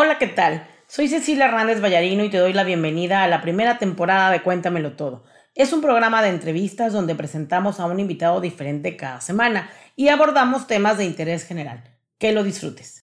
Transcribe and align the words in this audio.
Hola, 0.00 0.16
¿qué 0.16 0.28
tal? 0.28 0.64
Soy 0.86 1.08
Cecilia 1.08 1.46
Hernández 1.46 1.80
Vallarino 1.82 2.22
y 2.22 2.30
te 2.30 2.38
doy 2.38 2.52
la 2.52 2.62
bienvenida 2.62 3.24
a 3.24 3.26
la 3.26 3.40
primera 3.40 3.78
temporada 3.78 4.30
de 4.30 4.44
Cuéntamelo 4.44 4.94
Todo. 4.94 5.24
Es 5.56 5.72
un 5.72 5.80
programa 5.80 6.22
de 6.22 6.28
entrevistas 6.28 6.92
donde 6.92 7.16
presentamos 7.16 7.80
a 7.80 7.86
un 7.86 7.98
invitado 7.98 8.40
diferente 8.40 8.96
cada 8.96 9.20
semana 9.20 9.68
y 9.96 10.06
abordamos 10.06 10.68
temas 10.68 10.98
de 10.98 11.04
interés 11.04 11.44
general. 11.44 11.82
Que 12.16 12.30
lo 12.30 12.44
disfrutes. 12.44 13.02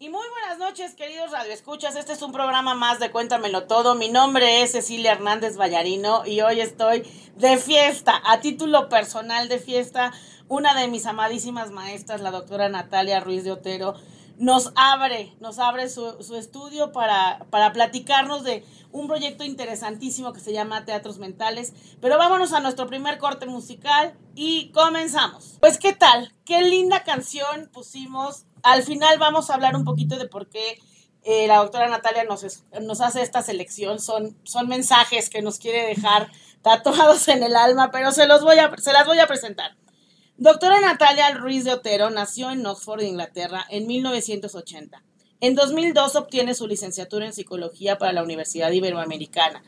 Y 0.00 0.08
muy 0.08 0.26
buenas 0.28 0.58
noches, 0.58 0.96
queridos 0.96 1.30
radioescuchas. 1.30 1.94
Este 1.94 2.14
es 2.14 2.22
un 2.22 2.32
programa 2.32 2.74
más 2.74 2.98
de 2.98 3.12
Cuéntamelo 3.12 3.68
Todo. 3.68 3.94
Mi 3.94 4.08
nombre 4.08 4.62
es 4.62 4.72
Cecilia 4.72 5.12
Hernández 5.12 5.56
Vallarino 5.56 6.26
y 6.26 6.40
hoy 6.40 6.60
estoy 6.60 7.04
de 7.36 7.58
fiesta, 7.58 8.20
a 8.24 8.40
título 8.40 8.88
personal 8.88 9.48
de 9.48 9.60
fiesta. 9.60 10.12
Una 10.48 10.74
de 10.74 10.88
mis 10.88 11.06
amadísimas 11.06 11.70
maestras, 11.70 12.20
la 12.22 12.32
doctora 12.32 12.68
Natalia 12.68 13.20
Ruiz 13.20 13.44
de 13.44 13.52
Otero, 13.52 13.94
nos 14.38 14.72
abre, 14.76 15.34
nos 15.40 15.58
abre 15.58 15.88
su, 15.88 16.34
estudio 16.36 16.92
para, 16.92 17.46
para 17.50 17.72
platicarnos 17.72 18.44
de 18.44 18.64
un 18.92 19.06
proyecto 19.06 19.44
interesantísimo 19.44 20.32
que 20.32 20.40
se 20.40 20.52
llama 20.52 20.84
Teatros 20.84 21.18
Mentales. 21.18 21.74
Pero 22.00 22.18
vámonos 22.18 22.52
a 22.52 22.60
nuestro 22.60 22.86
primer 22.86 23.18
corte 23.18 23.46
musical 23.46 24.14
y 24.34 24.70
comenzamos. 24.72 25.58
Pues, 25.60 25.78
¿qué 25.78 25.92
tal? 25.92 26.32
Qué 26.44 26.62
linda 26.62 27.04
canción 27.04 27.68
pusimos 27.72 28.46
al 28.62 28.82
final 28.82 29.18
vamos 29.18 29.50
a 29.50 29.54
hablar 29.54 29.76
un 29.76 29.84
poquito 29.84 30.16
de 30.16 30.28
por 30.28 30.48
qué 30.48 30.78
eh, 31.24 31.46
la 31.46 31.58
doctora 31.58 31.88
Natalia 31.88 32.24
nos, 32.24 32.64
nos 32.80 33.00
hace 33.00 33.22
esta 33.22 33.42
selección. 33.42 34.00
Son, 34.00 34.36
son 34.44 34.68
mensajes 34.68 35.30
que 35.30 35.42
nos 35.42 35.58
quiere 35.58 35.86
dejar 35.86 36.30
tatuados 36.62 37.28
en 37.28 37.42
el 37.42 37.56
alma, 37.56 37.90
pero 37.90 38.12
se, 38.12 38.26
los 38.26 38.42
voy 38.42 38.58
a, 38.58 38.74
se 38.78 38.92
las 38.92 39.06
voy 39.06 39.18
a 39.18 39.26
presentar. 39.26 39.76
Doctora 40.40 40.80
Natalia 40.80 41.34
Ruiz 41.34 41.64
de 41.64 41.72
Otero 41.72 42.10
nació 42.10 42.52
en 42.52 42.64
Oxford, 42.64 43.02
Inglaterra, 43.02 43.66
en 43.70 43.88
1980. 43.88 45.02
En 45.40 45.56
2002 45.56 46.14
obtiene 46.14 46.54
su 46.54 46.68
licenciatura 46.68 47.26
en 47.26 47.32
psicología 47.32 47.98
para 47.98 48.12
la 48.12 48.22
Universidad 48.22 48.70
Iberoamericana. 48.70 49.64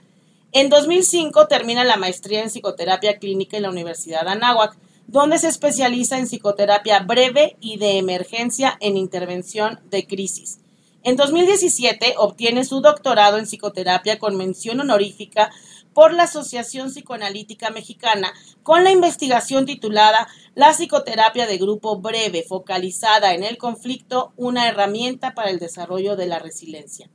En 0.53 0.69
2005 0.69 1.49
termina 1.49 1.83
la 1.83 1.97
maestría 1.97 2.45
en 2.45 2.51
psicoterapia 2.51 3.19
clínica 3.19 3.57
en 3.57 3.65
la 3.65 3.71
Universidad 3.71 4.29
Anáhuac 4.29 4.79
donde 5.09 5.41
se 5.41 5.49
especializa 5.49 6.19
en 6.19 6.29
psicoterapia 6.29 7.01
breve 7.01 7.57
y 7.61 7.79
de 7.79 7.99
emergencia 7.99 8.77
en 8.79 8.97
intervención 8.97 9.81
de 9.91 10.07
crisis. 10.07 10.61
En 11.03 11.17
2017 11.17 12.15
obtiene 12.17 12.65
su 12.65 12.81
doctorado 12.81 13.39
en 13.39 13.47
psicoterapia 13.47 14.21
con 14.21 14.37
mención 14.37 14.79
honorífica 14.79 15.51
por 15.95 16.13
la 16.13 16.25
Asociación 16.25 16.91
Psicoanalítica 16.91 17.71
Mexicana 17.71 18.33
con 18.63 18.85
la 18.85 18.91
investigación 18.91 19.67
titulada 19.67 20.29
La 20.55 20.73
psicoterapia 20.73 21.47
de 21.47 21.59
grupo 21.59 22.01
breve 22.01 22.45
focalizada 22.49 23.35
en 23.35 23.43
el 23.43 23.59
conflicto, 23.59 24.33
una 24.37 24.69
herramienta 24.69 25.35
para 25.35 25.51
el 25.51 25.59
desarrollo 25.59 26.17
de 26.17 26.27
la 26.27 26.39
resiliencia. 26.39 27.11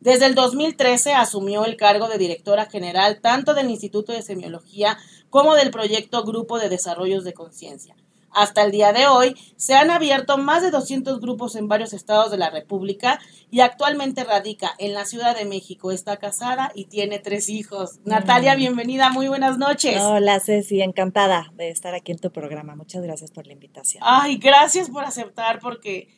Desde 0.00 0.26
el 0.26 0.34
2013 0.34 1.14
asumió 1.14 1.64
el 1.64 1.76
cargo 1.76 2.08
de 2.08 2.18
directora 2.18 2.66
general 2.66 3.20
tanto 3.20 3.54
del 3.54 3.68
Instituto 3.68 4.12
de 4.12 4.22
Semiología 4.22 4.96
como 5.28 5.54
del 5.54 5.70
proyecto 5.70 6.22
Grupo 6.24 6.58
de 6.58 6.68
Desarrollos 6.68 7.24
de 7.24 7.34
Conciencia. 7.34 7.96
Hasta 8.30 8.62
el 8.62 8.70
día 8.70 8.92
de 8.92 9.06
hoy 9.06 9.36
se 9.56 9.74
han 9.74 9.90
abierto 9.90 10.38
más 10.38 10.62
de 10.62 10.70
200 10.70 11.20
grupos 11.20 11.56
en 11.56 11.68
varios 11.68 11.92
estados 11.92 12.30
de 12.30 12.36
la 12.36 12.50
República 12.50 13.18
y 13.50 13.60
actualmente 13.60 14.24
radica 14.24 14.70
en 14.78 14.94
la 14.94 15.04
Ciudad 15.04 15.36
de 15.36 15.44
México. 15.44 15.90
Está 15.90 16.18
casada 16.18 16.70
y 16.74 16.86
tiene 16.86 17.18
tres 17.18 17.48
hijos. 17.48 18.00
Natalia, 18.04 18.54
mm. 18.54 18.58
bienvenida, 18.58 19.10
muy 19.10 19.28
buenas 19.28 19.58
noches. 19.58 20.00
Hola 20.00 20.40
Ceci, 20.40 20.82
encantada 20.82 21.50
de 21.54 21.70
estar 21.70 21.94
aquí 21.94 22.12
en 22.12 22.18
tu 22.18 22.30
programa. 22.30 22.76
Muchas 22.76 23.02
gracias 23.02 23.30
por 23.30 23.46
la 23.46 23.54
invitación. 23.54 24.02
Ay, 24.06 24.36
gracias 24.36 24.90
por 24.90 25.04
aceptar 25.04 25.58
porque 25.60 26.08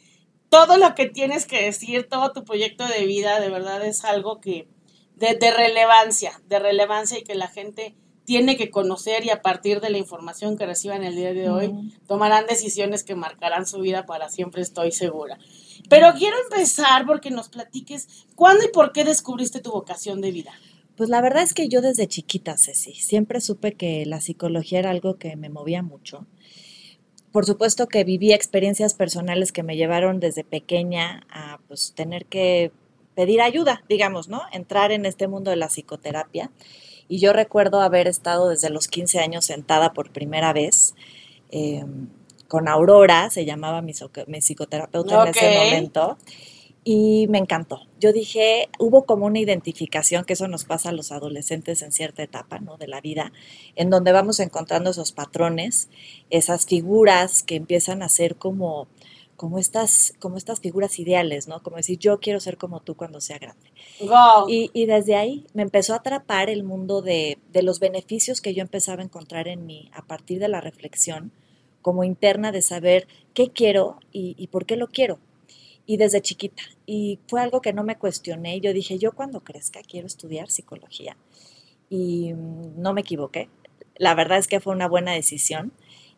todo 0.49 0.77
lo 0.77 0.95
que 0.95 1.07
tienes 1.07 1.47
que 1.47 1.65
decir, 1.65 2.09
todo 2.09 2.33
tu 2.33 2.45
proyecto 2.45 2.87
de 2.87 3.07
vida, 3.07 3.41
de 3.41 3.51
verdad 3.51 3.85
es 3.87 4.05
algo 4.05 4.41
que 4.41 4.69
de, 5.15 5.35
de 5.35 5.51
relevancia, 5.53 6.33
de 6.49 6.59
relevancia 6.59 7.19
y 7.19 7.23
que 7.23 7.35
la 7.35 7.49
gente 7.49 7.95
tiene 8.31 8.57
que 8.57 8.71
conocer 8.71 9.25
y 9.25 9.31
a 9.31 9.43
partir 9.43 9.81
de 9.81 9.91
la 9.91 9.99
información 9.99 10.57
que 10.57 10.65
reciban 10.65 11.03
el 11.03 11.17
día 11.17 11.35
de 11.35 11.51
hoy 11.51 11.75
tomarán 12.07 12.47
decisiones 12.47 13.03
que 13.03 13.17
marcarán 13.17 13.67
su 13.67 13.81
vida 13.81 14.07
para 14.07 14.29
siempre, 14.29 14.63
estoy 14.63 14.93
segura. 14.93 15.37
Pero 15.89 16.13
quiero 16.17 16.37
empezar 16.45 17.07
porque 17.07 17.33
nos 17.33 17.49
platiques 17.49 18.07
cuándo 18.37 18.65
y 18.65 18.69
por 18.69 18.93
qué 18.93 19.03
descubriste 19.03 19.59
tu 19.59 19.73
vocación 19.73 20.21
de 20.21 20.31
vida. 20.31 20.53
Pues 20.95 21.11
la 21.11 21.21
verdad 21.21 21.43
es 21.43 21.55
que 21.55 21.69
yo 21.69 21.81
desde 21.81 22.07
chiquita, 22.07 22.57
Ceci, 22.57 22.95
siempre 22.95 23.41
supe 23.41 23.73
que 23.73 24.07
la 24.07 24.21
psicología 24.21 24.79
era 24.79 24.91
algo 24.91 25.17
que 25.17 25.35
me 25.35 25.49
movía 25.49 25.83
mucho. 25.83 26.25
Por 27.33 27.47
supuesto 27.47 27.89
que 27.89 28.05
viví 28.05 28.33
experiencias 28.33 28.95
personales 28.95 29.51
que 29.51 29.65
me 29.65 29.77
llevaron 29.77 30.21
desde 30.21 30.45
pequeña 30.45 31.27
a 31.31 31.59
pues, 31.67 31.95
tener 31.97 32.27
que 32.27 32.71
pedir 33.17 33.41
ayuda, 33.41 33.83
digamos, 33.89 34.29
¿no? 34.29 34.43
Entrar 34.53 34.93
en 34.93 35.05
este 35.05 35.27
mundo 35.27 35.51
de 35.51 35.57
la 35.57 35.67
psicoterapia. 35.67 36.53
Y 37.11 37.19
yo 37.19 37.33
recuerdo 37.33 37.81
haber 37.81 38.07
estado 38.07 38.51
desde 38.51 38.71
los 38.71 38.87
15 38.87 39.19
años 39.19 39.45
sentada 39.45 39.93
por 39.93 40.13
primera 40.13 40.53
vez 40.53 40.95
em, 41.51 42.07
con 42.47 42.69
Aurora, 42.69 43.31
se 43.31 43.45
llamaba 43.45 43.83
mi, 43.83 43.93
psicoterapeuta 43.93 45.25
en 45.25 45.29
ese 45.31 45.59
momento, 45.59 46.17
y 46.85 47.27
me 47.29 47.39
encantó. 47.39 47.81
Yo 47.99 48.13
dije, 48.13 48.69
hubo 48.79 49.07
como 49.07 49.27
una 49.27 49.41
identificación, 49.41 50.25
que 50.25 50.35
eso 50.35 50.47
nos 50.47 50.65
pasa 50.65 50.91
a 50.91 50.93
los 50.93 51.11
adolescentes 51.11 51.83
en 51.83 51.91
cierta 51.91 52.23
etapa 52.23 52.61
¿no? 52.61 52.77
de 52.77 52.87
la 52.87 53.01
vida, 53.01 53.33
en 53.75 53.91
donde 53.91 54.13
vamos 54.13 54.39
encontrando 54.39 54.91
esos 54.91 55.11
patrones, 55.11 55.89
esas 56.31 56.65
figuras 56.65 57.43
que 57.43 57.57
empiezan 57.57 58.05
a 58.05 58.09
ser 58.09 58.37
como 58.37 58.87
como 59.41 59.59
estas, 59.59 60.13
como 60.19 60.37
estas 60.37 60.61
figuras 60.61 60.99
ideales, 60.99 61.49
¿no? 61.49 61.63
Como 61.63 61.79
decir, 61.79 61.99
yo 61.99 62.21
quiero 62.21 62.41
ser 62.41 62.59
como 62.59 62.81
tú 62.81 62.95
cuando 62.95 63.23
sea 63.23 63.39
grande. 63.39 63.73
Y, 64.49 64.85
desde 64.85 65.17
ahí 65.17 65.47
me 65.55 65.63
empezó 65.63 65.95
a 65.95 65.97
atrapar 65.97 66.51
el 66.51 66.63
mundo 66.63 67.01
de, 67.01 67.39
los 67.55 67.81
beneficios 67.81 68.43
que 68.43 68.53
yo 68.53 68.61
empezaba 68.61 69.01
a 69.01 69.07
encontrar 69.07 69.49
en 69.49 69.65
mí 69.65 69.91
a 69.95 70.03
partir 70.03 70.41
de 70.41 70.49
la 70.49 70.61
reflexión 70.61 71.33
como 71.81 72.05
interna 72.05 72.53
de 72.53 72.61
saber 72.61 73.09
qué 73.33 73.49
quiero 73.49 73.99
y, 74.13 74.47
por 74.49 74.67
qué 74.67 74.77
lo 74.77 74.89
quiero. 74.89 75.19
Y 75.87 75.97
desde 75.97 76.21
chiquita. 76.21 76.63
Y 76.85 77.19
fue 77.27 77.41
algo 77.41 77.63
que 77.63 77.73
no 77.73 77.83
me 77.83 77.97
cuestioné. 77.97 78.61
Yo 78.61 78.75
dije, 78.75 78.99
yo 78.99 79.13
cuando 79.13 79.41
crezca 79.41 79.81
quiero 79.81 80.07
estudiar 80.07 80.51
psicología. 80.51 81.17
Y 81.89 82.35
mm, 82.35 82.79
no 82.79 82.93
me 82.93 83.01
equivoqué. 83.01 83.49
La 83.97 84.15
verdad 84.15 84.37
es 84.37 84.49
que 84.49 84.61
fue 84.61 84.75
una 84.75 84.87
buena 84.87 85.13
decisión 85.13 85.73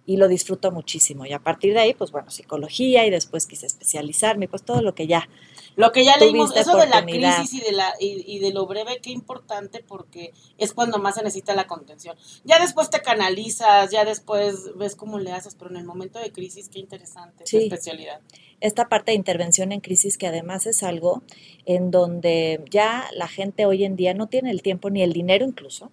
y 0.04 0.16
lo 0.16 0.28
disfruto 0.28 0.72
muchísimo. 0.72 1.26
Y 1.26 1.32
a 1.32 1.38
partir 1.38 1.74
de 1.74 1.80
ahí, 1.80 1.94
pues 1.94 2.10
bueno, 2.10 2.30
psicología 2.30 3.06
y 3.06 3.10
después 3.10 3.46
quise 3.46 3.66
especializarme, 3.66 4.48
pues 4.48 4.62
todo 4.62 4.82
lo 4.82 4.94
que 4.94 5.06
ya. 5.06 5.28
Lo 5.76 5.92
que 5.92 6.04
ya 6.04 6.16
leímos, 6.18 6.54
eso 6.56 6.76
de 6.76 6.86
la 6.86 7.04
crisis 7.04 7.54
y 7.54 7.60
de, 7.60 7.72
la, 7.72 7.94
y, 7.98 8.38
de 8.40 8.52
lo 8.52 8.66
breve, 8.66 9.00
qué 9.00 9.10
importante 9.10 9.82
porque 9.86 10.32
es 10.58 10.74
cuando 10.74 10.98
más 10.98 11.14
se 11.14 11.22
necesita 11.22 11.54
la 11.54 11.66
contención. 11.66 12.16
Ya 12.44 12.58
después 12.58 12.90
te 12.90 13.00
canalizas, 13.00 13.90
ya 13.90 14.04
después 14.04 14.76
ves 14.76 14.96
cómo 14.96 15.18
le 15.18 15.32
haces, 15.32 15.54
pero 15.54 15.70
en 15.70 15.78
el 15.78 15.84
momento 15.84 16.18
de 16.18 16.30
crisis, 16.30 16.68
qué 16.68 16.78
interesante 16.78 17.44
sí. 17.46 17.58
especialidad. 17.58 18.20
Esta 18.60 18.88
parte 18.88 19.12
de 19.12 19.16
intervención 19.16 19.72
en 19.72 19.80
crisis 19.80 20.18
que 20.18 20.26
además 20.26 20.66
es 20.66 20.82
algo 20.82 21.22
en 21.64 21.90
donde 21.90 22.62
ya 22.70 23.08
la 23.14 23.28
gente 23.28 23.64
hoy 23.64 23.84
en 23.84 23.96
día 23.96 24.14
no 24.14 24.26
tiene 24.26 24.50
el 24.50 24.62
tiempo 24.62 24.90
ni 24.90 25.02
el 25.02 25.12
dinero 25.12 25.46
incluso 25.46 25.90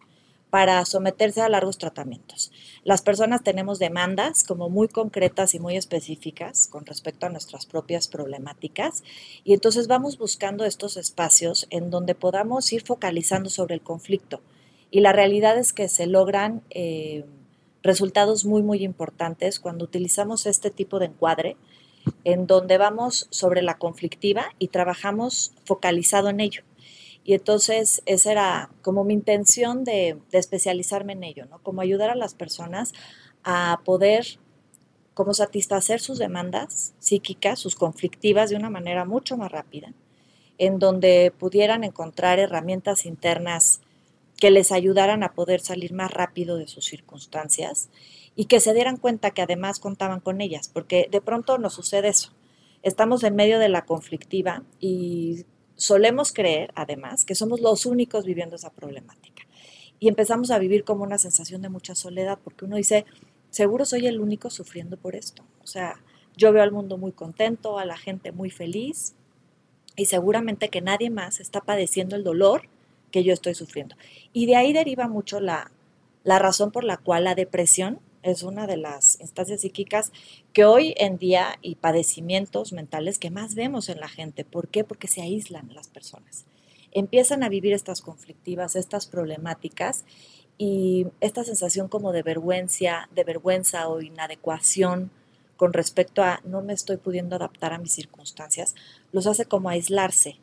para 0.49 0.83
someterse 0.85 1.41
a 1.41 1.49
largos 1.49 1.77
tratamientos. 1.77 2.51
Las 2.83 3.01
personas 3.01 3.43
tenemos 3.43 3.77
demandas 3.77 4.43
como 4.43 4.69
muy 4.69 4.87
concretas 4.87 5.53
y 5.53 5.59
muy 5.59 5.77
específicas 5.77 6.67
con 6.67 6.85
respecto 6.85 7.25
a 7.25 7.29
nuestras 7.29 7.65
propias 7.65 8.07
problemáticas 8.07 9.03
y 9.43 9.53
entonces 9.53 9.87
vamos 9.87 10.17
buscando 10.17 10.65
estos 10.65 10.97
espacios 10.97 11.67
en 11.69 11.89
donde 11.89 12.15
podamos 12.15 12.71
ir 12.73 12.83
focalizando 12.83 13.49
sobre 13.49 13.75
el 13.75 13.81
conflicto. 13.81 14.41
Y 14.91 15.01
la 15.01 15.13
realidad 15.13 15.57
es 15.57 15.71
que 15.71 15.87
se 15.87 16.07
logran 16.07 16.63
eh, 16.71 17.25
resultados 17.83 18.45
muy, 18.45 18.63
muy 18.63 18.83
importantes 18.83 19.59
cuando 19.59 19.85
utilizamos 19.85 20.47
este 20.47 20.71
tipo 20.71 20.99
de 20.99 21.05
encuadre 21.07 21.57
en 22.23 22.47
donde 22.47 22.77
vamos 22.77 23.27
sobre 23.29 23.61
la 23.61 23.77
conflictiva 23.77 24.45
y 24.57 24.69
trabajamos 24.69 25.53
focalizado 25.65 26.29
en 26.29 26.39
ello. 26.39 26.63
Y 27.29 27.35
entonces 27.35 28.01
esa 28.07 28.31
era 28.31 28.71
como 28.81 29.03
mi 29.03 29.13
intención 29.13 29.83
de, 29.83 30.17
especializarme 30.31 31.13
en 31.13 31.23
ello, 31.23 31.45
¿no? 31.45 31.61
Como 31.61 31.81
ayudar 31.81 32.09
a 32.09 32.15
las 32.15 32.33
personas 32.33 32.91
a 33.43 33.81
poder 33.85 34.39
como 35.13 35.35
satisfacer 35.35 35.99
sus 35.99 36.17
demandas 36.17 36.95
psíquicas, 36.97 37.59
sus 37.59 37.75
conflictivas 37.75 38.49
de 38.49 38.55
una 38.55 38.71
manera 38.71 39.05
mucho 39.05 39.37
más 39.37 39.51
rápida, 39.51 39.93
en 40.57 40.79
donde 40.79 41.31
pudieran 41.37 41.83
encontrar 41.83 42.39
herramientas 42.39 43.05
internas 43.05 43.81
que 44.37 44.49
les 44.49 44.71
ayudaran 44.71 45.21
a 45.21 45.33
poder 45.33 45.59
salir 45.59 45.93
más 45.93 46.11
rápido 46.11 46.57
de 46.57 46.65
sus 46.65 46.85
circunstancias 46.85 47.91
y 48.35 48.45
que 48.45 48.59
se 48.59 48.73
dieran 48.73 48.97
cuenta 48.97 49.29
que 49.29 49.43
además 49.43 49.79
contaban 49.79 50.19
con 50.19 50.41
ellas, 50.41 50.67
porque 50.67 51.07
de 51.11 51.21
pronto 51.21 51.59
nos 51.59 51.75
sucede 51.75 52.07
eso. 52.07 52.33
Estamos 52.81 53.23
en 53.23 53.35
medio 53.35 53.59
de 53.59 53.69
la 53.69 53.85
conflictiva 53.85 54.63
y 54.79 55.45
solemos 55.79 56.33
creer, 56.33 56.71
además, 56.75 57.23
que 57.23 57.35
somos 57.35 57.61
los 57.61 57.85
únicos 57.85 58.25
viviendo 58.25 58.57
esa 58.57 58.69
problemática. 58.69 59.43
Y 59.97 60.09
empezamos 60.09 60.51
a 60.51 60.59
vivir 60.59 60.83
como 60.83 61.03
una 61.03 61.17
sensación 61.17 61.61
de 61.61 61.69
mucha 61.69 61.95
soledad, 61.95 62.37
porque 62.43 62.65
uno 62.65 62.75
dice, 62.75 63.05
seguro 63.49 63.85
soy 63.85 64.05
el 64.05 64.19
único 64.19 64.49
sufriendo 64.49 64.97
por 64.97 65.15
esto. 65.15 65.43
O 65.63 65.67
sea, 65.67 66.01
yo 66.35 66.51
veo 66.51 66.63
al 66.63 66.73
mundo 66.73 66.97
muy 66.97 67.13
contento, 67.13 67.79
a 67.79 67.85
la 67.85 67.97
gente 67.97 68.33
muy 68.33 68.49
feliz 68.49 69.15
y 69.95 70.05
seguramente 70.05 70.69
que 70.69 70.81
nadie 70.81 71.09
más 71.09 71.39
está 71.39 71.61
padeciendo 71.61 72.17
el 72.17 72.23
dolor 72.23 72.63
que 73.11 73.23
yo 73.23 73.33
estoy 73.33 73.55
sufriendo. 73.55 73.95
Y 74.33 74.45
de 74.45 74.57
ahí 74.57 74.73
deriva 74.73 75.07
mucho 75.07 75.39
la, 75.39 75.71
la 76.23 76.39
razón 76.39 76.71
por 76.71 76.83
la 76.83 76.97
cual 76.97 77.23
la 77.23 77.35
depresión 77.35 77.99
es 78.23 78.43
una 78.43 78.67
de 78.67 78.77
las 78.77 79.19
instancias 79.19 79.61
psíquicas 79.61 80.11
que 80.53 80.65
hoy 80.65 80.93
en 80.97 81.17
día 81.17 81.57
y 81.61 81.75
padecimientos 81.75 82.73
mentales 82.73 83.17
que 83.17 83.31
más 83.31 83.55
vemos 83.55 83.89
en 83.89 83.99
la 83.99 84.09
gente. 84.09 84.43
¿Por 84.43 84.67
qué? 84.67 84.83
Porque 84.83 85.07
se 85.07 85.21
aíslan 85.21 85.73
las 85.73 85.87
personas. 85.87 86.45
Empiezan 86.91 87.43
a 87.43 87.49
vivir 87.49 87.73
estas 87.73 88.01
conflictivas, 88.01 88.75
estas 88.75 89.05
problemáticas 89.05 90.05
y 90.57 91.07
esta 91.21 91.43
sensación 91.43 91.87
como 91.87 92.11
de 92.11 92.23
vergüenza, 92.23 93.07
de 93.15 93.23
vergüenza 93.23 93.87
o 93.87 94.01
inadecuación 94.01 95.11
con 95.55 95.73
respecto 95.73 96.23
a 96.23 96.41
no 96.45 96.61
me 96.61 96.73
estoy 96.73 96.97
pudiendo 96.97 97.35
adaptar 97.35 97.73
a 97.73 97.79
mis 97.79 97.91
circunstancias, 97.91 98.75
los 99.11 99.27
hace 99.27 99.45
como 99.45 99.69
aislarse. 99.69 100.37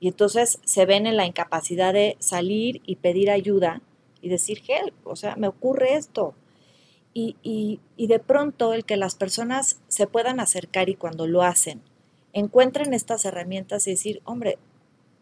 Y 0.00 0.08
entonces 0.08 0.58
se 0.64 0.86
ven 0.86 1.06
en 1.06 1.16
la 1.16 1.26
incapacidad 1.26 1.92
de 1.92 2.16
salir 2.18 2.82
y 2.84 2.96
pedir 2.96 3.30
ayuda 3.30 3.80
y 4.22 4.28
decir, 4.28 4.62
help, 4.66 4.94
o 5.06 5.14
sea, 5.14 5.36
me 5.36 5.46
ocurre 5.46 5.94
esto, 5.94 6.34
y, 7.12 7.80
de 7.96 8.18
pronto 8.18 8.72
el 8.72 8.84
que 8.84 8.96
las 8.96 9.14
personas 9.14 9.80
se 9.88 10.06
puedan 10.06 10.40
acercar 10.40 10.88
y 10.88 10.94
cuando 10.94 11.26
lo 11.26 11.42
hacen, 11.42 11.82
encuentren 12.32 12.94
estas 12.94 13.24
herramientas 13.24 13.86
y 13.86 13.92
decir, 13.92 14.22
hombre, 14.24 14.58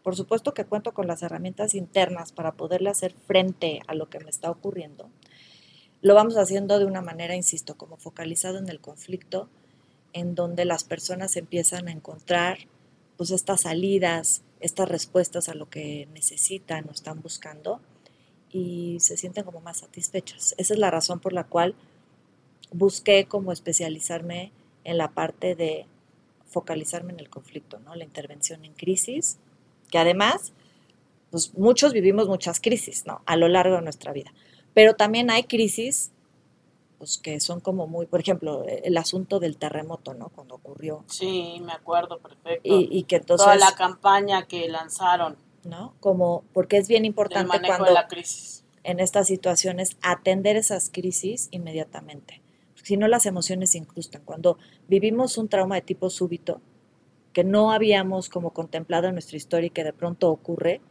por 0.03 0.15
supuesto 0.15 0.53
que 0.53 0.65
cuento 0.65 0.93
con 0.93 1.07
las 1.07 1.23
herramientas 1.23 1.73
internas 1.73 2.31
para 2.31 2.53
poderle 2.53 2.89
hacer 2.89 3.13
frente 3.13 3.81
a 3.87 3.95
lo 3.95 4.09
que 4.09 4.19
me 4.19 4.29
está 4.29 4.49
ocurriendo. 4.49 5.09
Lo 6.01 6.15
vamos 6.15 6.37
haciendo 6.37 6.79
de 6.79 6.85
una 6.85 7.01
manera, 7.01 7.35
insisto, 7.35 7.75
como 7.75 7.97
focalizado 7.97 8.57
en 8.57 8.69
el 8.69 8.79
conflicto, 8.79 9.49
en 10.13 10.35
donde 10.35 10.65
las 10.65 10.83
personas 10.83 11.35
empiezan 11.35 11.87
a 11.87 11.91
encontrar 11.91 12.59
pues 13.17 13.31
estas 13.31 13.61
salidas, 13.61 14.43
estas 14.61 14.87
respuestas 14.87 15.49
a 15.49 15.53
lo 15.53 15.69
que 15.69 16.07
necesitan 16.13 16.87
o 16.87 16.91
están 16.91 17.21
buscando 17.21 17.81
y 18.51 18.99
se 18.99 19.17
sienten 19.17 19.43
como 19.43 19.61
más 19.61 19.79
satisfechos. 19.79 20.55
Esa 20.57 20.73
es 20.73 20.79
la 20.79 20.91
razón 20.91 21.19
por 21.19 21.33
la 21.33 21.45
cual 21.45 21.75
busqué 22.71 23.25
como 23.25 23.51
especializarme 23.51 24.51
en 24.83 24.97
la 24.97 25.09
parte 25.11 25.55
de 25.55 25.85
focalizarme 26.47 27.13
en 27.13 27.19
el 27.19 27.29
conflicto, 27.29 27.79
¿no? 27.79 27.95
La 27.95 28.03
intervención 28.03 28.65
en 28.65 28.73
crisis, 28.73 29.37
que 29.89 29.99
además, 29.99 30.53
pues 31.31 31.53
muchos 31.55 31.93
vivimos 31.93 32.27
muchas 32.27 32.59
crisis, 32.59 33.05
¿no? 33.05 33.21
A 33.25 33.35
lo 33.35 33.47
largo 33.47 33.75
de 33.75 33.81
nuestra 33.81 34.13
vida. 34.13 34.33
Pero 34.73 34.95
también 34.95 35.29
hay 35.29 35.43
crisis, 35.43 36.11
pues 36.97 37.17
que 37.17 37.39
son 37.39 37.59
como 37.59 37.87
muy, 37.87 38.07
por 38.07 38.19
ejemplo, 38.19 38.65
el 38.65 38.97
asunto 38.97 39.39
del 39.39 39.57
terremoto, 39.57 40.13
¿no? 40.13 40.29
Cuando 40.29 40.55
ocurrió. 40.55 41.03
Sí, 41.07 41.61
me 41.61 41.73
acuerdo 41.73 42.19
perfecto. 42.19 42.61
Y, 42.63 43.03
que 43.03 43.17
entonces... 43.17 43.45
Toda 43.45 43.57
la 43.57 43.75
campaña 43.75 44.47
que 44.47 44.67
lanzaron 44.69 45.37
¿no? 45.63 45.93
Como, 45.99 46.43
porque 46.53 46.77
es 46.77 46.87
bien 46.87 47.05
importante 47.05 47.59
cuando 47.65 47.95
en 48.83 48.99
estas 48.99 49.27
situaciones 49.27 49.97
atender 50.01 50.55
esas 50.55 50.89
crisis 50.89 51.47
inmediatamente. 51.51 52.41
Si 52.83 52.97
no, 52.97 53.07
las 53.07 53.25
emociones 53.25 53.71
se 53.71 53.77
incrustan. 53.77 54.21
Cuando 54.25 54.57
vivimos 54.87 55.37
un 55.37 55.47
trauma 55.47 55.75
de 55.75 55.81
tipo 55.81 56.09
súbito, 56.09 56.61
que 57.33 57.43
no 57.43 57.71
habíamos 57.71 58.29
como 58.29 58.51
contemplado 58.51 59.07
en 59.07 59.13
nuestra 59.13 59.37
historia 59.37 59.67
y 59.67 59.71
que 59.71 59.83
de 59.83 59.93
pronto 59.93 60.29
ocurre, 60.31 60.81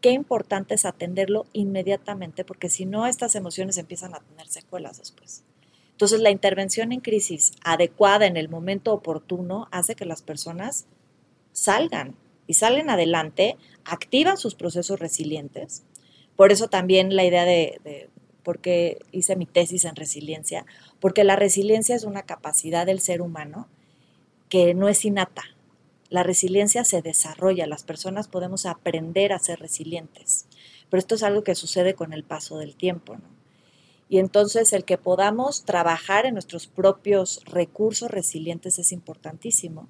qué 0.00 0.10
importante 0.10 0.74
es 0.74 0.84
atenderlo 0.84 1.46
inmediatamente, 1.52 2.44
porque 2.44 2.68
si 2.68 2.86
no, 2.86 3.06
estas 3.06 3.34
emociones 3.34 3.78
empiezan 3.78 4.14
a 4.14 4.20
tener 4.20 4.46
secuelas 4.46 4.98
después. 4.98 5.44
Entonces, 5.92 6.20
la 6.20 6.30
intervención 6.30 6.92
en 6.92 7.00
crisis 7.00 7.52
adecuada 7.64 8.26
en 8.26 8.36
el 8.36 8.48
momento 8.48 8.92
oportuno 8.92 9.68
hace 9.70 9.94
que 9.94 10.04
las 10.04 10.22
personas 10.22 10.86
salgan 11.52 12.16
y 12.46 12.54
salen 12.54 12.90
adelante, 12.90 13.56
activan 13.84 14.36
sus 14.36 14.54
procesos 14.54 15.00
resilientes. 15.00 15.84
Por 16.36 16.52
eso 16.52 16.68
también 16.68 17.14
la 17.14 17.24
idea 17.24 17.44
de, 17.44 17.80
de 17.84 18.10
por 18.42 18.58
qué 18.60 18.98
hice 19.12 19.36
mi 19.36 19.46
tesis 19.46 19.84
en 19.84 19.96
resiliencia, 19.96 20.66
porque 21.00 21.24
la 21.24 21.36
resiliencia 21.36 21.94
es 21.94 22.04
una 22.04 22.22
capacidad 22.22 22.86
del 22.86 23.00
ser 23.00 23.22
humano 23.22 23.68
que 24.48 24.74
no 24.74 24.88
es 24.88 25.04
innata. 25.04 25.44
La 26.10 26.22
resiliencia 26.22 26.84
se 26.84 27.00
desarrolla, 27.00 27.66
las 27.66 27.84
personas 27.84 28.28
podemos 28.28 28.66
aprender 28.66 29.32
a 29.32 29.38
ser 29.38 29.60
resilientes, 29.60 30.46
pero 30.90 30.98
esto 30.98 31.14
es 31.14 31.22
algo 31.22 31.42
que 31.42 31.54
sucede 31.54 31.94
con 31.94 32.12
el 32.12 32.24
paso 32.24 32.58
del 32.58 32.76
tiempo. 32.76 33.16
Y 34.08 34.18
entonces 34.18 34.74
el 34.74 34.84
que 34.84 34.98
podamos 34.98 35.64
trabajar 35.64 36.26
en 36.26 36.34
nuestros 36.34 36.66
propios 36.66 37.40
recursos 37.46 38.10
resilientes 38.10 38.78
es 38.78 38.92
importantísimo 38.92 39.88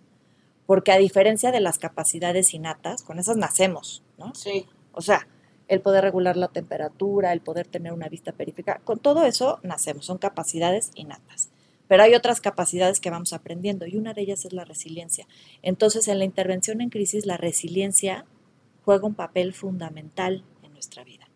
porque 0.66 0.92
a 0.92 0.98
diferencia 0.98 1.50
de 1.50 1.60
las 1.60 1.78
capacidades 1.78 2.54
innatas, 2.54 3.02
con 3.02 3.18
esas 3.18 3.36
nacemos, 3.36 4.02
¿no? 4.18 4.34
Sí. 4.34 4.66
O 4.92 5.00
sea, 5.00 5.26
el 5.68 5.80
poder 5.80 6.04
regular 6.04 6.36
la 6.36 6.48
temperatura, 6.48 7.32
el 7.32 7.40
poder 7.40 7.66
tener 7.66 7.92
una 7.92 8.08
vista 8.08 8.32
periférica, 8.32 8.80
con 8.84 8.98
todo 8.98 9.24
eso 9.24 9.58
nacemos, 9.62 10.06
son 10.06 10.18
capacidades 10.18 10.90
innatas. 10.94 11.50
Pero 11.88 12.04
hay 12.04 12.14
otras 12.14 12.40
capacidades 12.40 13.00
que 13.00 13.10
vamos 13.10 13.32
aprendiendo 13.32 13.86
y 13.86 13.96
una 13.96 14.14
de 14.14 14.22
ellas 14.22 14.44
es 14.44 14.52
la 14.52 14.64
resiliencia. 14.64 15.26
Entonces, 15.62 16.08
en 16.08 16.18
la 16.18 16.24
intervención 16.24 16.80
en 16.80 16.90
crisis, 16.90 17.26
la 17.26 17.36
resiliencia 17.36 18.24
juega 18.84 19.06
un 19.06 19.14
papel 19.14 19.52
fundamental 19.52 20.44
en 20.62 20.72
nuestra 20.72 21.04
vida. 21.04 21.28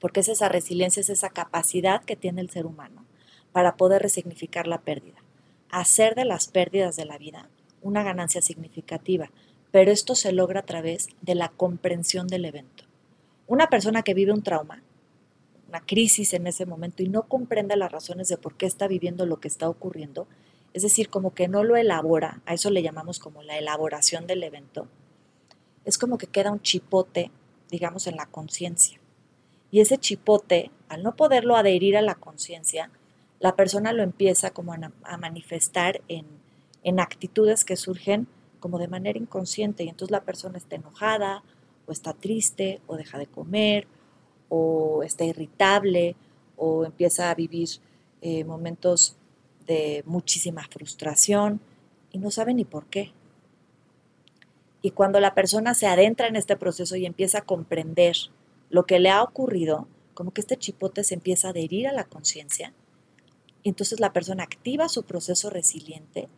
Porque 0.00 0.20
es 0.20 0.28
esa 0.28 0.48
resiliencia, 0.48 1.00
es 1.00 1.10
esa 1.10 1.30
capacidad 1.30 2.02
que 2.02 2.16
tiene 2.16 2.40
el 2.40 2.50
ser 2.50 2.66
humano 2.66 3.04
para 3.52 3.76
poder 3.76 4.02
resignificar 4.02 4.66
la 4.66 4.80
pérdida. 4.80 5.22
Hacer 5.70 6.14
de 6.14 6.24
las 6.24 6.48
pérdidas 6.48 6.96
de 6.96 7.04
la 7.04 7.18
vida 7.18 7.48
una 7.82 8.02
ganancia 8.02 8.42
significativa, 8.42 9.30
pero 9.70 9.90
esto 9.90 10.14
se 10.14 10.32
logra 10.32 10.60
a 10.60 10.66
través 10.66 11.08
de 11.20 11.34
la 11.34 11.48
comprensión 11.48 12.26
del 12.28 12.44
evento. 12.44 12.84
Una 13.46 13.68
persona 13.68 14.02
que 14.02 14.14
vive 14.14 14.32
un 14.32 14.42
trauma, 14.42 14.82
una 15.68 15.80
crisis 15.80 16.34
en 16.34 16.46
ese 16.46 16.66
momento 16.66 17.02
y 17.02 17.08
no 17.08 17.22
comprende 17.22 17.76
las 17.76 17.90
razones 17.90 18.28
de 18.28 18.36
por 18.36 18.56
qué 18.56 18.66
está 18.66 18.86
viviendo 18.88 19.26
lo 19.26 19.40
que 19.40 19.48
está 19.48 19.68
ocurriendo, 19.68 20.26
es 20.74 20.82
decir, 20.82 21.08
como 21.08 21.34
que 21.34 21.48
no 21.48 21.64
lo 21.64 21.76
elabora, 21.76 22.42
a 22.46 22.54
eso 22.54 22.70
le 22.70 22.82
llamamos 22.82 23.18
como 23.18 23.42
la 23.42 23.58
elaboración 23.58 24.26
del 24.26 24.42
evento, 24.42 24.88
es 25.84 25.98
como 25.98 26.18
que 26.18 26.26
queda 26.26 26.52
un 26.52 26.62
chipote, 26.62 27.30
digamos, 27.70 28.06
en 28.06 28.16
la 28.16 28.26
conciencia. 28.26 29.00
Y 29.70 29.80
ese 29.80 29.98
chipote, 29.98 30.70
al 30.88 31.02
no 31.02 31.16
poderlo 31.16 31.56
adherir 31.56 31.96
a 31.96 32.02
la 32.02 32.14
conciencia, 32.14 32.90
la 33.40 33.56
persona 33.56 33.92
lo 33.92 34.02
empieza 34.02 34.50
como 34.50 34.74
a, 34.74 35.16
manifestar 35.16 36.00
en 36.08 36.26
en 36.84 37.00
actitudes 37.00 37.64
que 37.64 37.76
surgen 37.76 38.26
como 38.60 38.78
de 38.78 38.88
manera 38.88 39.18
inconsciente 39.18 39.84
y 39.84 39.88
entonces 39.88 40.12
la 40.12 40.24
persona 40.24 40.58
está 40.58 40.76
enojada 40.76 41.42
o 41.86 41.92
está 41.92 42.12
triste 42.12 42.80
o 42.86 42.96
deja 42.96 43.18
de 43.18 43.26
comer 43.26 43.86
o 44.48 45.02
está 45.02 45.24
irritable 45.24 46.16
o 46.56 46.84
empieza 46.84 47.30
a 47.30 47.34
vivir 47.34 47.68
eh, 48.20 48.44
momentos 48.44 49.16
de 49.66 50.02
muchísima 50.06 50.66
frustración 50.68 51.60
y 52.12 52.18
no 52.18 52.30
sabe 52.30 52.54
ni 52.54 52.64
por 52.64 52.86
qué. 52.86 53.12
Y 54.80 54.90
cuando 54.90 55.20
la 55.20 55.34
persona 55.34 55.74
se 55.74 55.86
adentra 55.86 56.28
en 56.28 56.36
este 56.36 56.56
proceso 56.56 56.96
y 56.96 57.06
empieza 57.06 57.38
a 57.38 57.44
comprender 57.44 58.16
lo 58.68 58.84
que 58.84 58.98
le 58.98 59.10
ha 59.10 59.22
ocurrido, 59.22 59.86
como 60.14 60.32
que 60.32 60.40
este 60.40 60.56
chipote 60.56 61.04
se 61.04 61.14
empieza 61.14 61.48
a 61.48 61.50
adherir 61.50 61.88
a 61.88 61.92
la 61.92 62.04
conciencia, 62.04 62.74
entonces 63.64 64.00
la 64.00 64.12
persona 64.12 64.42
activa 64.42 64.88
su 64.88 65.04
proceso 65.04 65.50
resiliente 65.50 66.28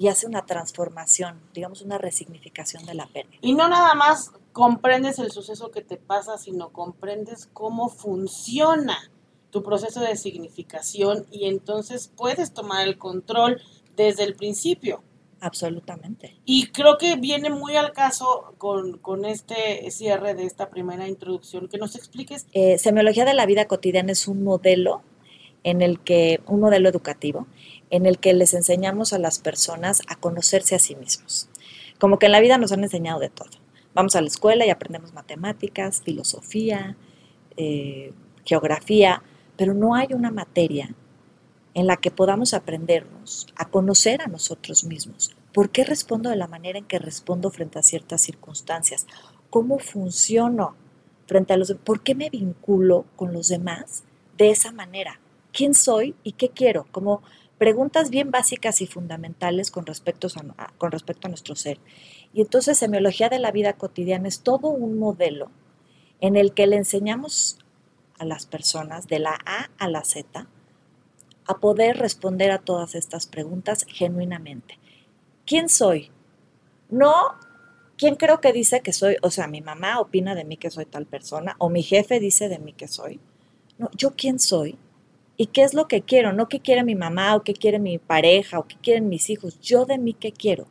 y 0.00 0.08
hace 0.08 0.26
una 0.26 0.46
transformación, 0.46 1.38
digamos 1.52 1.82
una 1.82 1.98
resignificación 1.98 2.86
de 2.86 2.94
la 2.94 3.06
pérdida. 3.06 3.36
Y 3.42 3.52
no 3.52 3.68
nada 3.68 3.92
más 3.92 4.32
comprendes 4.52 5.18
el 5.18 5.30
suceso 5.30 5.70
que 5.70 5.82
te 5.82 5.98
pasa, 5.98 6.38
sino 6.38 6.70
comprendes 6.70 7.50
cómo 7.52 7.90
funciona 7.90 8.96
tu 9.50 9.62
proceso 9.62 10.00
de 10.00 10.16
significación 10.16 11.26
y 11.30 11.48
entonces 11.48 12.10
puedes 12.16 12.54
tomar 12.54 12.88
el 12.88 12.96
control 12.96 13.60
desde 13.94 14.24
el 14.24 14.36
principio. 14.36 15.02
Absolutamente. 15.38 16.34
Y 16.46 16.68
creo 16.68 16.96
que 16.96 17.16
viene 17.16 17.50
muy 17.50 17.76
al 17.76 17.92
caso 17.92 18.54
con, 18.56 19.26
este 19.26 19.90
cierre 19.90 20.32
de 20.32 20.46
esta 20.46 20.70
primera 20.70 21.08
introducción, 21.08 21.68
que 21.68 21.76
nos 21.76 21.94
expliques. 21.94 22.46
Eh, 22.52 22.78
semiología 22.78 23.26
de 23.26 23.34
la 23.34 23.44
vida 23.44 23.66
cotidiana 23.66 24.12
es 24.12 24.28
un 24.28 24.44
modelo 24.44 25.02
en 25.62 25.82
el 25.82 26.00
que, 26.00 26.40
un 26.46 26.60
modelo 26.60 26.88
educativo, 26.88 27.46
en 27.90 28.06
el 28.06 28.18
que 28.18 28.32
les 28.32 28.54
enseñamos 28.54 29.12
a 29.12 29.18
las 29.18 29.38
personas 29.38 30.02
a 30.08 30.16
conocerse 30.16 30.74
a 30.74 30.78
sí 30.78 30.94
mismos. 30.94 31.48
Como 31.98 32.18
que 32.18 32.26
en 32.26 32.32
la 32.32 32.40
vida 32.40 32.58
nos 32.58 32.72
han 32.72 32.84
enseñado 32.84 33.20
de 33.20 33.28
todo. 33.28 33.50
Vamos 33.94 34.16
a 34.16 34.20
la 34.20 34.28
escuela 34.28 34.64
y 34.64 34.70
aprendemos 34.70 35.12
matemáticas, 35.12 36.00
filosofía, 36.02 36.96
eh, 37.56 38.12
geografía, 38.44 39.22
pero 39.56 39.74
no 39.74 39.94
hay 39.94 40.08
una 40.12 40.30
materia 40.30 40.94
en 41.74 41.86
la 41.86 41.96
que 41.96 42.10
podamos 42.10 42.54
aprendernos 42.54 43.46
a 43.56 43.68
conocer 43.68 44.22
a 44.22 44.26
nosotros 44.26 44.84
mismos. 44.84 45.36
¿Por 45.52 45.70
qué 45.70 45.84
respondo 45.84 46.30
de 46.30 46.36
la 46.36 46.46
manera 46.46 46.78
en 46.78 46.86
que 46.86 46.98
respondo 46.98 47.50
frente 47.50 47.78
a 47.78 47.82
ciertas 47.82 48.22
circunstancias? 48.22 49.06
¿Cómo 49.50 49.78
funciono 49.78 50.76
frente 51.26 51.52
a 51.52 51.56
los 51.56 51.72
¿Por 51.84 52.02
qué 52.02 52.14
me 52.14 52.30
vinculo 52.30 53.04
con 53.16 53.32
los 53.32 53.48
demás 53.48 54.04
de 54.38 54.50
esa 54.50 54.72
manera? 54.72 55.20
quién 55.52 55.74
soy 55.74 56.14
y 56.22 56.32
qué 56.32 56.50
quiero, 56.50 56.86
como 56.90 57.22
preguntas 57.60 58.08
bien 58.08 58.30
básicas 58.30 58.80
y 58.80 58.86
fundamentales 58.86 59.70
con 59.70 59.84
respecto 59.84 60.28
a, 60.56 60.72
con 60.78 60.90
respecto 60.90 61.26
a 61.26 61.28
nuestro 61.28 61.54
ser. 61.54 61.78
Y 62.32 62.40
entonces 62.40 62.78
semiología 62.78 63.28
de 63.28 63.38
la 63.38 63.52
vida 63.52 63.74
cotidiana 63.74 64.28
es 64.28 64.40
todo 64.40 64.68
un 64.68 64.98
modelo 64.98 65.50
en 66.22 66.36
el 66.36 66.54
que 66.54 66.66
le 66.66 66.76
enseñamos 66.76 67.58
a 68.18 68.24
las 68.24 68.46
personas 68.46 69.08
de 69.08 69.18
la 69.18 69.38
A 69.44 69.68
a 69.76 69.88
la 69.90 70.04
Z 70.04 70.48
a 71.44 71.58
poder 71.58 71.98
responder 71.98 72.50
a 72.50 72.60
todas 72.60 72.94
estas 72.94 73.26
preguntas 73.26 73.84
genuinamente. 73.86 74.78
¿Quién 75.44 75.68
soy? 75.68 76.10
No, 76.88 77.12
¿quién 77.98 78.14
creo 78.14 78.40
que 78.40 78.54
dice 78.54 78.80
que 78.80 78.94
soy? 78.94 79.18
O 79.20 79.30
sea, 79.30 79.48
mi 79.48 79.60
mamá 79.60 80.00
opina 80.00 80.34
de 80.34 80.46
mí 80.46 80.56
que 80.56 80.70
soy 80.70 80.86
tal 80.86 81.04
persona 81.04 81.56
o 81.58 81.68
mi 81.68 81.82
jefe 81.82 82.20
dice 82.20 82.48
de 82.48 82.58
mí 82.58 82.72
que 82.72 82.88
soy. 82.88 83.20
No, 83.76 83.90
yo 83.94 84.14
quién 84.16 84.38
soy 84.38 84.78
y 85.40 85.46
qué 85.46 85.62
es 85.62 85.72
lo 85.72 85.88
que 85.88 86.02
quiero, 86.02 86.34
no 86.34 86.50
qué 86.50 86.60
quiere 86.60 86.84
mi 86.84 86.94
mamá 86.94 87.34
o 87.34 87.42
qué 87.42 87.54
quiere 87.54 87.78
mi 87.78 87.96
pareja 87.96 88.58
o 88.58 88.68
qué 88.68 88.76
quieren 88.76 89.08
mis 89.08 89.30
hijos, 89.30 89.58
yo 89.62 89.86
de 89.86 89.96
mí 89.96 90.12
qué 90.12 90.32
quiero. 90.32 90.66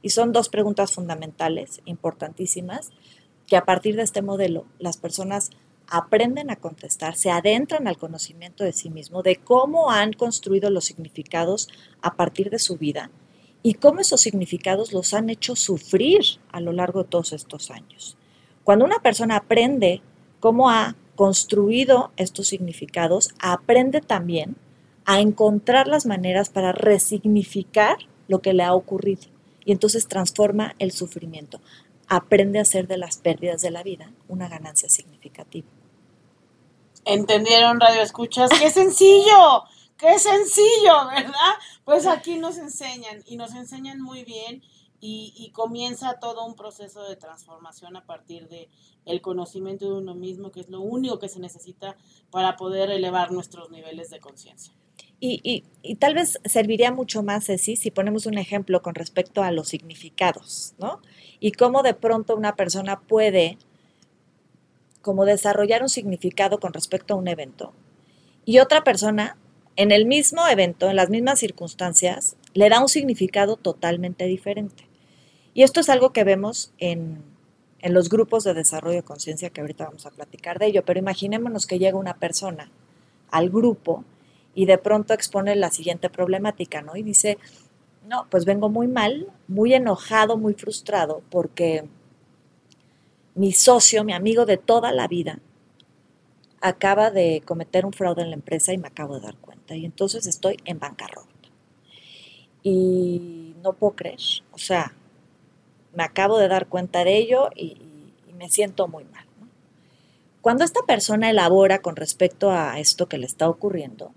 Y 0.00 0.10
son 0.10 0.30
dos 0.30 0.48
preguntas 0.48 0.92
fundamentales, 0.92 1.80
importantísimas, 1.86 2.92
que 3.48 3.56
a 3.56 3.64
partir 3.64 3.96
de 3.96 4.02
este 4.02 4.22
modelo 4.22 4.64
las 4.78 4.96
personas 4.96 5.50
aprenden 5.88 6.50
a 6.52 6.56
contestar, 6.60 7.16
se 7.16 7.32
adentran 7.32 7.88
al 7.88 7.98
conocimiento 7.98 8.62
de 8.62 8.72
sí 8.72 8.90
mismo, 8.90 9.24
de 9.24 9.38
cómo 9.38 9.90
han 9.90 10.12
construido 10.12 10.70
los 10.70 10.84
significados 10.84 11.68
a 12.00 12.14
partir 12.14 12.48
de 12.48 12.60
su 12.60 12.76
vida 12.76 13.10
y 13.64 13.74
cómo 13.74 14.02
esos 14.02 14.20
significados 14.20 14.92
los 14.92 15.14
han 15.14 15.30
hecho 15.30 15.56
sufrir 15.56 16.20
a 16.52 16.60
lo 16.60 16.70
largo 16.70 17.02
de 17.02 17.08
todos 17.08 17.32
estos 17.32 17.72
años. 17.72 18.16
Cuando 18.62 18.84
una 18.84 19.00
persona 19.00 19.34
aprende 19.34 20.00
cómo 20.38 20.70
ha 20.70 20.94
construido 21.22 22.10
estos 22.16 22.48
significados, 22.48 23.32
aprende 23.38 24.00
también 24.00 24.56
a 25.04 25.20
encontrar 25.20 25.86
las 25.86 26.04
maneras 26.04 26.50
para 26.50 26.72
resignificar 26.72 27.96
lo 28.26 28.42
que 28.42 28.52
le 28.52 28.64
ha 28.64 28.74
ocurrido 28.74 29.22
y 29.64 29.70
entonces 29.70 30.08
transforma 30.08 30.74
el 30.80 30.90
sufrimiento. 30.90 31.60
Aprende 32.08 32.58
a 32.58 32.62
hacer 32.62 32.88
de 32.88 32.96
las 32.96 33.18
pérdidas 33.18 33.62
de 33.62 33.70
la 33.70 33.84
vida 33.84 34.10
una 34.26 34.48
ganancia 34.48 34.88
significativa. 34.88 35.68
¿Entendieron, 37.04 37.78
Radio 37.78 38.02
Escuchas? 38.02 38.50
¡Qué 38.58 38.70
sencillo! 38.70 39.62
¡Qué 39.96 40.18
sencillo! 40.18 41.06
¿Verdad? 41.14 41.54
Pues 41.84 42.08
aquí 42.08 42.36
nos 42.36 42.58
enseñan 42.58 43.22
y 43.26 43.36
nos 43.36 43.54
enseñan 43.54 44.00
muy 44.00 44.24
bien 44.24 44.60
y, 45.04 45.50
comienza 45.52 46.20
todo 46.20 46.46
un 46.46 46.54
proceso 46.54 47.02
de 47.02 47.16
transformación 47.16 47.96
a 47.96 48.06
partir 48.06 48.48
de 48.48 48.68
el 49.04 49.20
conocimiento 49.20 49.86
de 49.86 49.98
uno 49.98 50.14
mismo, 50.14 50.52
que 50.52 50.60
es 50.60 50.68
lo 50.68 50.80
único 50.80 51.18
que 51.18 51.28
se 51.28 51.40
necesita 51.40 51.96
para 52.30 52.56
poder 52.56 52.88
elevar 52.88 53.32
nuestros 53.32 53.68
niveles 53.70 54.10
de 54.10 54.20
conciencia. 54.20 54.72
Y, 55.18 55.64
tal 55.98 56.14
vez 56.14 56.38
serviría 56.44 56.92
mucho 56.92 57.24
más, 57.24 57.46
Ceci, 57.46 57.74
si 57.74 57.90
ponemos 57.90 58.26
un 58.26 58.38
ejemplo 58.38 58.80
con 58.80 58.94
respecto 58.94 59.42
a 59.42 59.50
los 59.50 59.68
significados, 59.68 60.74
¿no? 60.78 61.00
Y 61.40 61.50
cómo 61.50 61.82
de 61.82 61.94
pronto 61.94 62.36
una 62.36 62.54
persona 62.54 63.00
puede 63.00 63.58
como 65.00 65.24
desarrollar 65.24 65.82
un 65.82 65.88
significado 65.88 66.60
con 66.60 66.72
respecto 66.72 67.14
a 67.14 67.16
un 67.16 67.26
evento 67.26 67.72
y 68.44 68.60
otra 68.60 68.84
persona 68.84 69.36
en 69.74 69.90
el 69.90 70.06
mismo 70.06 70.46
evento, 70.46 70.90
en 70.90 70.96
las 70.96 71.10
mismas 71.10 71.40
circunstancias, 71.40 72.36
le 72.54 72.68
da 72.68 72.80
un 72.80 72.88
significado 72.88 73.56
totalmente 73.56 74.26
diferente. 74.26 74.91
Y 75.54 75.62
esto 75.62 75.80
es 75.80 75.88
algo 75.88 76.12
que 76.12 76.24
vemos 76.24 76.72
en, 76.78 77.22
en 77.80 77.94
los 77.94 78.08
grupos 78.08 78.44
de 78.44 78.54
desarrollo 78.54 78.96
de 78.96 79.02
conciencia, 79.02 79.50
que 79.50 79.60
ahorita 79.60 79.84
vamos 79.84 80.06
a 80.06 80.10
platicar 80.10 80.58
de 80.58 80.66
ello, 80.66 80.84
pero 80.84 80.98
imaginémonos 80.98 81.66
que 81.66 81.78
llega 81.78 81.98
una 81.98 82.14
persona 82.14 82.70
al 83.30 83.50
grupo 83.50 84.04
y 84.54 84.66
de 84.66 84.78
pronto 84.78 85.14
expone 85.14 85.56
la 85.56 85.70
siguiente 85.70 86.10
problemática, 86.10 86.82
¿no? 86.82 86.96
Y 86.96 87.02
dice, 87.02 87.38
no, 88.06 88.26
pues 88.30 88.44
vengo 88.44 88.68
muy 88.68 88.86
mal, 88.86 89.28
muy 89.48 89.74
enojado, 89.74 90.36
muy 90.36 90.54
frustrado, 90.54 91.22
porque 91.30 91.84
mi 93.34 93.52
socio, 93.52 94.04
mi 94.04 94.12
amigo 94.12 94.46
de 94.46 94.58
toda 94.58 94.92
la 94.92 95.08
vida, 95.08 95.38
acaba 96.60 97.10
de 97.10 97.42
cometer 97.44 97.84
un 97.84 97.92
fraude 97.92 98.22
en 98.22 98.30
la 98.30 98.36
empresa 98.36 98.72
y 98.72 98.78
me 98.78 98.88
acabo 98.88 99.16
de 99.16 99.22
dar 99.22 99.36
cuenta. 99.36 99.74
Y 99.74 99.84
entonces 99.84 100.26
estoy 100.26 100.58
en 100.64 100.78
bancarrota. 100.78 101.28
Y 102.62 103.56
no 103.62 103.72
puedo 103.72 103.96
creer. 103.96 104.20
O 104.52 104.58
sea, 104.58 104.94
me 105.94 106.04
acabo 106.04 106.38
de 106.38 106.48
dar 106.48 106.66
cuenta 106.68 107.04
de 107.04 107.16
ello 107.16 107.50
y, 107.54 107.88
me 108.36 108.50
siento 108.50 108.88
muy 108.88 109.04
mal. 109.04 109.24
Cuando 110.40 110.64
esta 110.64 110.82
persona 110.82 111.30
elabora 111.30 111.80
con 111.80 111.94
respecto 111.94 112.50
a 112.50 112.80
esto 112.80 113.08
que 113.08 113.16
le 113.16 113.26
está 113.26 113.48
ocurriendo, 113.48 114.12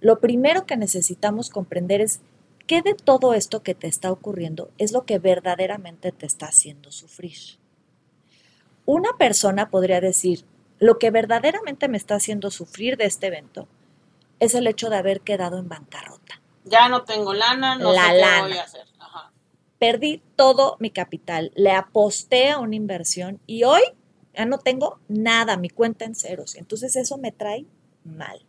lo 0.00 0.20
primero 0.20 0.66
que 0.66 0.76
necesitamos 0.76 1.48
comprender 1.48 2.02
es 2.02 2.20
qué 2.66 2.82
de 2.82 2.92
todo 2.92 3.32
esto 3.32 3.62
que 3.62 3.74
te 3.74 3.86
está 3.86 4.12
ocurriendo 4.12 4.70
es 4.76 4.92
lo 4.92 5.06
que 5.06 5.18
verdaderamente 5.18 6.12
te 6.12 6.26
está 6.26 6.46
haciendo 6.48 6.92
sufrir. 6.92 7.38
Una 8.84 9.16
persona 9.16 9.70
podría 9.70 10.02
decir, 10.02 10.44
lo 10.78 10.98
que 10.98 11.10
verdaderamente 11.10 11.88
me 11.88 11.96
está 11.96 12.16
haciendo 12.16 12.50
sufrir 12.50 12.98
de 12.98 13.06
este 13.06 13.28
evento 13.28 13.66
es 14.40 14.54
el 14.54 14.66
hecho 14.66 14.90
de 14.90 14.96
haber 14.96 15.22
quedado 15.22 15.58
en 15.58 15.70
bancarrota. 15.70 16.42
Ya 16.64 16.88
no 16.90 17.04
tengo 17.04 17.32
lana, 17.32 17.76
no 17.76 17.92
sé 17.94 18.00
qué 18.00 18.40
voy 18.42 18.58
a 18.58 18.62
hacer. 18.62 18.89
Perdí 19.80 20.22
todo 20.36 20.76
mi 20.78 20.90
capital, 20.90 21.52
le 21.54 21.72
aposté 21.72 22.50
a 22.50 22.58
una 22.58 22.76
inversión 22.76 23.40
y 23.46 23.64
hoy 23.64 23.80
ya 24.34 24.44
no 24.44 24.58
tengo 24.58 25.00
nada, 25.08 25.56
mi 25.56 25.70
cuenta 25.70 26.04
en 26.04 26.14
ceros. 26.14 26.54
Entonces 26.54 26.96
eso 26.96 27.16
me 27.16 27.32
trae 27.32 27.64
mal. 28.04 28.44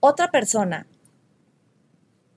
Otra 0.00 0.30
persona 0.30 0.86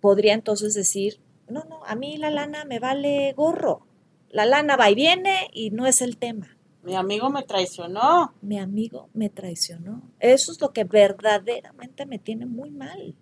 podría 0.01 0.33
entonces 0.33 0.73
decir, 0.73 1.21
no, 1.47 1.63
no, 1.63 1.83
a 1.85 1.95
mí 1.95 2.17
la 2.17 2.29
lana 2.29 2.65
me 2.65 2.79
vale 2.79 3.31
gorro. 3.31 3.87
La 4.29 4.45
lana 4.45 4.75
va 4.75 4.91
y 4.91 4.95
viene 4.95 5.49
y 5.53 5.71
no 5.71 5.87
es 5.87 6.01
el 6.01 6.17
tema. 6.17 6.57
Mi 6.83 6.95
amigo 6.95 7.29
me 7.29 7.43
traicionó. 7.43 8.33
Mi 8.41 8.59
amigo 8.59 9.09
me 9.13 9.29
traicionó. 9.29 10.01
Eso 10.19 10.51
es 10.51 10.59
lo 10.59 10.73
que 10.73 10.83
verdaderamente 10.83 12.05
me 12.05 12.19
tiene 12.19 12.45
muy 12.45 12.69
mal. 12.69 13.15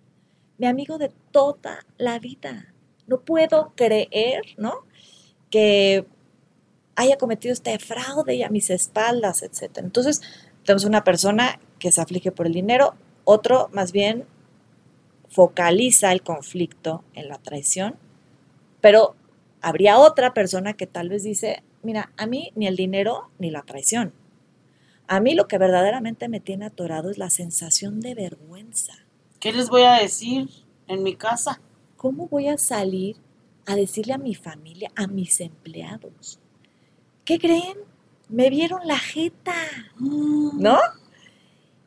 Mi 0.58 0.66
amigo 0.66 0.98
de 0.98 1.12
toda 1.30 1.86
la 1.96 2.18
vida. 2.18 2.73
No 3.06 3.20
puedo 3.20 3.72
creer, 3.76 4.42
¿no? 4.56 4.86
Que 5.50 6.06
haya 6.96 7.16
cometido 7.16 7.52
este 7.52 7.78
fraude 7.78 8.36
y 8.36 8.42
a 8.42 8.50
mis 8.50 8.70
espaldas, 8.70 9.42
etc. 9.42 9.78
Entonces, 9.78 10.22
tenemos 10.64 10.84
una 10.84 11.04
persona 11.04 11.60
que 11.78 11.92
se 11.92 12.00
aflige 12.00 12.32
por 12.32 12.46
el 12.46 12.52
dinero, 12.52 12.94
otro 13.24 13.68
más 13.72 13.92
bien 13.92 14.24
focaliza 15.28 16.12
el 16.12 16.22
conflicto 16.22 17.02
en 17.14 17.28
la 17.28 17.38
traición, 17.38 17.96
pero 18.80 19.16
habría 19.60 19.98
otra 19.98 20.32
persona 20.32 20.74
que 20.74 20.86
tal 20.86 21.08
vez 21.08 21.24
dice, 21.24 21.62
mira, 21.82 22.12
a 22.16 22.26
mí 22.26 22.52
ni 22.54 22.66
el 22.66 22.76
dinero 22.76 23.30
ni 23.38 23.50
la 23.50 23.62
traición. 23.62 24.12
A 25.06 25.20
mí 25.20 25.34
lo 25.34 25.48
que 25.48 25.58
verdaderamente 25.58 26.28
me 26.28 26.40
tiene 26.40 26.66
atorado 26.66 27.10
es 27.10 27.18
la 27.18 27.30
sensación 27.30 28.00
de 28.00 28.14
vergüenza. 28.14 28.94
¿Qué 29.40 29.52
les 29.52 29.68
voy 29.68 29.82
a 29.82 29.94
decir 29.94 30.48
en 30.86 31.02
mi 31.02 31.16
casa? 31.16 31.60
¿Cómo 32.04 32.28
voy 32.28 32.48
a 32.48 32.58
salir 32.58 33.16
a 33.64 33.76
decirle 33.76 34.12
a 34.12 34.18
mi 34.18 34.34
familia, 34.34 34.92
a 34.94 35.06
mis 35.06 35.40
empleados? 35.40 36.38
¿Qué 37.24 37.38
creen? 37.38 37.78
Me 38.28 38.50
vieron 38.50 38.86
la 38.86 38.98
jeta, 38.98 39.54
¿no? 39.98 40.78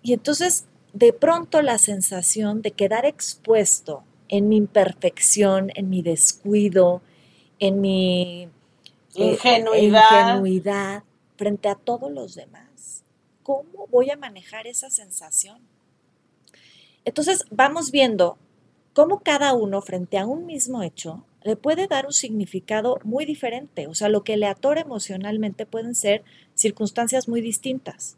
Y 0.01 0.13
entonces, 0.13 0.65
de 0.91 1.13
pronto 1.13 1.61
la 1.61 1.77
sensación 1.77 2.63
de 2.63 2.71
quedar 2.71 3.05
expuesto 3.05 4.03
en 4.27 4.49
mi 4.49 4.57
imperfección, 4.57 5.69
en 5.75 5.91
mi 5.91 6.01
descuido, 6.01 7.03
en 7.59 7.79
mi 7.79 8.49
eh, 9.13 9.33
ingenuidad. 9.33 10.31
ingenuidad 10.31 11.03
frente 11.35 11.69
a 11.69 11.75
todos 11.75 12.11
los 12.11 12.33
demás. 12.33 13.03
¿Cómo 13.43 13.85
voy 13.91 14.09
a 14.09 14.17
manejar 14.17 14.65
esa 14.65 14.89
sensación? 14.89 15.61
Entonces 17.05 17.45
vamos 17.51 17.91
viendo 17.91 18.39
cómo 18.97 19.19
cada 19.19 19.53
uno 19.53 19.79
frente 19.83 20.17
a 20.17 20.25
un 20.25 20.47
mismo 20.47 20.81
hecho 20.81 21.23
le 21.43 21.55
puede 21.55 21.85
dar 21.85 22.07
un 22.07 22.13
significado 22.13 22.97
muy 23.03 23.25
diferente. 23.25 23.85
O 23.85 23.93
sea, 23.93 24.09
lo 24.09 24.23
que 24.23 24.37
le 24.37 24.47
atora 24.47 24.81
emocionalmente 24.81 25.67
pueden 25.67 25.93
ser 25.93 26.23
circunstancias 26.55 27.27
muy 27.27 27.39
distintas. 27.41 28.17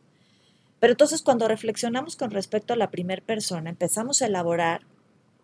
Pero 0.80 0.92
entonces 0.92 1.22
cuando 1.22 1.50
reflexionamos 1.50 2.16
con 2.16 2.32
respecto 2.32 2.72
a 2.72 2.78
la 2.78 2.92
primera 2.92 3.22
persona, 3.22 3.70
empezamos 3.70 4.22
a 4.22 4.28
elaborar 4.28 4.84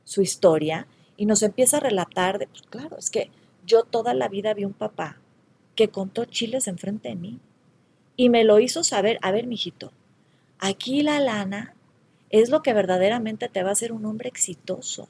su 0.05 0.21
historia 0.21 0.87
y 1.17 1.25
nos 1.25 1.43
empieza 1.43 1.77
a 1.77 1.81
relatar 1.81 2.39
de, 2.39 2.47
pues 2.47 2.61
claro, 2.69 2.97
es 2.97 3.09
que 3.09 3.29
yo 3.65 3.83
toda 3.83 4.13
la 4.13 4.29
vida 4.29 4.53
vi 4.53 4.63
un 4.63 4.71
papá 4.71 5.17
que 5.75 5.89
contó 5.89 6.23
chiles 6.23 6.69
enfrente 6.69 7.09
de 7.09 7.15
mí 7.15 7.39
y 8.15 8.29
me 8.29 8.45
lo 8.45 8.61
hizo 8.61 8.85
saber, 8.85 9.19
a 9.21 9.31
ver, 9.31 9.47
mijito, 9.47 9.91
aquí 10.59 11.01
la 11.01 11.19
lana 11.19 11.73
es 12.29 12.49
lo 12.49 12.61
que 12.61 12.71
verdaderamente 12.71 13.49
te 13.49 13.63
va 13.63 13.71
a 13.71 13.73
hacer 13.73 13.91
un 13.91 14.05
hombre 14.05 14.29
exitoso 14.29 15.09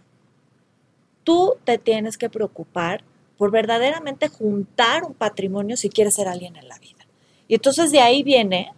tú 1.25 1.57
te 1.65 1.77
tienes 1.77 2.17
que 2.17 2.29
preocupar 2.29 3.03
por 3.37 3.51
verdaderamente 3.51 4.29
juntar 4.29 5.03
un 5.03 5.13
patrimonio 5.13 5.75
si 5.75 5.89
quieres 5.89 6.13
ser 6.13 6.29
alguien 6.29 6.55
en 6.55 6.69
la 6.69 6.79
vida. 6.79 7.05
Y 7.49 7.55
entonces 7.55 7.91
de 7.91 7.99
ahí 7.99 8.23
viene 8.23 8.71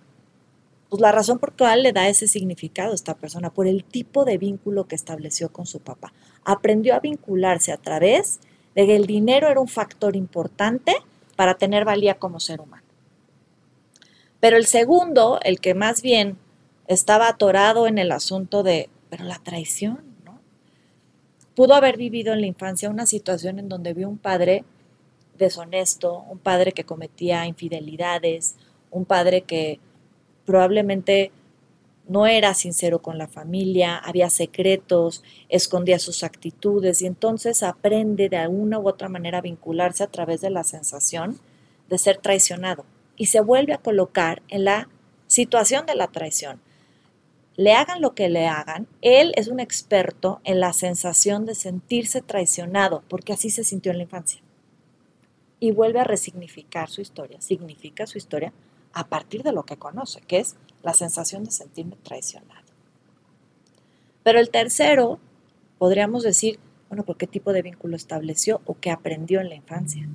Pues 0.89 1.01
la 1.01 1.11
razón 1.11 1.37
por 1.37 1.53
cual 1.53 1.83
le 1.83 1.91
da 1.91 2.07
ese 2.07 2.27
significado 2.27 2.93
a 2.93 2.95
esta 2.95 3.13
persona, 3.13 3.49
por 3.49 3.67
el 3.67 3.83
tipo 3.83 4.25
de 4.25 4.37
vínculo 4.37 4.87
que 4.87 4.95
estableció 4.95 5.51
con 5.51 5.65
su 5.67 5.79
papá. 5.79 6.13
Aprendió 6.45 6.95
a 6.95 6.99
vincularse 7.01 7.71
a 7.73 7.77
través 7.77 8.39
de 8.73 8.85
que 8.87 8.95
el 8.95 9.05
dinero 9.05 9.49
era 9.49 9.59
un 9.59 9.67
factor 9.67 10.15
importante 10.15 10.95
para 11.35 11.55
tener 11.55 11.83
valía 11.83 12.15
como 12.15 12.39
ser 12.39 12.61
humano. 12.61 12.83
Pero 14.39 14.55
el 14.55 14.65
segundo, 14.65 15.39
el 15.43 15.59
que 15.59 15.73
más 15.73 16.01
bien 16.01 16.37
estaba 16.87 17.27
atorado 17.27 17.87
en 17.87 17.97
el 17.97 18.11
asunto 18.11 18.63
de, 18.63 18.89
pero 19.09 19.25
la 19.25 19.39
traición. 19.39 19.99
Pudo 21.57 21.73
haber 21.73 21.97
vivido 21.97 22.33
en 22.33 22.41
la 22.41 22.45
infancia 22.45 22.87
una 22.87 23.07
situación 23.07 23.57
en 23.57 23.67
donde 23.67 23.95
vio 23.95 24.07
un 24.07 24.19
padre 24.19 24.63
deshonesto, 25.39 26.23
un 26.29 26.37
padre 26.37 26.71
que 26.71 26.83
cometía 26.83 27.47
infidelidades, 27.47 28.57
un 28.91 29.05
padre 29.05 29.41
que 29.41 29.79
probablemente 30.45 31.31
no 32.07 32.27
era 32.27 32.53
sincero 32.53 33.01
con 33.01 33.17
la 33.17 33.27
familia, 33.27 33.97
había 33.97 34.29
secretos, 34.29 35.23
escondía 35.49 35.97
sus 35.97 36.21
actitudes 36.21 37.01
y 37.01 37.07
entonces 37.07 37.63
aprende 37.63 38.29
de 38.29 38.37
alguna 38.37 38.77
u 38.77 38.87
otra 38.87 39.09
manera 39.09 39.39
a 39.39 39.41
vincularse 39.41 40.03
a 40.03 40.11
través 40.11 40.41
de 40.41 40.51
la 40.51 40.63
sensación 40.63 41.39
de 41.89 41.97
ser 41.97 42.17
traicionado 42.17 42.85
y 43.15 43.25
se 43.25 43.41
vuelve 43.41 43.73
a 43.73 43.79
colocar 43.79 44.43
en 44.49 44.63
la 44.63 44.89
situación 45.25 45.87
de 45.87 45.95
la 45.95 46.09
traición. 46.09 46.61
Le 47.57 47.73
hagan 47.73 48.01
lo 48.01 48.13
que 48.13 48.29
le 48.29 48.47
hagan, 48.47 48.87
él 49.01 49.33
es 49.35 49.47
un 49.47 49.59
experto 49.59 50.39
en 50.43 50.59
la 50.59 50.73
sensación 50.73 51.45
de 51.45 51.55
sentirse 51.55 52.21
traicionado, 52.21 53.03
porque 53.09 53.33
así 53.33 53.49
se 53.49 53.63
sintió 53.63 53.91
en 53.91 53.97
la 53.97 54.03
infancia. 54.03 54.41
Y 55.59 55.71
vuelve 55.71 55.99
a 55.99 56.03
resignificar 56.03 56.89
su 56.89 57.01
historia, 57.01 57.41
significa 57.41 58.05
su 58.05 58.19
historia 58.19 58.53
a 58.93 59.07
partir 59.07 59.41
de 59.41 59.51
lo 59.51 59.63
que 59.63 59.77
conoce, 59.77 60.21
que 60.21 60.37
es 60.37 60.55
la 60.83 60.93
sensación 60.93 61.43
de 61.43 61.51
sentirme 61.51 61.97
traicionado. 62.03 62.65
Pero 64.21 64.39
el 64.39 64.51
tercero, 64.51 65.19
podríamos 65.79 66.21
decir, 66.21 66.59
bueno, 66.89 67.03
¿por 67.03 67.17
qué 67.17 67.27
tipo 67.27 67.53
de 67.53 67.61
vínculo 67.61 67.95
estableció 67.95 68.61
o 68.65 68.77
qué 68.79 68.91
aprendió 68.91 69.41
en 69.41 69.49
la 69.49 69.55
infancia? 69.55 70.07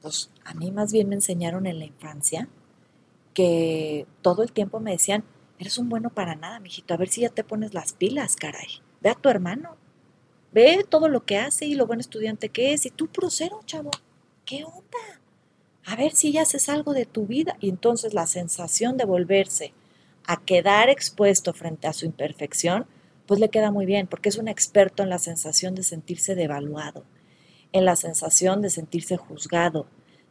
Pues 0.00 0.30
a 0.44 0.54
mí 0.54 0.72
más 0.72 0.92
bien 0.92 1.08
me 1.08 1.14
enseñaron 1.14 1.66
en 1.66 1.78
la 1.78 1.84
infancia 1.84 2.48
que 3.34 4.06
todo 4.20 4.42
el 4.42 4.52
tiempo 4.52 4.80
me 4.80 4.90
decían, 4.90 5.24
eres 5.62 5.78
un 5.78 5.88
bueno 5.88 6.10
para 6.10 6.34
nada, 6.34 6.60
mijito, 6.60 6.94
a 6.94 6.98
ver 6.98 7.08
si 7.08 7.22
ya 7.22 7.30
te 7.30 7.44
pones 7.44 7.74
las 7.74 7.92
pilas, 7.92 8.36
caray. 8.36 8.80
Ve 9.00 9.10
a 9.10 9.14
tu 9.14 9.28
hermano, 9.28 9.76
ve 10.52 10.84
todo 10.88 11.08
lo 11.08 11.24
que 11.24 11.38
hace 11.38 11.66
y 11.66 11.74
lo 11.74 11.86
buen 11.86 12.00
estudiante 12.00 12.50
que 12.50 12.72
es, 12.72 12.86
y 12.86 12.90
tú 12.90 13.08
procero, 13.08 13.60
chavo, 13.64 13.90
¿qué 14.44 14.64
onda? 14.64 15.22
a 15.84 15.96
ver 15.96 16.12
si 16.12 16.32
ya 16.32 16.42
haces 16.42 16.68
algo 16.68 16.92
de 16.92 17.06
tu 17.06 17.26
vida. 17.26 17.56
Y 17.60 17.68
entonces 17.68 18.14
la 18.14 18.26
sensación 18.26 18.96
de 18.96 19.04
volverse 19.04 19.72
a 20.26 20.40
quedar 20.40 20.88
expuesto 20.88 21.52
frente 21.52 21.88
a 21.88 21.92
su 21.92 22.06
imperfección, 22.06 22.86
pues 23.26 23.40
le 23.40 23.48
queda 23.48 23.70
muy 23.70 23.86
bien, 23.86 24.06
porque 24.06 24.28
es 24.28 24.36
un 24.36 24.48
experto 24.48 25.02
en 25.02 25.10
la 25.10 25.18
sensación 25.18 25.74
de 25.74 25.82
sentirse 25.82 26.34
devaluado, 26.34 27.04
en 27.72 27.84
la 27.84 27.96
sensación 27.96 28.62
de 28.62 28.70
sentirse 28.70 29.16
juzgado, 29.16 29.86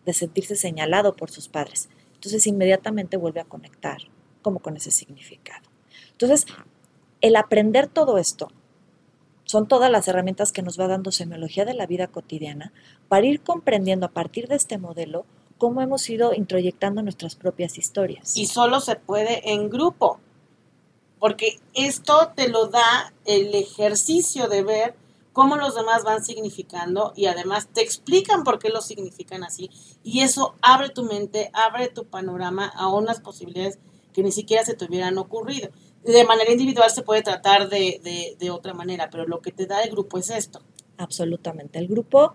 de 0.06 0.14
sentirse 0.14 0.56
señalado 0.56 1.16
por 1.16 1.30
sus 1.30 1.48
padres. 1.48 1.90
Entonces 2.14 2.48
inmediatamente 2.48 3.18
vuelve 3.18 3.42
a 3.42 3.46
conectar 3.46 4.00
como 4.42 4.60
con 4.60 4.78
ese 4.78 4.92
significado. 4.92 5.64
Entonces, 6.12 6.46
el 7.22 7.36
aprender 7.36 7.88
todo 7.88 8.18
esto 8.18 8.50
son 9.46 9.68
todas 9.68 9.92
las 9.92 10.08
herramientas 10.08 10.52
que 10.52 10.62
nos 10.62 10.80
va 10.80 10.88
dando 10.88 11.12
semiología 11.12 11.66
de 11.66 11.74
la 11.74 11.86
vida 11.86 12.08
cotidiana 12.08 12.72
para 13.10 13.26
ir 13.26 13.42
comprendiendo 13.42 14.06
a 14.06 14.12
partir 14.12 14.48
de 14.48 14.56
este 14.56 14.78
modelo 14.78 15.26
cómo 15.58 15.82
hemos 15.82 16.10
ido 16.10 16.34
introyectando 16.34 17.04
nuestras 17.04 17.36
propias 17.36 17.78
historias. 17.78 18.36
Y 18.36 18.48
solo 18.48 18.80
se 18.80 18.96
puede 18.96 19.52
en 19.52 19.70
grupo, 19.70 20.20
porque 21.20 21.60
esto 21.74 22.32
te 22.36 22.50
lo 22.50 22.68
da 22.68 23.14
el 23.26 23.54
ejercicio 23.54 24.48
de 24.48 24.64
ver 24.64 24.96
cómo 25.34 25.56
los 25.58 25.76
demás 25.76 26.04
van 26.04 26.24
significando 26.24 27.14
y 27.16 27.28
además 27.28 27.68
te 27.72 27.82
explican 27.82 28.44
por 28.44 28.58
qué 28.58 28.70
lo 28.70 28.82
significan 28.82 29.44
así. 29.44 29.70
Y 30.04 30.22
eso 30.22 30.56
abre 30.62 30.90
tu 30.90 31.04
mente, 31.04 31.52
abre 31.54 31.90
tu 31.90 32.06
panorama 32.06 32.68
a 32.68 32.88
unas 32.88 33.20
posibilidades 33.20 33.80
que 34.14 34.24
ni 34.24 34.32
siquiera 34.32 34.64
se 34.64 34.76
te 34.76 34.86
hubieran 34.86 35.18
ocurrido. 35.18 35.70
De 36.04 36.24
manera 36.26 36.52
individual 36.52 36.90
se 36.90 37.04
puede 37.04 37.22
tratar 37.22 37.70
de, 37.70 38.00
de, 38.04 38.36
de 38.40 38.50
otra 38.50 38.74
manera, 38.74 39.10
pero 39.10 39.28
lo 39.28 39.40
que 39.42 39.52
te 39.52 39.68
da 39.68 39.84
el 39.84 39.92
grupo 39.92 40.18
es 40.18 40.30
esto. 40.30 40.62
Absolutamente. 40.98 41.80
El 41.80 41.88
grupo 41.88 42.34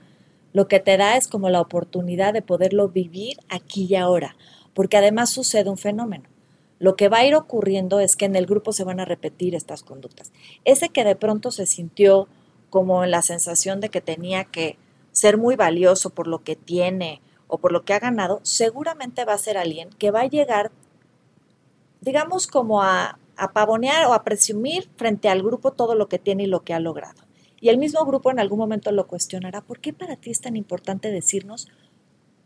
lo 0.57 0.69
que 0.69 0.81
te 0.81 0.97
da 0.97 1.19
es 1.19 1.29
como 1.29 1.51
la 1.51 1.61
oportunidad 1.61 2.33
de 2.33 2.41
poderlo 2.41 2.89
vivir 2.89 3.37
aquí 3.51 3.87
y 3.91 3.97
ahora, 3.97 4.37
porque 4.73 4.97
además 4.97 5.29
sucede 5.29 5.69
un 5.69 5.77
fenómeno. 5.77 6.31
Lo 6.79 6.97
que 6.97 7.11
va 7.11 7.19
a 7.19 7.27
ir 7.27 7.35
ocurriendo 7.35 8.01
es 8.01 8.17
que 8.17 8.25
en 8.25 8.37
el 8.37 8.47
grupo 8.47 8.73
se 8.73 8.85
van 8.85 8.99
a 8.99 9.05
repetir 9.05 9.55
estas 9.55 9.83
conductas. 9.83 10.33
Ese 10.65 10.89
que 10.89 11.05
de 11.05 11.15
pronto 11.15 11.51
se 11.51 11.67
sintió 11.67 12.27
como 12.71 13.05
la 13.05 13.21
sensación 13.21 13.81
de 13.81 13.91
que 13.91 14.01
tenía 14.01 14.45
que 14.45 14.79
ser 15.13 15.37
muy 15.37 15.57
valioso 15.57 16.11
por 16.11 16.27
lo 16.27 16.43
que 16.43 16.57
tiene 16.57 17.21
o 17.49 17.59
por 17.59 17.73
lo 17.73 17.85
que 17.85 17.95
ha 17.95 17.99
ganado, 17.99 18.41
seguramente 18.43 19.25
va 19.25 19.35
a 19.35 19.39
ser 19.39 19.57
alguien 19.59 19.91
que 19.99 20.11
va 20.11 20.23
a 20.23 20.29
llegar, 20.29 20.73
digamos, 22.07 22.47
como 22.47 22.83
a, 22.83 23.19
pavonear 23.53 24.07
o 24.07 24.15
a 24.15 24.23
presumir 24.23 24.89
frente 24.97 25.29
al 25.29 25.43
grupo 25.43 25.73
todo 25.73 25.95
lo 25.95 26.09
que 26.09 26.19
tiene 26.19 26.45
y 26.45 26.47
lo 26.47 26.63
que 26.63 26.73
ha 26.73 26.81
logrado. 26.81 27.21
Y 27.61 27.69
el 27.69 27.77
mismo 27.77 28.03
grupo 28.07 28.31
en 28.31 28.39
algún 28.39 28.59
momento 28.61 28.93
lo 28.93 29.09
cuestionará, 29.09 29.61
¿por 29.61 29.81
qué 29.81 29.93
para 29.93 30.17
ti 30.17 30.31
es 30.31 30.41
tan 30.41 30.57
importante 30.57 31.11
decirnos 31.11 31.69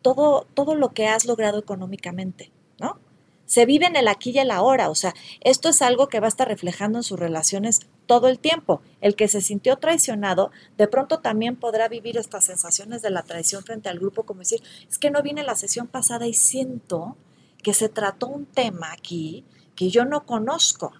todo, 0.03 0.49
todo 0.55 0.75
lo 0.75 0.93
que 0.93 1.07
has 1.07 1.27
logrado 1.27 1.59
económicamente? 1.59 2.51
¿No? 2.81 2.99
Se 3.45 3.67
vive 3.67 3.87
en 3.87 3.97
el 3.97 4.09
aquí 4.09 4.31
y 4.31 4.39
el 4.39 4.51
ahora, 4.51 4.89
o 4.89 4.95
sea, 4.95 5.15
esto 5.43 5.69
es 5.69 5.83
algo 5.83 6.09
que 6.09 6.21
va 6.21 6.27
a 6.27 6.29
estar 6.29 6.49
reflejando 6.49 6.99
en 6.99 7.03
sus 7.05 7.21
relaciones 7.21 7.81
todo 8.07 8.29
el 8.29 8.39
tiempo. 8.39 8.81
El 9.01 9.15
que 9.15 9.29
se 9.29 9.43
sintió 9.43 9.77
traicionado, 9.77 10.51
de 10.79 10.89
pronto 10.89 11.19
también 11.19 11.57
podrá 11.57 11.89
vivir 11.89 12.17
estas 12.17 12.47
sensaciones 12.47 13.03
de 13.03 13.11
la 13.11 13.23
traición 13.23 13.63
frente 13.63 13.89
al 13.89 13.99
grupo, 13.99 14.25
como 14.25 14.41
decir, 14.41 14.63
es 14.89 14.99
que 14.99 15.11
no 15.11 15.23
vine 15.23 15.43
la 15.43 15.55
sesión 15.55 15.87
pasada 15.87 16.27
y 16.27 16.35
siento 16.35 17.17
que 17.63 17.75
se 17.75 17.89
trató 17.89 18.29
un 18.29 18.47
tema 18.47 18.93
aquí 18.93 19.45
que 19.75 19.91
yo 19.91 20.05
no 20.05 20.27
conozco 20.27 20.93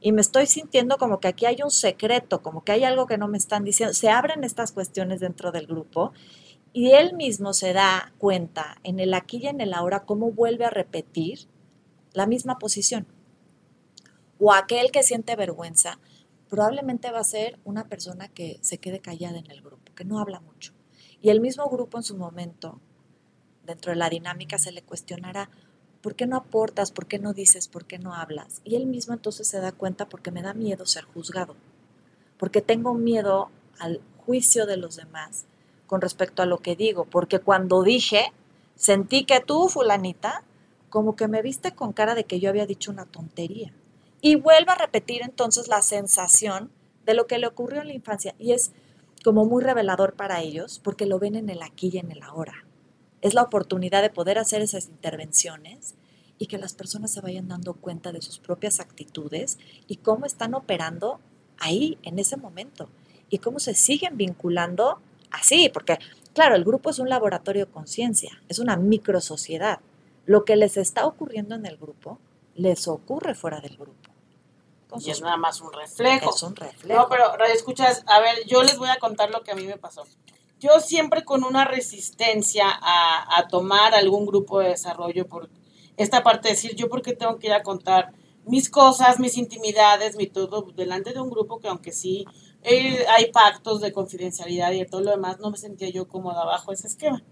y 0.00 0.12
me 0.12 0.20
estoy 0.20 0.46
sintiendo 0.46 0.98
como 0.98 1.20
que 1.20 1.28
aquí 1.28 1.46
hay 1.46 1.62
un 1.62 1.70
secreto, 1.70 2.42
como 2.42 2.64
que 2.64 2.72
hay 2.72 2.84
algo 2.84 3.06
que 3.06 3.18
no 3.18 3.28
me 3.28 3.38
están 3.38 3.64
diciendo. 3.64 3.94
Se 3.94 4.10
abren 4.10 4.44
estas 4.44 4.72
cuestiones 4.72 5.20
dentro 5.20 5.52
del 5.52 5.66
grupo 5.66 6.12
y 6.72 6.92
él 6.92 7.14
mismo 7.14 7.52
se 7.54 7.72
da 7.72 8.12
cuenta 8.18 8.76
en 8.82 9.00
el 9.00 9.14
aquí 9.14 9.38
y 9.38 9.46
en 9.46 9.60
el 9.60 9.72
ahora 9.74 10.04
cómo 10.04 10.30
vuelve 10.30 10.64
a 10.64 10.70
repetir 10.70 11.48
la 12.12 12.26
misma 12.26 12.58
posición. 12.58 13.06
O 14.38 14.52
aquel 14.52 14.90
que 14.90 15.02
siente 15.02 15.34
vergüenza 15.36 15.98
probablemente 16.48 17.10
va 17.10 17.20
a 17.20 17.24
ser 17.24 17.58
una 17.64 17.88
persona 17.88 18.28
que 18.28 18.58
se 18.60 18.78
quede 18.78 19.00
callada 19.00 19.38
en 19.38 19.50
el 19.50 19.62
grupo, 19.62 19.92
que 19.94 20.04
no 20.04 20.20
habla 20.20 20.40
mucho. 20.40 20.72
Y 21.20 21.30
el 21.30 21.40
mismo 21.40 21.68
grupo 21.68 21.98
en 21.98 22.04
su 22.04 22.16
momento, 22.16 22.80
dentro 23.64 23.90
de 23.90 23.96
la 23.96 24.10
dinámica, 24.10 24.58
se 24.58 24.70
le 24.70 24.82
cuestionará, 24.82 25.50
¿por 26.06 26.14
qué 26.14 26.28
no 26.28 26.36
aportas? 26.36 26.92
¿Por 26.92 27.06
qué 27.06 27.18
no 27.18 27.32
dices? 27.32 27.66
¿Por 27.66 27.84
qué 27.84 27.98
no 27.98 28.14
hablas? 28.14 28.60
Y 28.62 28.76
él 28.76 28.86
mismo 28.86 29.12
entonces 29.12 29.48
se 29.48 29.58
da 29.58 29.72
cuenta 29.72 30.08
porque 30.08 30.30
me 30.30 30.40
da 30.40 30.54
miedo 30.54 30.86
ser 30.86 31.02
juzgado, 31.02 31.56
porque 32.38 32.60
tengo 32.60 32.94
miedo 32.94 33.50
al 33.80 34.00
juicio 34.18 34.66
de 34.66 34.76
los 34.76 34.94
demás 34.94 35.46
con 35.88 36.00
respecto 36.00 36.42
a 36.42 36.46
lo 36.46 36.58
que 36.58 36.76
digo, 36.76 37.06
porque 37.06 37.40
cuando 37.40 37.82
dije, 37.82 38.32
sentí 38.76 39.24
que 39.24 39.40
tú, 39.40 39.68
fulanita, 39.68 40.44
como 40.90 41.16
que 41.16 41.26
me 41.26 41.42
viste 41.42 41.72
con 41.72 41.92
cara 41.92 42.14
de 42.14 42.22
que 42.22 42.38
yo 42.38 42.50
había 42.50 42.66
dicho 42.66 42.92
una 42.92 43.06
tontería. 43.06 43.72
Y 44.20 44.36
vuelvo 44.36 44.70
a 44.70 44.76
repetir 44.76 45.22
entonces 45.22 45.66
la 45.66 45.82
sensación 45.82 46.70
de 47.04 47.14
lo 47.14 47.26
que 47.26 47.38
le 47.38 47.48
ocurrió 47.48 47.80
en 47.80 47.88
la 47.88 47.94
infancia 47.94 48.36
y 48.38 48.52
es 48.52 48.70
como 49.24 49.44
muy 49.44 49.60
revelador 49.64 50.12
para 50.12 50.40
ellos 50.40 50.80
porque 50.84 51.04
lo 51.04 51.18
ven 51.18 51.34
en 51.34 51.50
el 51.50 51.62
aquí 51.62 51.90
y 51.92 51.98
en 51.98 52.12
el 52.12 52.22
ahora 52.22 52.65
es 53.22 53.34
la 53.34 53.42
oportunidad 53.42 54.02
de 54.02 54.10
poder 54.10 54.38
hacer 54.38 54.62
esas 54.62 54.86
intervenciones 54.86 55.94
y 56.38 56.46
que 56.46 56.58
las 56.58 56.74
personas 56.74 57.12
se 57.12 57.20
vayan 57.20 57.48
dando 57.48 57.74
cuenta 57.74 58.12
de 58.12 58.20
sus 58.20 58.38
propias 58.38 58.80
actitudes 58.80 59.58
y 59.86 59.96
cómo 59.96 60.26
están 60.26 60.54
operando 60.54 61.18
ahí, 61.58 61.98
en 62.02 62.18
ese 62.18 62.36
momento, 62.36 62.88
y 63.30 63.38
cómo 63.38 63.58
se 63.58 63.74
siguen 63.74 64.16
vinculando 64.16 65.00
así, 65.30 65.70
porque 65.72 65.98
claro, 66.34 66.54
el 66.54 66.64
grupo 66.64 66.90
es 66.90 66.98
un 66.98 67.08
laboratorio 67.08 67.66
de 67.66 67.72
conciencia, 67.72 68.42
es 68.48 68.58
una 68.58 68.76
microsociedad. 68.76 69.80
Lo 70.26 70.44
que 70.44 70.56
les 70.56 70.76
está 70.76 71.06
ocurriendo 71.06 71.54
en 71.54 71.66
el 71.66 71.78
grupo, 71.78 72.18
les 72.54 72.88
ocurre 72.88 73.34
fuera 73.34 73.60
del 73.60 73.76
grupo. 73.76 74.10
y 74.98 75.10
es 75.10 75.20
nada 75.20 75.36
más 75.36 75.60
un 75.60 75.72
reflejo. 75.72 76.34
Es 76.34 76.42
un 76.42 76.54
reflejo. 76.54 77.00
No, 77.00 77.08
pero 77.08 77.32
escuchas, 77.46 78.02
a 78.06 78.20
ver, 78.20 78.44
yo 78.46 78.62
les 78.62 78.76
voy 78.76 78.88
a 78.88 78.98
contar 78.98 79.30
lo 79.30 79.42
que 79.42 79.52
a 79.52 79.54
mí 79.54 79.66
me 79.66 79.78
pasó 79.78 80.04
yo 80.58 80.80
siempre 80.80 81.24
con 81.24 81.44
una 81.44 81.64
resistencia 81.64 82.66
a, 82.68 83.46
tomar 83.48 83.94
algún 83.94 84.26
grupo 84.26 84.60
de 84.60 84.70
desarrollo 84.70 85.26
por 85.28 85.50
esta 85.96 86.22
parte 86.22 86.48
de 86.48 86.54
decir, 86.54 86.74
yo 86.74 86.88
porque 86.88 87.14
tengo 87.14 87.38
que 87.38 87.48
ir 87.48 87.52
a 87.52 87.62
contar 87.62 88.12
mis 88.44 88.70
cosas, 88.70 89.18
mis 89.18 89.36
intimidades, 89.36 90.16
mi 90.16 90.26
todo, 90.26 90.62
delante 90.74 91.12
de 91.12 91.20
un 91.20 91.30
grupo 91.30 91.58
que 91.58 91.68
aunque 91.68 91.92
sí 91.92 92.24
eh, 92.62 93.04
hay 93.08 93.30
pactos 93.32 93.80
de 93.80 93.92
confidencialidad 93.92 94.72
y 94.72 94.78
de 94.78 94.86
todo 94.86 95.00
lo 95.00 95.10
demás, 95.10 95.38
no 95.40 95.50
me 95.50 95.56
sentía 95.56 95.88
yo 95.90 96.08
cómoda 96.08 96.44
bajo 96.44 96.72
ese 96.72 96.86
esquema. 96.86 97.22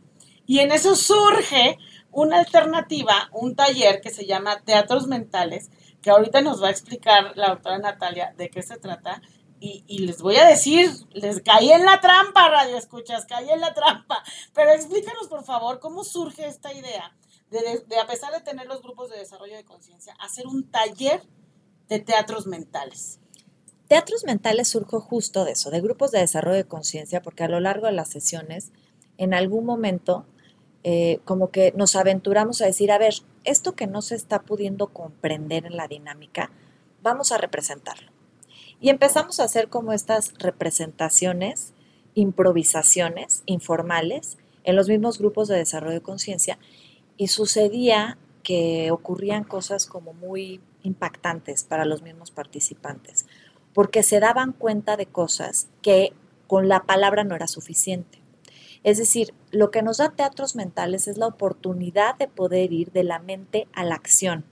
Y 0.47 0.59
en 0.59 0.73
eso 0.73 0.95
surge 0.95 1.79
una 2.11 2.39
alternativa, 2.39 3.29
un 3.33 3.57
taller 3.57 4.01
que 4.01 4.11
se 4.11 4.27
llama 4.27 4.61
Teatros 4.61 5.07
Mentales, 5.07 5.71
que 6.03 6.11
ahorita 6.11 6.43
nos 6.43 6.63
va 6.63 6.69
a 6.69 6.71
explicar 6.71 7.33
la 7.37 7.49
doctora 7.49 7.79
Natalia 7.79 8.35
de 8.37 8.51
qué 8.51 8.63
se 8.63 8.77
trata. 8.77 9.23
Y, 9.67 10.01
les 10.01 10.21
voy 10.21 10.37
a 10.37 10.47
decir, 10.47 10.91
les 11.13 11.41
caí 11.41 11.73
en 11.73 11.87
la 11.87 11.99
trampa, 12.03 12.51
Radio 12.51 12.77
Escuchas, 12.77 13.25
caí 13.25 13.49
en 13.49 13.61
la 13.61 13.73
trampa. 13.73 14.23
Pero 14.53 14.73
explícanos, 14.73 15.27
por 15.29 15.43
favor, 15.43 15.81
cómo 15.81 16.05
surge 16.05 16.47
esta 16.47 16.71
idea 16.75 17.17
de, 17.51 17.83
a 17.99 18.07
pesar 18.07 18.33
de 18.35 18.41
tener 18.41 18.67
los 18.67 18.83
grupos 18.83 19.09
de 19.09 19.19
desarrollo 19.19 19.57
de 19.57 19.65
conciencia, 19.65 20.15
hacer 20.21 20.47
un 20.47 20.71
taller 20.71 21.23
de 21.89 21.99
teatros 21.99 22.47
mentales. 22.47 23.21
Teatros 23.89 24.25
mentales 24.25 24.69
surgió 24.69 25.01
justo 25.01 25.47
de 25.47 25.53
eso, 25.53 25.71
de 25.71 25.81
grupos 25.81 26.11
de 26.11 26.19
desarrollo 26.19 26.57
de 26.57 26.67
conciencia, 26.67 27.23
porque 27.23 27.45
a 27.45 27.49
lo 27.49 27.61
largo 27.61 27.87
de 27.87 27.93
las 27.93 28.11
sesiones, 28.11 28.71
en 29.17 29.33
algún 29.33 29.65
momento, 29.65 30.27
eh, 30.83 31.21
como 31.25 31.51
que 31.51 31.73
nos 31.75 31.97
aventuramos 31.97 32.61
a 32.61 32.67
decir, 32.67 32.93
a 32.93 32.99
ver, 32.99 33.15
esto 33.45 33.75
que 33.75 33.87
no 33.87 34.03
se 34.03 34.15
está 34.15 34.43
pudiendo 34.43 34.89
comprender 34.89 35.65
en 35.65 35.79
la 35.79 35.89
dinámica, 35.89 36.51
vamos 37.03 37.33
a 37.33 37.39
representarlo. 37.39 38.14
Y 38.85 38.91
empezamos 38.91 39.41
a 39.41 39.45
hacer 39.45 39.69
como 39.69 39.95
estas 39.95 40.35
representaciones, 40.37 41.73
improvisaciones 42.13 43.43
informales 43.47 44.37
en 44.63 44.77
los 44.77 44.91
mismos 44.91 45.19
grupos 45.19 45.49
de 45.49 45.57
desarrollo 45.57 45.95
de 45.95 46.03
conciencia 46.03 46.59
y 47.17 47.29
sucedía 47.29 48.19
que 48.43 48.91
ocurrían 48.91 49.45
cosas 49.45 49.87
como 49.87 50.13
muy 50.13 50.61
impactantes 50.83 51.65
para 51.65 51.87
los 51.87 52.03
mismos 52.03 52.31
participantes, 52.31 53.25
porque 53.73 54.03
se 54.03 54.21
daban 54.21 54.53
cuenta 54.53 54.99
de 54.99 55.07
cosas 55.07 55.69
que 55.81 56.13
con 56.47 56.69
la 56.69 56.83
palabra 56.83 57.25
no 57.25 57.35
era 57.35 57.49
suficiente. 57.49 58.21
Es 58.83 58.99
decir, 58.99 59.33
lo 59.51 59.71
que 59.71 59.81
nos 59.81 59.97
da 59.97 60.11
teatros 60.11 60.57
mentales 60.57 61.09
es 61.09 61.17
la 61.17 61.29
oportunidad 61.29 62.19
de 62.19 62.29
poder 62.29 62.71
ir 62.75 62.93
de 62.93 63.05
la 63.05 63.19
mente 63.19 63.67
a 63.73 63.83
la 63.83 63.95
acción, 63.95 64.45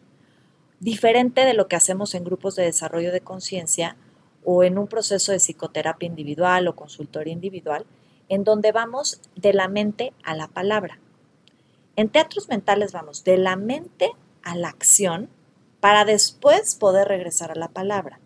diferente 0.81 1.45
de 1.45 1.53
lo 1.53 1.69
que 1.69 1.77
hacemos 1.77 2.15
en 2.15 2.25
grupos 2.25 2.57
de 2.57 2.63
desarrollo 2.63 3.13
de 3.13 3.21
conciencia 3.21 3.95
o 4.45 4.65
en 4.65 4.79
un 4.79 4.89
proceso 4.89 5.33
de 5.33 5.39
psicoterapia 5.39 6.07
individual 6.07 6.69
o 6.69 6.77
consultoría 6.77 7.33
individual, 7.33 7.87
en 8.29 8.45
donde 8.45 8.73
vamos 8.73 9.21
de 9.37 9.53
la 9.53 9.69
mente 9.69 10.13
a 10.25 10.35
la 10.35 10.49
palabra. 10.49 10.99
En 11.97 12.09
teatros 12.09 12.49
mentales 12.49 12.93
vamos 12.93 13.25
de 13.25 13.37
la 13.37 13.57
mente 13.57 14.11
a 14.43 14.57
la 14.57 14.69
acción 14.69 15.29
para 15.81 16.05
después 16.05 16.75
poder 16.75 17.09
regresar 17.09 17.51
a 17.51 17.57
la 17.57 17.69
palabra. 17.69 18.21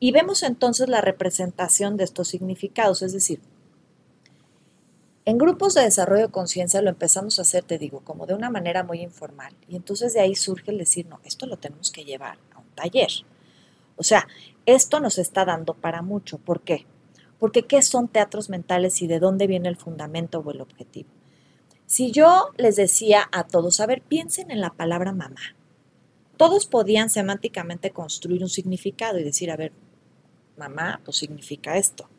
Y 0.00 0.12
vemos 0.12 0.42
entonces 0.42 0.88
la 0.88 1.00
representación 1.00 1.96
de 1.96 2.04
estos 2.04 2.28
significados, 2.28 3.02
es 3.02 3.12
decir, 3.12 3.40
en 5.28 5.36
grupos 5.36 5.74
de 5.74 5.82
desarrollo 5.82 6.28
de 6.28 6.32
conciencia 6.32 6.80
lo 6.80 6.88
empezamos 6.88 7.38
a 7.38 7.42
hacer, 7.42 7.62
te 7.62 7.76
digo, 7.76 8.00
como 8.00 8.24
de 8.24 8.32
una 8.32 8.48
manera 8.48 8.82
muy 8.82 9.02
informal. 9.02 9.52
Y 9.68 9.76
entonces 9.76 10.14
de 10.14 10.20
ahí 10.20 10.34
surge 10.34 10.70
el 10.70 10.78
decir, 10.78 11.06
no, 11.06 11.20
esto 11.22 11.44
lo 11.44 11.58
tenemos 11.58 11.90
que 11.90 12.06
llevar 12.06 12.38
a 12.54 12.60
un 12.60 12.70
taller. 12.74 13.10
O 13.96 14.02
sea, 14.02 14.26
esto 14.74 15.00
nos 15.00 15.16
está 15.16 15.46
dando 15.46 15.72
para 15.72 16.02
mucho. 16.02 16.36
¿Por 16.36 16.60
qué? 16.60 16.84
Porque 17.38 17.62
¿qué 17.62 17.80
son 17.80 18.06
teatros 18.06 18.50
mentales 18.50 19.00
y 19.00 19.06
de 19.06 19.18
dónde 19.18 19.46
viene 19.46 19.70
el 19.70 19.76
fundamento 19.76 20.40
o 20.40 20.50
el 20.50 20.60
objetivo? 20.60 21.08
Si 21.86 22.10
yo 22.10 22.50
les 22.58 22.76
decía 22.76 23.30
a 23.32 23.44
todos, 23.44 23.80
a 23.80 23.86
ver, 23.86 24.02
piensen 24.02 24.50
en 24.50 24.60
la 24.60 24.74
palabra 24.74 25.12
mamá. 25.12 25.40
Todos 26.36 26.66
podían 26.66 27.08
semánticamente 27.08 27.92
construir 27.92 28.42
un 28.42 28.50
significado 28.50 29.18
y 29.18 29.24
decir, 29.24 29.50
a 29.50 29.56
ver, 29.56 29.72
mamá, 30.58 31.00
pues 31.02 31.16
significa 31.16 31.78
esto. 31.78 32.10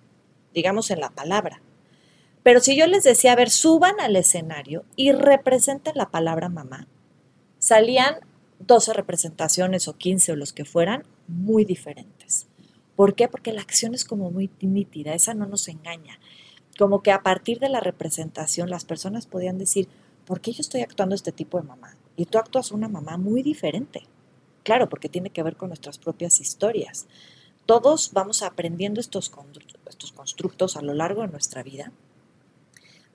Digamos 0.51 0.89
en 0.89 1.01
la 1.01 1.11
palabra. 1.11 1.61
Pero 2.41 2.61
si 2.61 2.75
yo 2.75 2.87
les 2.87 3.03
decía, 3.03 3.33
a 3.33 3.35
ver, 3.35 3.51
suban 3.51 3.99
al 3.99 4.15
escenario 4.15 4.85
y 4.95 5.11
representen 5.11 5.93
la 5.95 6.09
palabra 6.09 6.49
mamá, 6.49 6.87
salían 7.59 8.15
12 8.57 8.93
representaciones 8.93 9.87
o 9.87 9.93
15 9.93 10.31
o 10.31 10.35
los 10.35 10.51
que 10.51 10.65
fueran 10.65 11.03
muy 11.27 11.63
diferentes. 11.63 12.18
¿Por 12.99 13.15
qué? 13.15 13.29
Porque 13.29 13.53
la 13.53 13.61
acción 13.61 13.95
es 13.95 14.03
como 14.03 14.29
muy 14.29 14.49
nítida, 14.59 15.13
esa 15.13 15.33
no 15.33 15.45
nos 15.45 15.69
engaña. 15.69 16.19
Como 16.77 17.01
que 17.01 17.13
a 17.13 17.23
partir 17.23 17.59
de 17.59 17.69
la 17.69 17.79
representación 17.79 18.69
las 18.69 18.83
personas 18.83 19.25
podían 19.25 19.57
decir, 19.57 19.87
¿por 20.25 20.41
qué 20.41 20.51
yo 20.51 20.59
estoy 20.59 20.81
actuando 20.81 21.15
este 21.15 21.31
tipo 21.31 21.57
de 21.61 21.65
mamá? 21.65 21.95
Y 22.17 22.25
tú 22.25 22.39
actúas 22.39 22.73
una 22.73 22.89
mamá 22.89 23.15
muy 23.15 23.41
diferente. 23.41 24.03
Claro, 24.63 24.89
porque 24.89 25.07
tiene 25.07 25.29
que 25.29 25.43
ver 25.43 25.55
con 25.55 25.69
nuestras 25.69 25.97
propias 25.97 26.41
historias. 26.41 27.07
Todos 27.65 28.11
vamos 28.11 28.43
aprendiendo 28.43 28.99
estos, 28.99 29.31
estos 29.87 30.11
constructos 30.11 30.75
a 30.75 30.81
lo 30.81 30.93
largo 30.93 31.21
de 31.21 31.29
nuestra 31.29 31.63
vida 31.63 31.93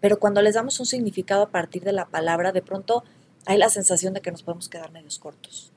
pero 0.00 0.18
cuando 0.18 0.42
les 0.42 0.54
damos 0.54 0.78
un 0.80 0.84
significado 0.84 1.42
a 1.42 1.50
partir 1.50 1.82
de 1.82 1.92
la 1.92 2.06
palabra, 2.06 2.52
de 2.52 2.60
pronto 2.60 3.04
hay 3.46 3.58
la 3.58 3.70
sensación 3.70 4.12
de 4.12 4.20
que 4.20 4.30
nos 4.30 4.42
podemos 4.42 4.68
quedar 4.70 4.92
medios 4.92 5.18
cortos. 5.18 5.73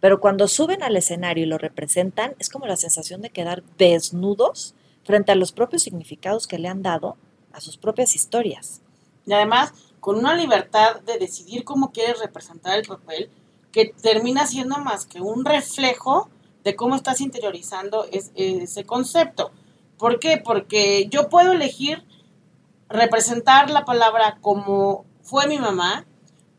Pero 0.00 0.20
cuando 0.20 0.48
suben 0.48 0.82
al 0.82 0.96
escenario 0.96 1.44
y 1.44 1.48
lo 1.48 1.58
representan, 1.58 2.34
es 2.38 2.48
como 2.48 2.66
la 2.66 2.76
sensación 2.76 3.20
de 3.20 3.30
quedar 3.30 3.62
desnudos 3.76 4.74
frente 5.04 5.32
a 5.32 5.34
los 5.34 5.52
propios 5.52 5.82
significados 5.82 6.46
que 6.46 6.58
le 6.58 6.68
han 6.68 6.82
dado 6.82 7.16
a 7.52 7.60
sus 7.60 7.76
propias 7.76 8.14
historias. 8.14 8.80
Y 9.26 9.32
además, 9.32 9.72
con 10.00 10.16
una 10.16 10.34
libertad 10.34 11.00
de 11.02 11.18
decidir 11.18 11.64
cómo 11.64 11.92
quieres 11.92 12.18
representar 12.20 12.78
el 12.78 12.86
papel, 12.86 13.30
que 13.72 13.94
termina 14.02 14.46
siendo 14.46 14.78
más 14.78 15.06
que 15.06 15.20
un 15.20 15.44
reflejo 15.44 16.28
de 16.64 16.74
cómo 16.76 16.96
estás 16.96 17.20
interiorizando 17.20 18.06
ese 18.10 18.84
concepto. 18.84 19.52
¿Por 19.98 20.18
qué? 20.18 20.38
Porque 20.38 21.08
yo 21.08 21.28
puedo 21.28 21.52
elegir 21.52 22.04
representar 22.88 23.70
la 23.70 23.84
palabra 23.84 24.38
como 24.40 25.04
fue 25.22 25.46
mi 25.46 25.58
mamá, 25.58 26.06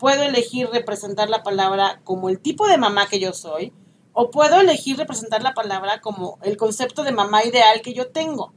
puedo 0.01 0.23
elegir 0.23 0.67
representar 0.67 1.29
la 1.29 1.43
palabra 1.43 2.01
como 2.03 2.29
el 2.29 2.39
tipo 2.39 2.67
de 2.67 2.79
mamá 2.79 3.07
que 3.07 3.19
yo 3.19 3.33
soy, 3.33 3.71
o 4.13 4.31
puedo 4.31 4.59
elegir 4.59 4.97
representar 4.97 5.43
la 5.43 5.53
palabra 5.53 6.01
como 6.01 6.39
el 6.41 6.57
concepto 6.57 7.03
de 7.03 7.11
mamá 7.11 7.45
ideal 7.45 7.83
que 7.83 7.93
yo 7.93 8.09
tengo. 8.09 8.51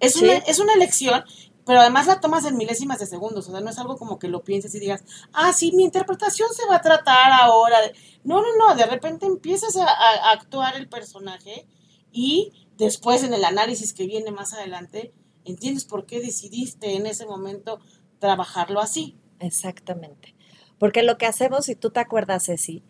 Es, 0.00 0.16
una, 0.16 0.34
es 0.34 0.58
una 0.58 0.74
elección, 0.74 1.24
pero 1.64 1.80
además 1.80 2.06
la 2.08 2.20
tomas 2.20 2.44
en 2.44 2.58
milésimas 2.58 2.98
de 2.98 3.06
segundos, 3.06 3.48
o 3.48 3.52
sea, 3.52 3.62
no 3.62 3.70
es 3.70 3.78
algo 3.78 3.96
como 3.96 4.18
que 4.18 4.28
lo 4.28 4.44
pienses 4.44 4.74
y 4.74 4.80
digas, 4.80 5.02
ah, 5.32 5.54
sí, 5.54 5.72
mi 5.72 5.82
interpretación 5.82 6.50
se 6.52 6.66
va 6.66 6.76
a 6.76 6.82
tratar 6.82 7.32
ahora. 7.32 7.78
No, 8.22 8.42
no, 8.42 8.48
no, 8.58 8.74
de 8.74 8.84
repente 8.84 9.24
empiezas 9.24 9.78
a 9.78 10.30
actuar 10.30 10.76
el 10.76 10.90
personaje 10.90 11.66
y 12.12 12.52
después 12.76 13.24
en 13.24 13.32
el 13.32 13.46
análisis 13.46 13.94
que 13.94 14.06
viene 14.06 14.30
más 14.30 14.52
adelante, 14.52 15.14
entiendes 15.46 15.86
por 15.86 16.04
qué 16.04 16.20
decidiste 16.20 16.96
en 16.96 17.06
ese 17.06 17.24
momento 17.24 17.80
trabajarlo 18.18 18.80
así. 18.80 19.16
Exactamente. 19.40 20.33
Porque 20.78 21.02
lo 21.02 21.18
que 21.18 21.26
hacemos, 21.26 21.66
si 21.66 21.74
tú 21.74 21.90
te 21.90 22.00
acuerdas, 22.00 22.46
Ceci, 22.46 22.82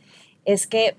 es 0.44 0.66
que 0.66 0.96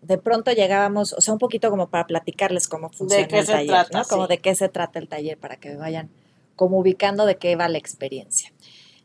de 0.00 0.18
pronto 0.18 0.50
llegábamos, 0.50 1.12
o 1.12 1.20
sea, 1.20 1.32
un 1.32 1.38
poquito 1.38 1.70
como 1.70 1.88
para 1.88 2.06
platicarles 2.06 2.68
cómo 2.68 2.90
funciona 2.90 3.24
el 3.24 3.46
taller, 3.46 3.86
¿no? 3.92 4.04
Como 4.04 4.26
de 4.26 4.38
qué 4.38 4.54
se 4.54 4.68
trata 4.68 4.98
el 4.98 5.08
taller 5.08 5.38
para 5.38 5.56
que 5.56 5.76
vayan 5.76 6.10
como 6.56 6.78
ubicando 6.78 7.24
de 7.24 7.36
qué 7.36 7.56
va 7.56 7.68
la 7.68 7.78
experiencia. 7.78 8.52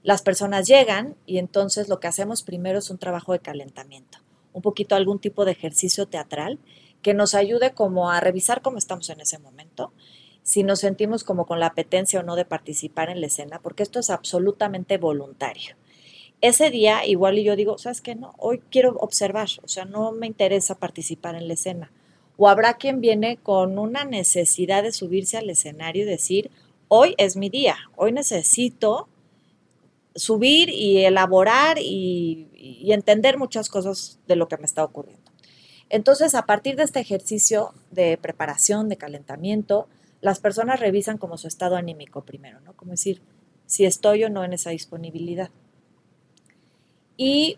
Las 0.04 0.22
personas 0.22 0.68
llegan 0.68 1.16
y 1.26 1.38
entonces 1.38 1.88
lo 1.90 2.00
que 2.00 2.08
hacemos 2.08 2.44
primero 2.44 2.80
es 2.80 2.90
un 2.90 2.98
trabajo 2.98 3.34
de 3.34 3.40
calentamiento, 3.40 4.20
un 4.54 4.62
poquito 4.62 4.96
algún 4.96 5.20
tipo 5.20 5.46
de 5.46 5.52
ejercicio 5.52 6.08
teatral 6.08 6.60
que 7.02 7.14
nos 7.14 7.36
ayude 7.36 7.74
como 7.74 8.10
a 8.10 8.20
revisar 8.20 8.62
cómo 8.62 8.78
estamos 8.78 9.10
en 9.10 9.22
ese 9.22 9.38
momento 9.38 9.94
si 10.48 10.64
nos 10.64 10.80
sentimos 10.80 11.26
como 11.26 11.46
con 11.46 11.60
la 11.60 11.66
apetencia 11.66 12.22
o 12.22 12.24
no 12.24 12.38
de 12.38 12.46
participar 12.46 13.10
en 13.10 13.20
la 13.20 13.28
escena, 13.28 13.60
porque 13.62 13.84
esto 13.84 14.00
es 14.00 14.10
absolutamente 14.10 14.98
voluntario. 14.98 15.76
Ese 16.42 16.70
día 16.70 17.06
igual 17.06 17.40
y 17.40 17.44
yo 17.44 17.56
digo, 17.56 17.78
¿sabes 17.78 18.02
qué? 18.02 18.16
No, 18.16 18.34
hoy 18.38 18.62
quiero 18.70 18.96
observar, 19.00 19.48
o 19.64 19.68
sea, 19.68 19.86
no 19.86 20.12
me 20.12 20.28
interesa 20.28 20.76
participar 20.76 21.36
en 21.36 21.48
la 21.48 21.56
escena. 21.56 21.92
O 22.38 22.48
habrá 22.48 22.76
quien 22.76 23.02
viene 23.02 23.38
con 23.38 23.80
una 23.80 24.06
necesidad 24.06 24.84
de 24.84 24.92
subirse 24.92 25.38
al 25.38 25.50
escenario 25.50 26.04
y 26.04 26.08
decir, 26.08 26.52
hoy 26.88 27.16
es 27.18 27.36
mi 27.36 27.50
día, 27.50 27.78
hoy 27.96 28.12
necesito 28.12 29.10
subir 30.14 30.70
y 30.70 31.06
elaborar 31.06 31.80
y, 31.80 32.50
y 32.54 32.92
entender 32.92 33.38
muchas 33.38 33.70
cosas 33.70 34.20
de 34.28 34.36
lo 34.36 34.48
que 34.48 34.58
me 34.58 34.66
está 34.66 34.84
ocurriendo. 34.84 35.32
Entonces, 35.90 36.36
a 36.36 36.46
partir 36.46 36.76
de 36.76 36.84
este 36.84 37.00
ejercicio 37.00 37.74
de 37.92 38.18
preparación, 38.18 38.90
de 38.90 38.98
calentamiento, 38.98 39.88
las 40.22 40.40
personas 40.40 40.80
revisan 40.80 41.18
como 41.18 41.38
su 41.38 41.48
estado 41.48 41.76
anímico 41.76 42.24
primero, 42.24 42.60
¿no? 42.62 42.74
Como 42.74 42.92
decir, 42.92 43.22
si 43.66 43.86
estoy 43.86 44.24
o 44.24 44.30
no 44.30 44.44
en 44.44 44.54
esa 44.54 44.72
disponibilidad. 44.72 45.50
Y 47.18 47.58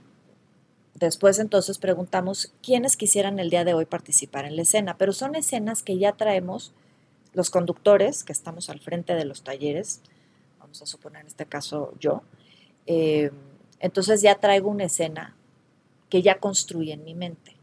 después 0.96 1.38
entonces 1.40 1.78
preguntamos 1.78 2.54
quiénes 2.64 2.98
quisieran 2.98 3.40
el 3.40 3.50
día 3.50 3.66
de 3.66 3.74
hoy 3.74 3.86
participar 3.86 4.46
en 4.46 4.56
la 4.56 4.64
escena, 4.64 4.98
pero 4.98 5.14
son 5.14 5.36
escenas 5.36 5.84
que 5.84 5.98
ya 5.98 6.14
traemos 6.14 6.74
los 7.34 7.50
conductores, 7.50 8.24
que 8.24 8.34
estamos 8.34 8.70
al 8.70 8.80
frente 8.80 9.14
de 9.14 9.26
los 9.26 9.44
talleres, 9.44 10.02
vamos 10.60 10.82
a 10.82 10.86
suponer 10.86 11.22
en 11.22 11.28
este 11.28 11.46
caso 11.46 11.94
yo, 12.00 12.24
eh, 12.88 13.32
entonces 13.80 14.22
ya 14.22 14.36
traigo 14.36 14.70
una 14.70 14.86
escena 14.86 15.36
que 16.10 16.22
ya 16.22 16.40
construye 16.40 16.94
en 16.94 17.04
mi 17.04 17.14
mente. 17.14 17.56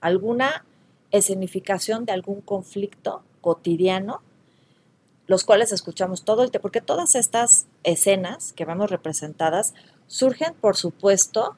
Alguna 0.00 0.64
escenificación 1.10 2.04
de 2.04 2.12
algún 2.12 2.40
conflicto 2.40 3.22
cotidiano, 3.40 4.22
los 5.26 5.44
cuales 5.44 5.72
escuchamos 5.72 6.24
todo 6.24 6.42
el 6.42 6.50
tiempo, 6.50 6.62
porque 6.62 6.80
todas 6.80 7.14
estas 7.14 7.66
escenas 7.84 8.52
que 8.52 8.64
vemos 8.64 8.90
representadas 8.90 9.74
Surgen, 10.06 10.54
por 10.54 10.76
supuesto, 10.76 11.56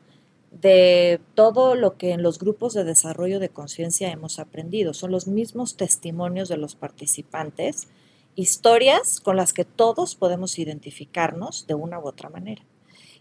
de 0.50 1.20
todo 1.34 1.74
lo 1.74 1.96
que 1.96 2.12
en 2.12 2.22
los 2.22 2.38
grupos 2.38 2.72
de 2.74 2.84
desarrollo 2.84 3.38
de 3.38 3.50
conciencia 3.50 4.10
hemos 4.10 4.38
aprendido. 4.38 4.94
Son 4.94 5.10
los 5.10 5.26
mismos 5.26 5.76
testimonios 5.76 6.48
de 6.48 6.56
los 6.56 6.74
participantes, 6.74 7.88
historias 8.34 9.20
con 9.20 9.36
las 9.36 9.52
que 9.52 9.64
todos 9.64 10.14
podemos 10.14 10.58
identificarnos 10.58 11.66
de 11.66 11.74
una 11.74 11.98
u 11.98 12.06
otra 12.06 12.30
manera. 12.30 12.62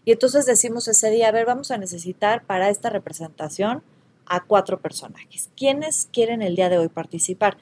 Y 0.04 0.12
entonces 0.12 0.46
decimos 0.46 0.88
ese 0.88 1.10
día, 1.10 1.28
a 1.28 1.32
ver, 1.32 1.44
vamos 1.44 1.70
a 1.70 1.76
necesitar 1.76 2.44
para 2.46 2.70
esta 2.70 2.88
representación 2.88 3.82
a 4.26 4.44
cuatro 4.44 4.80
personajes. 4.80 5.50
¿Quiénes 5.56 6.08
quieren 6.12 6.40
el 6.40 6.56
día 6.56 6.68
de 6.68 6.78
hoy 6.78 6.88
participar? 6.88 7.58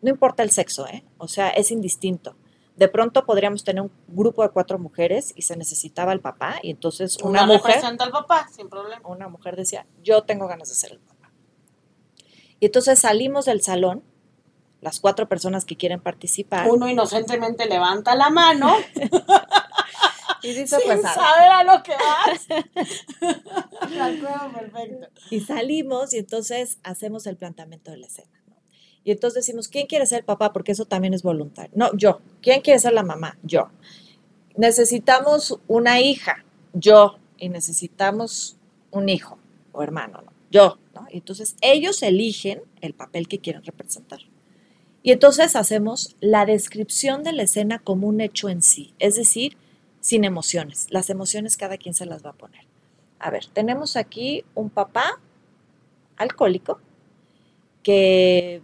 No 0.00 0.10
importa 0.10 0.42
el 0.42 0.50
sexo, 0.50 0.86
¿eh? 0.86 1.02
O 1.16 1.26
sea, 1.26 1.48
es 1.48 1.72
indistinto 1.72 2.36
de 2.78 2.88
pronto 2.88 3.26
podríamos 3.26 3.64
tener 3.64 3.82
un 3.82 3.90
grupo 4.06 4.42
de 4.42 4.50
cuatro 4.50 4.78
mujeres 4.78 5.32
y 5.34 5.42
se 5.42 5.56
necesitaba 5.56 6.12
el 6.12 6.20
papá 6.20 6.60
y 6.62 6.70
entonces 6.70 7.18
una, 7.18 7.42
una 7.42 7.54
mujer 7.54 7.84
al 7.84 7.96
papá 7.96 8.48
sin 8.54 8.68
problema. 8.68 9.06
Una 9.08 9.28
mujer 9.28 9.56
decía, 9.56 9.84
"Yo 10.04 10.22
tengo 10.22 10.46
ganas 10.46 10.68
de 10.68 10.76
ser 10.76 10.92
el 10.92 11.00
papá." 11.00 11.32
Y 12.60 12.66
entonces 12.66 13.00
salimos 13.00 13.46
del 13.46 13.62
salón 13.62 14.04
las 14.80 15.00
cuatro 15.00 15.28
personas 15.28 15.64
que 15.64 15.76
quieren 15.76 16.00
participar. 16.00 16.70
Uno 16.70 16.88
inocentemente 16.88 17.66
levanta 17.66 18.14
la 18.14 18.30
mano. 18.30 18.76
y 20.42 20.48
dice, 20.48 20.76
Sin 20.76 20.86
pues, 20.86 21.02
saber 21.02 21.50
a 21.50 21.64
lo 21.64 21.82
que 21.82 21.92
vas. 21.92 22.46
perfecto. 24.54 25.08
Y 25.30 25.40
salimos 25.40 26.14
y 26.14 26.18
entonces 26.18 26.78
hacemos 26.84 27.26
el 27.26 27.36
planteamiento 27.36 27.90
de 27.90 27.96
la 27.96 28.06
escena. 28.06 28.37
Y 29.08 29.12
entonces 29.12 29.46
decimos, 29.46 29.68
¿quién 29.68 29.86
quiere 29.86 30.04
ser 30.04 30.22
papá? 30.22 30.52
Porque 30.52 30.72
eso 30.72 30.84
también 30.84 31.14
es 31.14 31.22
voluntario. 31.22 31.70
No, 31.74 31.96
yo. 31.96 32.20
¿Quién 32.42 32.60
quiere 32.60 32.78
ser 32.78 32.92
la 32.92 33.02
mamá? 33.02 33.38
Yo. 33.42 33.70
Necesitamos 34.54 35.58
una 35.66 35.98
hija, 35.98 36.44
yo. 36.74 37.16
Y 37.38 37.48
necesitamos 37.48 38.58
un 38.90 39.08
hijo 39.08 39.38
o 39.72 39.82
hermano, 39.82 40.20
¿no? 40.20 40.30
Yo. 40.50 40.78
Y 41.10 41.16
entonces 41.16 41.56
ellos 41.62 42.02
eligen 42.02 42.60
el 42.82 42.92
papel 42.92 43.28
que 43.28 43.38
quieren 43.38 43.64
representar. 43.64 44.20
Y 45.02 45.12
entonces 45.12 45.56
hacemos 45.56 46.14
la 46.20 46.44
descripción 46.44 47.24
de 47.24 47.32
la 47.32 47.44
escena 47.44 47.78
como 47.78 48.08
un 48.08 48.20
hecho 48.20 48.50
en 48.50 48.60
sí, 48.60 48.92
es 48.98 49.16
decir, 49.16 49.56
sin 50.02 50.24
emociones. 50.24 50.88
Las 50.90 51.08
emociones 51.08 51.56
cada 51.56 51.78
quien 51.78 51.94
se 51.94 52.04
las 52.04 52.22
va 52.22 52.30
a 52.30 52.34
poner. 52.34 52.66
A 53.20 53.30
ver, 53.30 53.46
tenemos 53.46 53.96
aquí 53.96 54.44
un 54.54 54.68
papá 54.68 55.18
alcohólico 56.18 56.78
que 57.82 58.60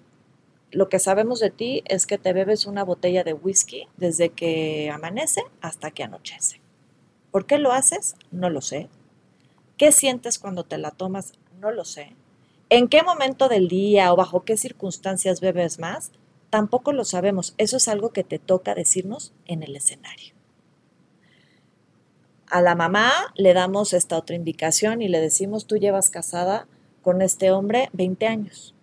lo 0.75 0.89
que 0.89 0.99
sabemos 0.99 1.39
de 1.41 1.51
ti 1.51 1.83
es 1.87 2.07
que 2.07 2.19
te 2.19 2.33
bebes 2.33 2.67
una 2.67 2.85
botella 2.85 3.23
de 3.23 3.33
whisky 3.33 3.87
desde 3.97 4.31
que 4.31 4.91
amanece 4.93 5.43
hasta 5.61 5.93
que 5.93 6.03
anochece. 6.03 6.61
¿Por 7.31 7.47
qué 7.47 7.59
lo 7.59 7.73
haces? 7.73 8.17
No 8.33 8.51
lo 8.51 8.61
sé. 8.61 8.89
¿Qué 9.77 9.93
sientes 9.93 10.39
cuando 10.39 10.65
te 10.65 10.79
la 10.79 10.91
tomas? 10.91 11.33
No 11.61 11.71
lo 11.71 11.85
sé. 11.85 12.15
¿En 12.71 12.89
qué 12.89 13.03
momento 13.03 13.49
del 13.49 13.69
día 13.69 14.13
o 14.13 14.17
bajo 14.17 14.45
qué 14.45 14.57
circunstancias 14.57 15.41
bebes 15.41 15.79
más? 15.79 16.11
Tampoco 16.51 16.93
lo 16.93 17.05
sabemos. 17.05 17.55
Eso 17.57 17.77
es 17.77 17.89
algo 17.89 18.11
que 18.11 18.25
te 18.25 18.39
toca 18.39 18.75
decirnos 18.75 19.33
en 19.47 19.63
el 19.63 19.77
escenario. 19.77 20.35
A 22.49 22.61
la 22.61 22.75
mamá 22.75 23.11
le 23.37 23.55
damos 23.55 23.93
esta 23.93 24.19
otra 24.19 24.37
indicación 24.37 25.03
y 25.03 25.09
le 25.09 25.21
decimos, 25.21 25.67
tú 25.67 25.77
llevas 25.77 26.11
casada 26.11 26.67
con 27.03 27.23
este 27.23 27.51
hombre 27.51 27.91
20 27.93 28.27
años 28.27 28.74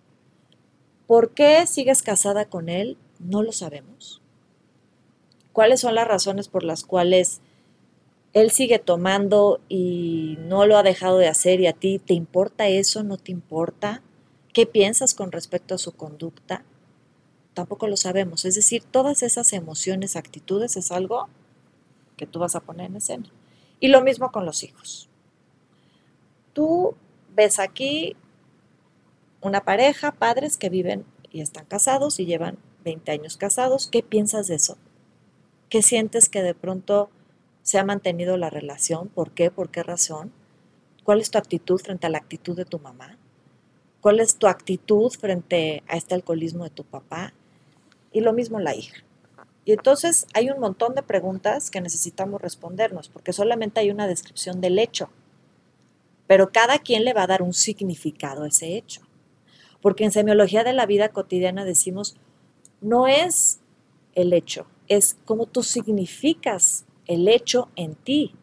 ¿Por 1.12 1.32
qué 1.32 1.66
sigues 1.66 2.00
casada 2.00 2.46
con 2.46 2.70
él? 2.70 2.96
No 3.18 3.42
lo 3.42 3.52
sabemos. 3.52 4.22
¿Cuáles 5.52 5.80
son 5.80 5.94
las 5.94 6.08
razones 6.08 6.48
por 6.48 6.64
las 6.64 6.84
cuales 6.84 7.42
él 8.32 8.50
sigue 8.50 8.78
tomando 8.78 9.60
y 9.68 10.38
no 10.40 10.64
lo 10.64 10.78
ha 10.78 10.82
dejado 10.82 11.18
de 11.18 11.28
hacer 11.28 11.60
y 11.60 11.66
a 11.66 11.74
ti 11.74 11.98
te 11.98 12.14
importa 12.14 12.68
eso? 12.68 13.02
¿No 13.02 13.18
te 13.18 13.30
importa? 13.30 14.00
¿Qué 14.54 14.64
piensas 14.64 15.12
con 15.12 15.32
respecto 15.32 15.74
a 15.74 15.78
su 15.78 15.92
conducta? 15.92 16.64
Tampoco 17.52 17.88
lo 17.88 17.98
sabemos. 17.98 18.46
Es 18.46 18.54
decir, 18.54 18.82
todas 18.82 19.22
esas 19.22 19.52
emociones, 19.52 20.16
actitudes 20.16 20.78
es 20.78 20.90
algo 20.92 21.28
que 22.16 22.24
tú 22.24 22.38
vas 22.38 22.56
a 22.56 22.60
poner 22.60 22.86
en 22.86 22.96
escena. 22.96 23.30
Y 23.80 23.88
lo 23.88 24.00
mismo 24.00 24.32
con 24.32 24.46
los 24.46 24.62
hijos. 24.62 25.10
Tú 26.54 26.94
ves 27.36 27.58
aquí 27.58 28.16
una 29.42 29.64
pareja, 29.64 30.12
padres 30.12 30.56
que 30.56 30.70
viven 30.70 31.04
y 31.30 31.40
están 31.40 31.66
casados 31.66 32.20
y 32.20 32.26
llevan 32.26 32.58
20 32.84 33.10
años 33.12 33.36
casados. 33.36 33.88
¿Qué 33.90 34.02
piensas 34.02 34.46
de 34.46 34.54
eso? 34.54 34.78
¿Qué 35.68 35.82
sientes 35.82 36.28
que 36.28 36.42
de 36.42 36.54
pronto 36.54 37.10
se 37.62 37.78
ha 37.78 37.84
mantenido 37.84 38.36
la 38.36 38.50
relación? 38.50 39.08
¿Por 39.08 39.32
qué? 39.32 39.50
¿Por 39.50 39.70
qué 39.70 39.82
razón? 39.82 40.32
¿Cuál 41.04 41.20
es 41.20 41.30
tu 41.30 41.38
actitud 41.38 41.80
frente 41.80 42.06
a 42.06 42.10
la 42.10 42.18
actitud 42.18 42.56
de 42.56 42.64
tu 42.64 42.78
mamá? 42.78 43.18
¿Cuál 44.00 44.20
es 44.20 44.36
tu 44.36 44.46
actitud 44.46 45.10
frente 45.10 45.82
a 45.88 45.96
este 45.96 46.14
alcoholismo 46.14 46.64
de 46.64 46.70
tu 46.70 46.84
papá? 46.84 47.32
Y 48.12 48.20
lo 48.20 48.32
mismo 48.32 48.60
la 48.60 48.74
hija. 48.74 49.02
Y 49.64 49.72
entonces 49.72 50.26
hay 50.34 50.50
un 50.50 50.60
montón 50.60 50.94
de 50.94 51.02
preguntas 51.02 51.70
que 51.70 51.80
necesitamos 51.80 52.40
respondernos, 52.40 53.08
porque 53.08 53.32
solamente 53.32 53.80
hay 53.80 53.90
una 53.90 54.08
descripción 54.08 54.60
del 54.60 54.78
hecho, 54.78 55.08
pero 56.26 56.50
cada 56.50 56.78
quien 56.78 57.04
le 57.04 57.14
va 57.14 57.22
a 57.22 57.28
dar 57.28 57.42
un 57.42 57.54
significado 57.54 58.42
a 58.42 58.48
ese 58.48 58.76
hecho. 58.76 59.02
Porque 59.82 60.04
en 60.04 60.12
semiología 60.12 60.64
de 60.64 60.72
la 60.72 60.86
vida 60.86 61.10
cotidiana 61.10 61.64
decimos, 61.64 62.16
no 62.80 63.06
es 63.06 63.60
el 64.14 64.32
hecho, 64.32 64.66
es 64.88 65.16
cómo 65.26 65.46
tú 65.46 65.62
significas 65.62 66.86
el 67.06 67.28
hecho 67.28 67.68
en 67.76 67.94
ti. 67.94 68.34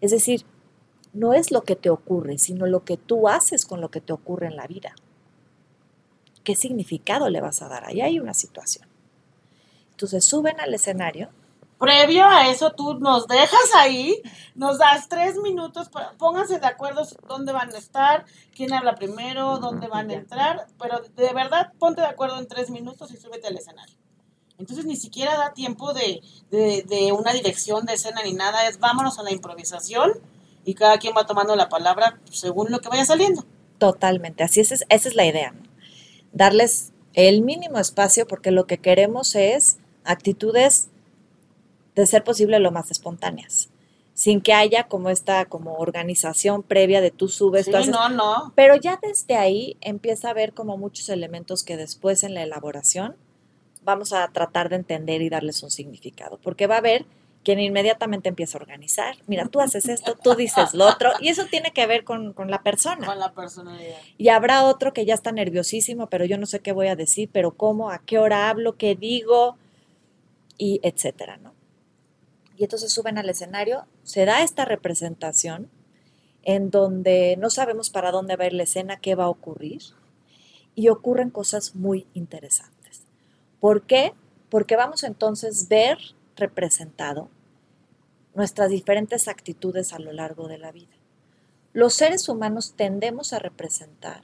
Es 0.00 0.12
decir, 0.12 0.44
no 1.12 1.34
es 1.34 1.50
lo 1.50 1.62
que 1.62 1.76
te 1.76 1.90
ocurre, 1.90 2.38
sino 2.38 2.66
lo 2.66 2.84
que 2.84 2.96
tú 2.96 3.28
haces 3.28 3.66
con 3.66 3.80
lo 3.80 3.90
que 3.90 4.00
te 4.00 4.12
ocurre 4.12 4.46
en 4.46 4.56
la 4.56 4.66
vida. 4.66 4.94
¿Qué 6.42 6.56
significado 6.56 7.28
le 7.28 7.40
vas 7.40 7.62
a 7.62 7.68
dar? 7.68 7.84
Ahí 7.86 8.00
hay 8.00 8.18
una 8.18 8.34
situación. 8.34 8.86
Entonces 9.90 10.24
suben 10.24 10.60
al 10.60 10.74
escenario 10.74 11.30
previo 11.78 12.26
a 12.26 12.48
eso 12.48 12.72
tú 12.72 12.94
nos 12.94 13.26
dejas 13.26 13.74
ahí, 13.76 14.20
nos 14.54 14.78
das 14.78 15.08
tres 15.08 15.36
minutos, 15.36 15.88
para, 15.88 16.12
pónganse 16.12 16.58
de 16.58 16.66
acuerdo 16.66 17.06
dónde 17.28 17.52
van 17.52 17.74
a 17.74 17.78
estar, 17.78 18.24
quién 18.54 18.72
habla 18.72 18.94
primero, 18.94 19.58
dónde 19.58 19.88
van 19.88 20.10
a 20.10 20.14
entrar, 20.14 20.66
pero 20.78 21.00
de 21.00 21.32
verdad 21.32 21.72
ponte 21.78 22.00
de 22.00 22.06
acuerdo 22.06 22.38
en 22.38 22.48
tres 22.48 22.70
minutos 22.70 23.12
y 23.12 23.16
súbete 23.16 23.48
al 23.48 23.56
escenario. 23.56 23.96
Entonces 24.58 24.84
ni 24.84 24.96
siquiera 24.96 25.36
da 25.36 25.52
tiempo 25.52 25.92
de, 25.92 26.22
de, 26.50 27.12
una 27.12 27.32
dirección 27.32 27.86
de 27.86 27.94
escena 27.94 28.22
ni 28.22 28.34
nada, 28.34 28.68
es 28.68 28.78
vámonos 28.78 29.18
a 29.18 29.22
la 29.24 29.32
improvisación 29.32 30.12
y 30.64 30.74
cada 30.74 30.98
quien 30.98 31.14
va 31.16 31.26
tomando 31.26 31.56
la 31.56 31.68
palabra 31.68 32.20
según 32.30 32.70
lo 32.70 32.80
que 32.80 32.88
vaya 32.88 33.04
saliendo. 33.04 33.44
Totalmente, 33.78 34.44
así 34.44 34.60
es, 34.60 34.70
esa 34.70 34.86
es 34.88 35.14
la 35.14 35.26
idea, 35.26 35.54
darles 36.32 36.92
el 37.14 37.42
mínimo 37.42 37.78
espacio 37.78 38.26
porque 38.26 38.52
lo 38.52 38.66
que 38.66 38.78
queremos 38.78 39.34
es 39.34 39.78
actitudes 40.04 40.88
de 41.94 42.06
ser 42.06 42.24
posible 42.24 42.58
lo 42.58 42.70
más 42.70 42.90
espontáneas 42.90 43.68
sin 44.14 44.40
que 44.40 44.54
haya 44.54 44.84
como 44.84 45.10
esta 45.10 45.44
como 45.46 45.74
organización 45.74 46.62
previa 46.62 47.00
de 47.00 47.10
tú 47.10 47.28
subes, 47.28 47.66
sí, 47.66 47.72
no, 47.90 48.08
no. 48.08 48.52
Pero 48.54 48.76
ya 48.76 48.98
desde 49.02 49.34
ahí 49.34 49.76
empieza 49.80 50.28
a 50.28 50.30
haber 50.30 50.54
como 50.54 50.78
muchos 50.78 51.08
elementos 51.08 51.64
que 51.64 51.76
después 51.76 52.22
en 52.22 52.34
la 52.34 52.44
elaboración 52.44 53.16
vamos 53.82 54.12
a 54.12 54.26
tratar 54.28 54.68
de 54.68 54.76
entender 54.76 55.20
y 55.20 55.28
darles 55.28 55.62
un 55.62 55.70
significado, 55.70 56.38
porque 56.42 56.66
va 56.66 56.76
a 56.76 56.78
haber 56.78 57.04
quien 57.42 57.60
inmediatamente 57.60 58.30
empieza 58.30 58.56
a 58.56 58.62
organizar. 58.62 59.16
Mira, 59.26 59.46
tú 59.48 59.60
haces 59.60 59.88
esto, 59.88 60.16
tú 60.16 60.34
dices 60.34 60.72
lo 60.72 60.88
otro, 60.88 61.10
y 61.20 61.28
eso 61.28 61.44
tiene 61.44 61.72
que 61.72 61.86
ver 61.86 62.04
con, 62.04 62.32
con 62.32 62.50
la 62.50 62.62
persona. 62.62 63.06
Con 63.06 63.18
la 63.18 63.32
personalidad. 63.32 63.98
Y 64.16 64.28
habrá 64.28 64.64
otro 64.64 64.94
que 64.94 65.04
ya 65.04 65.12
está 65.12 65.30
nerviosísimo, 65.32 66.06
pero 66.06 66.24
yo 66.24 66.38
no 66.38 66.46
sé 66.46 66.60
qué 66.60 66.72
voy 66.72 66.86
a 66.86 66.96
decir, 66.96 67.28
pero 67.30 67.50
cómo, 67.50 67.90
a 67.90 67.98
qué 67.98 68.18
hora 68.18 68.48
hablo, 68.48 68.76
qué 68.76 68.94
digo, 68.94 69.58
y 70.56 70.80
etcétera, 70.82 71.36
¿no? 71.36 71.53
Y 72.56 72.64
entonces 72.64 72.92
suben 72.92 73.18
al 73.18 73.28
escenario, 73.28 73.86
se 74.02 74.24
da 74.24 74.42
esta 74.42 74.64
representación 74.64 75.68
en 76.42 76.70
donde 76.70 77.36
no 77.38 77.50
sabemos 77.50 77.90
para 77.90 78.10
dónde 78.10 78.36
va 78.36 78.44
a 78.44 78.46
ir 78.48 78.52
la 78.52 78.64
escena, 78.64 78.98
qué 78.98 79.14
va 79.14 79.24
a 79.24 79.30
ocurrir, 79.30 79.82
y 80.74 80.88
ocurren 80.88 81.30
cosas 81.30 81.74
muy 81.74 82.06
interesantes. 82.14 83.02
¿Por 83.60 83.82
qué? 83.82 84.12
Porque 84.50 84.76
vamos 84.76 85.04
entonces 85.04 85.64
a 85.64 85.68
ver 85.68 85.98
representado 86.36 87.28
nuestras 88.34 88.70
diferentes 88.70 89.28
actitudes 89.28 89.92
a 89.92 89.98
lo 89.98 90.12
largo 90.12 90.48
de 90.48 90.58
la 90.58 90.72
vida. 90.72 90.94
Los 91.72 91.94
seres 91.94 92.28
humanos 92.28 92.74
tendemos 92.76 93.32
a 93.32 93.38
representar 93.38 94.20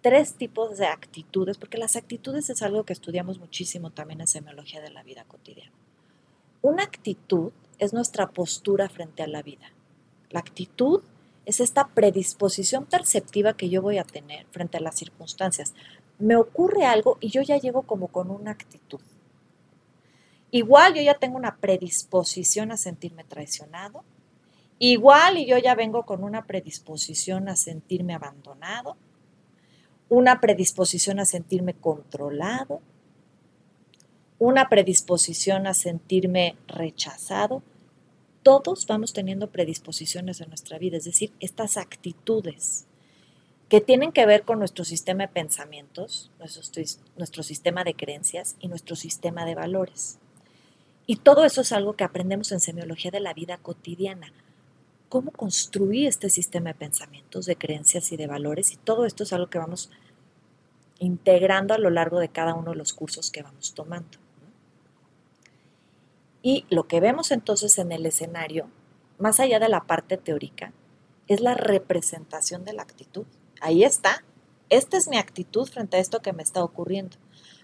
tres 0.00 0.34
tipos 0.34 0.78
de 0.78 0.86
actitudes, 0.86 1.58
porque 1.58 1.78
las 1.78 1.96
actitudes 1.96 2.48
es 2.50 2.62
algo 2.62 2.84
que 2.84 2.92
estudiamos 2.92 3.38
muchísimo 3.38 3.90
también 3.90 4.20
en 4.20 4.28
semiología 4.28 4.80
de 4.80 4.90
la 4.90 5.02
vida 5.02 5.24
cotidiana. 5.24 5.72
Una 6.62 6.84
actitud 6.84 7.52
es 7.78 7.92
nuestra 7.92 8.30
postura 8.30 8.88
frente 8.88 9.22
a 9.22 9.28
la 9.28 9.42
vida. 9.42 9.72
La 10.30 10.40
actitud 10.40 11.02
es 11.46 11.60
esta 11.60 11.88
predisposición 11.88 12.84
perceptiva 12.84 13.56
que 13.56 13.68
yo 13.70 13.80
voy 13.80 13.98
a 13.98 14.04
tener 14.04 14.46
frente 14.50 14.76
a 14.76 14.80
las 14.80 14.96
circunstancias. 14.96 15.74
Me 16.18 16.36
ocurre 16.36 16.84
algo 16.84 17.16
y 17.20 17.30
yo 17.30 17.42
ya 17.42 17.56
llego 17.56 17.82
como 17.82 18.08
con 18.08 18.30
una 18.30 18.50
actitud. 18.50 19.00
Igual 20.50 20.94
yo 20.94 21.02
ya 21.02 21.14
tengo 21.14 21.36
una 21.36 21.56
predisposición 21.56 22.72
a 22.72 22.76
sentirme 22.76 23.24
traicionado 23.24 24.02
igual 24.78 25.38
y 25.38 25.46
yo 25.46 25.58
ya 25.58 25.74
vengo 25.74 26.04
con 26.04 26.22
una 26.22 26.46
predisposición 26.46 27.48
a 27.48 27.56
sentirme 27.56 28.14
abandonado, 28.14 28.96
una 30.08 30.40
predisposición 30.40 31.18
a 31.18 31.24
sentirme 31.24 31.74
controlado, 31.74 32.80
una 34.38 34.68
predisposición 34.68 35.66
a 35.66 35.74
sentirme 35.74 36.56
rechazado. 36.66 37.62
Todos 38.42 38.86
vamos 38.86 39.12
teniendo 39.12 39.50
predisposiciones 39.50 40.40
en 40.40 40.48
nuestra 40.48 40.78
vida, 40.78 40.96
es 40.96 41.04
decir, 41.04 41.32
estas 41.40 41.76
actitudes 41.76 42.86
que 43.68 43.80
tienen 43.80 44.12
que 44.12 44.24
ver 44.24 44.44
con 44.44 44.58
nuestro 44.58 44.84
sistema 44.84 45.24
de 45.24 45.32
pensamientos, 45.32 46.30
nuestro, 46.38 47.42
sistema 47.42 47.84
de 47.84 47.94
creencias 47.94 48.56
y 48.60 48.68
nuestro 48.68 48.96
sistema 48.96 49.44
de 49.44 49.54
valores. 49.54 50.18
Y 51.06 51.16
todo 51.16 51.44
eso 51.44 51.60
es 51.60 51.72
algo 51.72 51.94
que 51.94 52.04
aprendemos 52.04 52.50
en 52.52 52.60
semiología 52.60 53.10
de 53.10 53.20
la 53.20 53.34
vida 53.34 53.58
cotidiana. 53.58 54.32
Cómo 55.08 55.32
construir 55.32 56.06
este 56.06 56.30
sistema 56.30 56.70
de 56.70 56.78
pensamientos, 56.78 57.46
de 57.46 57.56
creencias 57.56 58.10
y 58.12 58.16
de 58.16 58.26
valores. 58.26 58.72
Y 58.72 58.76
todo 58.76 59.04
esto 59.04 59.22
es 59.22 59.32
algo 59.32 59.48
que 59.48 59.58
vamos 59.58 59.90
integrando 60.98 61.74
a 61.74 61.78
lo 61.78 61.90
largo 61.90 62.20
de 62.20 62.28
cada 62.28 62.54
uno 62.54 62.70
de 62.70 62.76
los 62.76 62.92
cursos 62.92 63.30
que 63.30 63.42
vamos 63.42 63.74
tomando. 63.74 64.18
Y 66.42 66.66
lo 66.70 66.86
que 66.86 67.00
vemos 67.00 67.30
entonces 67.30 67.78
en 67.78 67.92
el 67.92 68.06
escenario, 68.06 68.68
más 69.18 69.40
allá 69.40 69.58
de 69.58 69.68
la 69.68 69.84
parte 69.84 70.16
teórica, 70.16 70.72
es 71.26 71.40
la 71.40 71.54
representación 71.54 72.64
de 72.64 72.72
la 72.72 72.82
actitud. 72.82 73.26
Ahí 73.60 73.84
está. 73.84 74.24
Esta 74.70 74.96
es 74.96 75.08
mi 75.08 75.18
actitud 75.18 75.68
frente 75.68 75.96
a 75.96 76.00
esto 76.00 76.20
que 76.20 76.32
me 76.32 76.42
está 76.42 76.62
ocurriendo. 76.62 77.16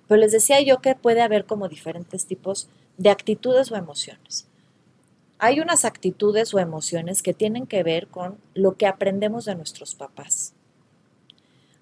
Pero 0.06 0.20
les 0.20 0.32
decía 0.32 0.60
yo 0.60 0.80
que 0.80 0.94
puede 0.94 1.22
haber 1.22 1.46
como 1.46 1.68
diferentes 1.68 2.26
tipos 2.26 2.68
de 2.98 3.10
actitudes 3.10 3.70
o 3.72 3.76
emociones. 3.76 4.46
Hay 5.38 5.60
unas 5.60 5.84
actitudes 5.84 6.54
o 6.54 6.58
emociones 6.58 7.22
que 7.22 7.34
tienen 7.34 7.66
que 7.66 7.82
ver 7.82 8.08
con 8.08 8.38
lo 8.54 8.76
que 8.76 8.86
aprendemos 8.86 9.44
de 9.44 9.54
nuestros 9.54 9.94
papás. 9.94 10.54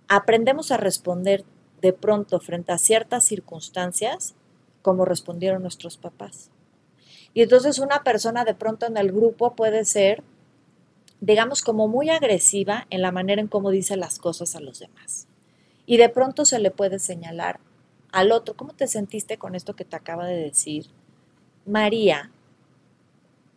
Aprendemos 0.09 0.71
a 0.71 0.77
responder 0.77 1.45
de 1.81 1.93
pronto 1.93 2.39
frente 2.39 2.73
a 2.73 2.79
ciertas 2.79 3.25
circunstancias 3.25 4.35
como 4.83 5.05
respondieron 5.05 5.63
nuestros 5.63 5.97
papás. 5.97 6.52
Y 7.35 7.43
entonces 7.43 7.79
una 7.79 8.03
persona 8.03 8.45
de 8.45 8.55
pronto 8.55 8.87
en 8.87 8.97
el 8.97 9.11
grupo 9.13 9.55
puede 9.55 9.85
ser, 9.85 10.23
digamos, 11.21 11.63
como 11.63 11.89
muy 11.89 12.11
agresiva 12.11 12.87
en 12.91 13.03
la 13.03 13.13
manera 13.13 13.41
en 13.41 13.49
cómo 13.49 13.71
dice 13.71 13.97
las 13.97 14.19
cosas 14.19 14.55
a 14.55 14.61
los 14.61 14.81
demás. 14.81 15.29
Y 15.87 15.97
de 15.97 16.09
pronto 16.09 16.45
se 16.45 16.59
le 16.59 16.71
puede 16.71 16.99
señalar 16.99 17.61
al 18.13 18.31
otro, 18.31 18.55
¿cómo 18.55 18.75
te 18.75 18.87
sentiste 18.87 19.39
con 19.39 19.55
esto 19.55 19.75
que 19.75 19.87
te 19.87 19.97
acaba 19.97 20.27
de 20.27 20.37
decir 20.37 20.87
María 21.65 22.31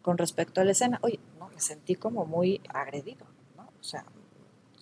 con 0.02 0.18
respecto 0.18 0.62
a 0.62 0.64
la 0.64 0.72
escena? 0.72 1.00
Oye, 1.02 1.20
no, 1.38 1.50
me 1.50 1.60
sentí 1.60 1.96
como 1.96 2.26
muy 2.26 2.62
agredido, 2.70 3.26
¿no? 3.58 3.64
O 3.64 3.84
sea, 3.84 4.06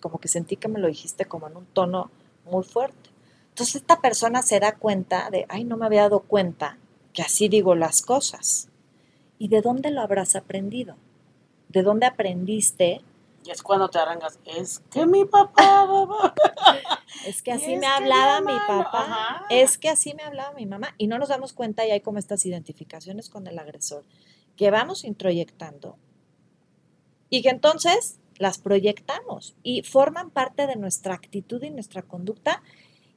como 0.00 0.18
que 0.20 0.28
sentí 0.28 0.56
que 0.56 0.68
me 0.68 0.78
lo 0.78 0.86
dijiste 0.86 1.24
como 1.24 1.48
en 1.48 1.56
un 1.56 1.66
tono 1.66 2.10
muy 2.44 2.62
fuerte. 2.62 3.10
Entonces 3.48 3.76
esta 3.76 4.00
persona 4.00 4.42
se 4.42 4.60
da 4.60 4.76
cuenta 4.76 5.28
de, 5.30 5.46
ay, 5.48 5.64
no 5.64 5.76
me 5.76 5.86
había 5.86 6.02
dado 6.02 6.20
cuenta 6.20 6.78
que 7.12 7.22
así 7.22 7.48
digo 7.48 7.74
las 7.74 8.02
cosas. 8.02 8.68
¿Y 9.38 9.48
de 9.48 9.60
dónde 9.60 9.90
lo 9.90 10.00
habrás 10.00 10.36
aprendido? 10.36 10.96
¿De 11.68 11.82
dónde 11.82 12.06
aprendiste? 12.06 13.02
Y 13.44 13.50
es 13.50 13.62
cuando 13.62 13.88
te 13.88 13.98
arrancas, 13.98 14.38
es 14.46 14.80
que 14.90 15.04
mi 15.04 15.26
papá, 15.26 16.34
es 17.26 17.42
que 17.42 17.52
así 17.52 17.76
me 17.76 17.86
hablaba 17.86 18.40
mi, 18.40 18.58
papá, 18.66 19.44
es 19.50 19.76
que 19.76 19.90
así 19.90 20.14
me 20.14 20.22
hablaba 20.22 20.54
mi 20.54 20.64
mamá. 20.64 20.94
Y 20.96 21.08
no 21.08 21.18
nos 21.18 21.28
damos 21.28 21.52
cuenta 21.52 21.86
y 21.86 21.90
hay 21.90 22.00
como 22.00 22.18
estas 22.18 22.46
identificaciones 22.46 23.28
con 23.28 23.46
el 23.46 23.58
agresor 23.58 24.04
que 24.56 24.70
vamos 24.70 25.04
introyectando 25.04 25.96
y 27.28 27.42
que 27.42 27.50
entonces 27.50 28.18
las 28.38 28.58
proyectamos 28.58 29.54
y 29.62 29.82
forman 29.82 30.30
parte 30.30 30.66
de 30.66 30.76
nuestra 30.76 31.14
actitud 31.14 31.62
y 31.62 31.70
nuestra 31.70 32.02
conducta 32.02 32.62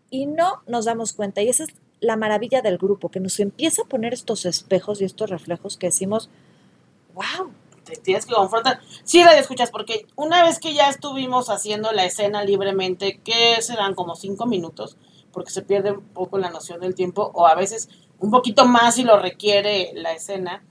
y 0.09 0.25
no 0.25 0.61
nos 0.67 0.85
damos 0.85 1.13
cuenta. 1.13 1.41
Y 1.41 1.49
esa 1.49 1.63
es 1.63 1.73
la 1.99 2.15
maravilla 2.15 2.61
del 2.61 2.77
grupo, 2.77 3.09
que 3.09 3.19
nos 3.19 3.39
empieza 3.39 3.83
a 3.83 3.85
poner 3.85 4.13
estos 4.13 4.45
espejos 4.45 5.01
y 5.01 5.05
estos 5.05 5.29
reflejos 5.29 5.77
que 5.77 5.87
decimos, 5.87 6.29
wow. 7.13 7.51
Te 7.83 7.95
tienes 7.95 8.25
que 8.25 8.33
confrontar. 8.33 8.81
Sí, 9.05 9.23
la 9.23 9.37
escuchas, 9.39 9.71
porque 9.71 10.07
una 10.17 10.43
vez 10.43 10.59
que 10.59 10.73
ya 10.73 10.89
estuvimos 10.89 11.49
haciendo 11.49 11.93
la 11.93 12.03
escena 12.03 12.43
libremente, 12.43 13.21
que 13.23 13.61
serán 13.61 13.95
como 13.95 14.15
cinco 14.15 14.45
minutos, 14.45 14.97
porque 15.31 15.51
se 15.51 15.61
pierde 15.61 15.93
un 15.93 16.01
poco 16.01 16.37
la 16.37 16.49
noción 16.49 16.81
del 16.81 16.95
tiempo, 16.95 17.31
o 17.33 17.47
a 17.47 17.55
veces 17.55 17.87
un 18.19 18.29
poquito 18.29 18.65
más 18.65 18.95
si 18.95 19.03
lo 19.03 19.17
requiere 19.17 19.91
la 19.93 20.11
escena, 20.11 20.63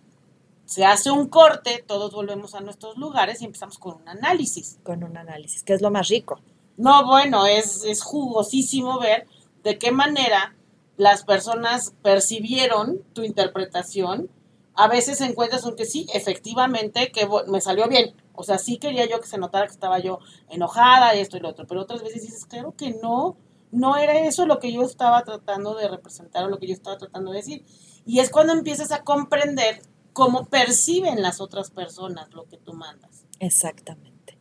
se 0.66 0.84
hace 0.84 1.10
un 1.10 1.28
corte, 1.28 1.84
todos 1.86 2.12
volvemos 2.12 2.54
a 2.54 2.60
nuestros 2.60 2.98
lugares 2.98 3.40
y 3.40 3.44
empezamos 3.44 3.78
con 3.78 4.02
un 4.02 4.08
análisis. 4.08 4.78
Con 4.82 5.04
un 5.04 5.16
análisis, 5.16 5.62
que 5.62 5.72
es 5.72 5.80
lo 5.80 5.90
más 5.90 6.08
rico. 6.08 6.40
No, 6.76 7.06
bueno, 7.06 7.46
es, 7.46 7.84
es 7.84 8.02
jugosísimo 8.02 8.98
ver 8.98 9.26
de 9.62 9.78
qué 9.78 9.90
manera 9.90 10.55
las 10.96 11.24
personas 11.24 11.94
percibieron 12.02 13.02
tu 13.12 13.22
interpretación, 13.22 14.30
a 14.74 14.88
veces 14.88 15.20
encuentras 15.20 15.64
un 15.64 15.76
que 15.76 15.86
sí, 15.86 16.06
efectivamente, 16.12 17.10
que 17.10 17.28
me 17.48 17.60
salió 17.60 17.88
bien. 17.88 18.14
O 18.34 18.42
sea, 18.42 18.58
sí 18.58 18.78
quería 18.78 19.06
yo 19.06 19.20
que 19.20 19.26
se 19.26 19.38
notara 19.38 19.66
que 19.66 19.72
estaba 19.72 19.98
yo 19.98 20.18
enojada 20.50 21.14
y 21.14 21.20
esto 21.20 21.36
y 21.36 21.40
lo 21.40 21.48
otro, 21.48 21.66
pero 21.66 21.80
otras 21.82 22.02
veces 22.02 22.22
dices, 22.22 22.44
claro 22.44 22.74
que 22.76 22.90
no, 23.02 23.36
no 23.70 23.96
era 23.96 24.18
eso 24.20 24.46
lo 24.46 24.58
que 24.58 24.72
yo 24.72 24.82
estaba 24.82 25.22
tratando 25.24 25.74
de 25.74 25.88
representar 25.88 26.44
o 26.44 26.48
lo 26.48 26.58
que 26.58 26.66
yo 26.66 26.74
estaba 26.74 26.98
tratando 26.98 27.30
de 27.30 27.38
decir. 27.38 27.64
Y 28.04 28.20
es 28.20 28.30
cuando 28.30 28.52
empiezas 28.52 28.92
a 28.92 29.02
comprender 29.02 29.80
cómo 30.12 30.46
perciben 30.46 31.22
las 31.22 31.40
otras 31.40 31.70
personas 31.70 32.32
lo 32.32 32.44
que 32.44 32.58
tú 32.58 32.74
mandas. 32.74 33.24
Exactamente. 33.40 34.38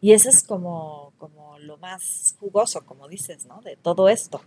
Y 0.00 0.12
eso 0.12 0.28
es 0.28 0.42
como, 0.42 1.12
como 1.18 1.58
lo 1.58 1.78
más 1.78 2.36
jugoso, 2.38 2.84
como 2.84 3.08
dices, 3.08 3.46
¿no? 3.46 3.60
De 3.62 3.76
todo 3.76 4.08
esto. 4.08 4.42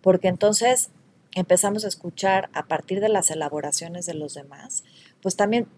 Porque 0.00 0.28
entonces 0.28 0.90
empezamos 1.34 1.84
a 1.84 1.88
escuchar 1.88 2.50
a 2.52 2.66
partir 2.66 3.00
de 3.00 3.08
las 3.08 3.30
elaboraciones 3.30 4.06
de 4.06 4.14
los 4.14 4.34
demás, 4.34 4.84
pues 5.20 5.36
también 5.36 5.68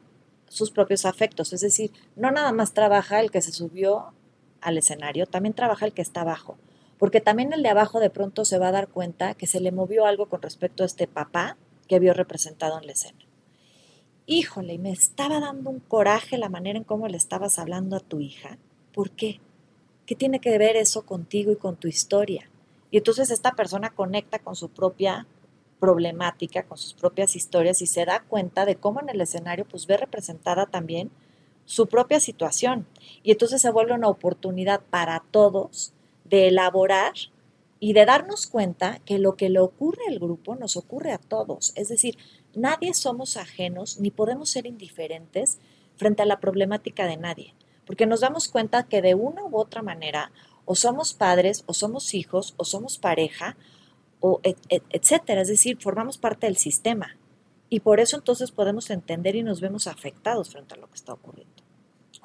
sus 0.48 0.70
propios 0.70 1.04
afectos. 1.04 1.52
Es 1.52 1.60
decir, 1.60 1.92
no 2.16 2.30
nada 2.30 2.52
más 2.52 2.74
trabaja 2.74 3.20
el 3.20 3.30
que 3.30 3.42
se 3.42 3.52
subió 3.52 4.12
al 4.60 4.78
escenario, 4.78 5.26
también 5.26 5.54
trabaja 5.54 5.86
el 5.86 5.92
que 5.92 6.02
está 6.02 6.22
abajo. 6.22 6.56
Porque 6.98 7.20
también 7.20 7.52
el 7.52 7.62
de 7.62 7.68
abajo 7.68 8.00
de 8.00 8.10
pronto 8.10 8.44
se 8.44 8.58
va 8.58 8.68
a 8.68 8.72
dar 8.72 8.88
cuenta 8.88 9.34
que 9.34 9.46
se 9.46 9.60
le 9.60 9.72
movió 9.72 10.06
algo 10.06 10.26
con 10.26 10.42
respecto 10.42 10.82
a 10.82 10.86
este 10.86 11.06
papá 11.06 11.56
que 11.88 11.98
vio 11.98 12.14
representado 12.14 12.78
en 12.78 12.86
la 12.86 12.92
escena. 12.92 13.18
Híjole, 14.26 14.78
me 14.78 14.90
estaba 14.90 15.40
dando 15.40 15.70
un 15.70 15.80
coraje 15.80 16.38
la 16.38 16.48
manera 16.48 16.78
en 16.78 16.84
cómo 16.84 17.08
le 17.08 17.16
estabas 17.16 17.58
hablando 17.58 17.96
a 17.96 18.00
tu 18.00 18.20
hija. 18.20 18.58
¿Por 18.92 19.10
qué? 19.10 19.40
¿Qué 20.06 20.14
tiene 20.14 20.40
que 20.40 20.56
ver 20.56 20.76
eso 20.76 21.04
contigo 21.04 21.52
y 21.52 21.56
con 21.56 21.76
tu 21.76 21.88
historia? 21.88 22.48
Y 22.90 22.98
entonces 22.98 23.30
esta 23.30 23.52
persona 23.52 23.90
conecta 23.90 24.38
con 24.38 24.54
su 24.54 24.70
propia 24.70 25.26
problemática, 25.84 26.62
con 26.62 26.78
sus 26.78 26.94
propias 26.94 27.36
historias 27.36 27.82
y 27.82 27.86
se 27.86 28.06
da 28.06 28.24
cuenta 28.26 28.64
de 28.64 28.76
cómo 28.76 29.00
en 29.00 29.10
el 29.10 29.20
escenario 29.20 29.66
pues 29.66 29.86
ve 29.86 29.98
representada 29.98 30.64
también 30.64 31.10
su 31.66 31.88
propia 31.88 32.20
situación. 32.20 32.86
Y 33.22 33.32
entonces 33.32 33.60
se 33.60 33.70
vuelve 33.70 33.92
una 33.92 34.08
oportunidad 34.08 34.80
para 34.88 35.22
todos 35.30 35.92
de 36.24 36.48
elaborar 36.48 37.12
y 37.80 37.92
de 37.92 38.06
darnos 38.06 38.46
cuenta 38.46 39.00
que 39.04 39.18
lo 39.18 39.36
que 39.36 39.50
le 39.50 39.58
ocurre 39.58 40.00
al 40.08 40.18
grupo 40.18 40.56
nos 40.56 40.78
ocurre 40.78 41.12
a 41.12 41.18
todos. 41.18 41.74
Es 41.76 41.88
decir, 41.88 42.16
nadie 42.54 42.94
somos 42.94 43.36
ajenos 43.36 44.00
ni 44.00 44.10
podemos 44.10 44.48
ser 44.48 44.64
indiferentes 44.64 45.58
frente 45.96 46.22
a 46.22 46.26
la 46.26 46.40
problemática 46.40 47.06
de 47.06 47.18
nadie, 47.18 47.54
porque 47.84 48.06
nos 48.06 48.20
damos 48.20 48.48
cuenta 48.48 48.84
que 48.84 49.02
de 49.02 49.14
una 49.14 49.44
u 49.44 49.58
otra 49.58 49.82
manera 49.82 50.32
o 50.64 50.74
somos 50.74 51.12
padres, 51.12 51.62
o 51.66 51.74
somos 51.74 52.14
hijos, 52.14 52.54
o 52.56 52.64
somos 52.64 52.96
pareja, 52.96 53.58
o 54.26 54.40
etcétera. 54.42 55.42
Es 55.42 55.48
decir, 55.48 55.76
formamos 55.78 56.16
parte 56.16 56.46
del 56.46 56.56
sistema. 56.56 57.18
Y 57.68 57.80
por 57.80 58.00
eso 58.00 58.16
entonces 58.16 58.52
podemos 58.52 58.88
entender 58.88 59.36
y 59.36 59.42
nos 59.42 59.60
vemos 59.60 59.86
afectados 59.86 60.48
frente 60.48 60.74
a 60.74 60.78
lo 60.78 60.88
que 60.88 60.94
está 60.94 61.12
ocurriendo. 61.12 61.52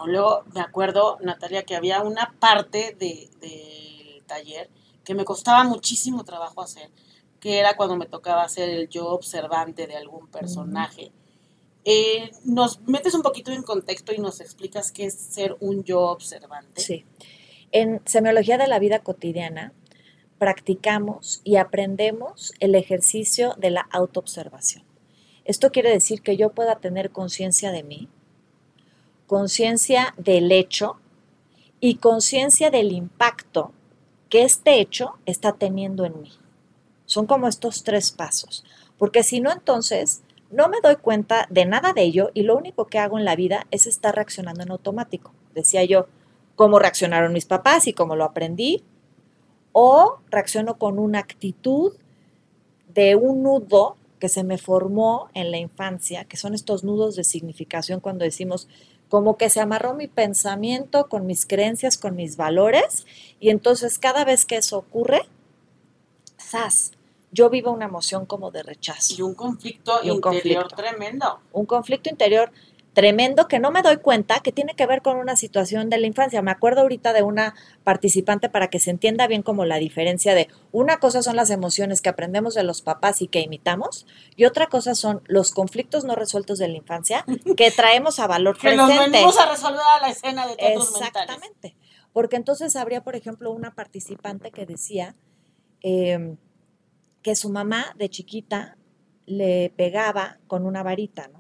Luego 0.06 0.46
me 0.54 0.62
acuerdo, 0.62 1.18
Natalia, 1.22 1.64
que 1.64 1.76
había 1.76 2.02
una 2.02 2.36
parte 2.40 2.96
del 2.98 3.30
de 3.42 4.24
taller 4.28 4.70
que 5.04 5.14
me 5.14 5.26
costaba 5.26 5.66
muchísimo 5.66 6.24
trabajo 6.24 6.62
hacer, 6.62 6.90
que 7.42 7.60
era 7.60 7.76
cuando 7.76 7.98
me 7.98 8.06
tocaba 8.06 8.44
hacer 8.44 8.70
el 8.70 8.88
yo 8.88 9.08
observante 9.10 9.86
de 9.86 9.98
algún 9.98 10.28
personaje. 10.28 11.12
Eh, 11.84 12.32
¿Nos 12.46 12.80
metes 12.82 13.14
un 13.14 13.24
poquito 13.24 13.52
en 13.52 13.64
contexto 13.64 14.14
y 14.14 14.20
nos 14.20 14.40
explicas 14.40 14.94
qué 14.94 15.06
es 15.06 15.16
ser 15.16 15.58
un 15.60 15.84
yo 15.84 16.00
observante? 16.04 16.82
Sí. 16.82 17.06
En 17.72 18.02
semiología 18.06 18.58
de 18.58 18.68
la 18.68 18.80
vida 18.80 19.00
cotidiana 19.00 19.74
practicamos 20.40 21.42
y 21.44 21.58
aprendemos 21.58 22.54
el 22.60 22.74
ejercicio 22.76 23.54
de 23.58 23.70
la 23.70 23.82
autoobservación. 23.92 24.84
Esto 25.46 25.72
quiere 25.72 25.92
decir 25.92 26.22
que 26.22 26.38
yo 26.38 26.50
pueda 26.52 26.76
tener 26.78 27.12
conciencia 27.12 27.72
de 27.72 27.84
mí, 27.84 28.08
conciencia 29.28 30.14
del 30.18 30.52
hecho 30.52 30.98
y 31.80 31.96
conciencia 31.96 32.72
del 32.72 32.92
impacto 32.92 33.72
que 34.30 34.44
este 34.44 34.80
hecho 34.80 35.18
está 35.26 35.54
teniendo 35.54 36.06
en 36.06 36.22
mí. 36.22 36.32
Son 37.06 37.26
como 37.26 37.48
estos 37.48 37.84
tres 37.84 38.12
pasos, 38.12 38.64
porque 38.98 39.24
si 39.24 39.42
no 39.42 39.52
entonces 39.52 40.22
no 40.52 40.68
me 40.70 40.82
doy 40.82 40.96
cuenta 40.96 41.48
de 41.50 41.66
nada 41.66 41.94
de 41.94 42.04
ello 42.04 42.32
y 42.34 42.44
lo 42.44 42.58
único 42.58 42.88
que 42.88 43.00
hago 43.00 43.18
en 43.18 43.26
la 43.26 43.36
vida 43.36 43.68
es 43.72 43.88
estar 43.88 44.16
reaccionando 44.16 44.64
en 44.64 44.72
automático. 44.72 45.34
Decía 45.54 45.84
yo, 45.84 46.08
cómo 46.56 46.80
reaccionaron 46.80 47.34
mis 47.34 47.46
papás 47.46 47.88
y 47.88 47.94
cómo 47.94 48.16
lo 48.16 48.26
aprendí, 48.26 48.84
o 49.72 50.20
reacciono 50.30 50.78
con 50.78 51.00
una 51.00 51.20
actitud 51.20 51.94
de 52.94 53.16
un 53.16 53.44
nudo 53.44 53.98
que 54.20 54.30
se 54.30 54.44
me 54.44 54.58
formó 54.58 55.30
en 55.34 55.52
la 55.52 55.58
infancia, 55.58 56.26
que 56.26 56.38
son 56.38 56.54
estos 56.54 56.84
nudos 56.84 57.16
de 57.16 57.24
significación 57.24 58.00
cuando 58.00 58.26
decimos 58.26 58.68
como 59.08 59.38
que 59.38 59.50
se 59.50 59.60
amarró 59.60 59.96
mi 59.96 60.08
pensamiento 60.08 61.10
con 61.10 61.26
mis 61.26 61.46
creencias, 61.46 61.98
con 61.98 62.16
mis 62.16 62.38
valores, 62.38 63.08
y 63.40 63.50
entonces 63.50 63.98
cada 63.98 64.24
vez 64.24 64.46
que 64.46 64.58
eso 64.58 64.78
ocurre, 64.78 65.22
¡zas! 66.40 66.92
Yo 67.32 67.50
vivo 67.50 67.72
una 67.72 67.86
emoción 67.86 68.26
como 68.26 68.52
de 68.52 68.64
rechazo. 68.64 69.14
Y 69.16 69.22
un 69.22 69.36
conflicto 69.36 70.02
interior 70.04 70.68
tremendo. 70.68 71.40
Un 71.52 71.66
conflicto 71.66 72.10
interior 72.10 72.52
tremendo 73.00 73.48
que 73.48 73.60
no 73.60 73.72
me 73.72 73.82
doy 73.82 73.96
cuenta 73.96 74.42
que 74.42 74.52
tiene 74.52 74.76
que 74.76 74.86
ver 74.86 75.02
con 75.02 75.16
una 75.16 75.38
situación 75.38 75.90
de 75.90 75.98
la 76.00 76.06
infancia. 76.06 76.42
Me 76.42 76.52
acuerdo 76.52 76.82
ahorita 76.82 77.14
de 77.14 77.24
una 77.24 77.56
participante 77.86 78.50
para 78.50 78.68
que 78.68 78.82
se 78.82 78.92
entienda 78.92 79.26
bien 79.26 79.42
como 79.42 79.64
la 79.64 79.78
diferencia 79.78 80.36
de 80.36 80.50
una 80.74 80.98
cosa 80.98 81.24
son 81.24 81.38
las 81.38 81.50
emociones 81.50 82.02
que 82.02 82.10
aprendemos 82.10 82.56
de 82.56 82.64
los 82.64 82.82
papás 82.82 83.22
y 83.22 83.30
que 83.30 83.40
imitamos 83.40 84.06
y 84.36 84.44
otra 84.44 84.68
cosa 84.68 84.96
son 84.96 85.22
los 85.28 85.52
conflictos 85.52 86.04
no 86.04 86.14
resueltos 86.16 86.60
de 86.60 86.68
la 86.68 86.76
infancia 86.76 87.24
que 87.56 87.72
traemos 87.72 88.20
a 88.20 88.28
valor 88.28 88.58
que 88.58 88.68
presente. 88.68 88.94
Que 88.94 89.10
venimos 89.12 89.40
a 89.40 89.50
resolver 89.50 89.80
a 89.80 90.02
la 90.02 90.10
escena 90.10 90.46
de 90.46 90.58
todos 90.58 90.90
Exactamente. 90.90 91.78
Porque 92.12 92.36
entonces 92.36 92.76
habría, 92.76 93.02
por 93.02 93.16
ejemplo, 93.16 93.52
una 93.52 93.76
participante 93.76 94.52
que 94.52 94.66
decía 94.66 95.16
em, 95.80 96.36
que 97.22 97.38
su 97.38 97.50
mamá 97.50 97.94
de 97.96 98.10
chiquita 98.10 98.76
le 99.26 99.72
pegaba 99.78 100.40
con 100.48 100.66
una 100.66 100.84
varita, 100.84 101.30
¿no? 101.30 101.39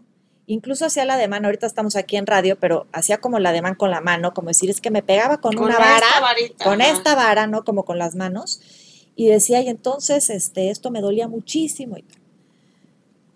Incluso 0.50 0.86
hacía 0.86 1.06
la 1.06 1.14
ademán, 1.14 1.46
ahorita 1.46 1.68
estamos 1.68 1.96
aquí 1.96 2.18
en 2.18 2.26
radio, 2.26 2.58
pero 2.60 2.88
hacía 2.92 3.20
como 3.20 3.38
la 3.38 3.50
ademán 3.50 3.76
con 3.76 3.92
la 3.92 4.02
mano, 4.02 4.34
como 4.34 4.48
decir, 4.48 4.70
es 4.72 4.82
que 4.82 4.90
me 4.90 5.04
pegaba 5.04 5.40
con, 5.40 5.58
una 5.60 5.78
vara, 5.78 6.08
con 6.64 6.82
esta 6.82 7.14
vara, 7.14 7.46
¿no? 7.46 7.64
Como 7.64 7.86
con 7.86 8.00
las 8.00 8.16
manos, 8.16 8.60
y 9.16 9.28
decía, 9.28 9.62
y 9.62 9.70
entonces 9.70 10.32
este, 10.32 10.72
esto 10.72 10.90
me 10.90 11.02
dolía 11.02 11.28
muchísimo. 11.28 11.98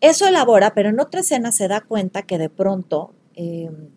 Eso 0.01 0.27
elabora, 0.27 0.73
pero 0.73 0.89
en 0.89 0.99
otra 0.99 1.21
escena 1.21 1.51
se 1.51 1.67
da 1.67 1.81
cuenta 1.81 2.23
que 2.23 2.39
de 2.39 2.49
pronto 2.49 3.13
em, 3.35 3.89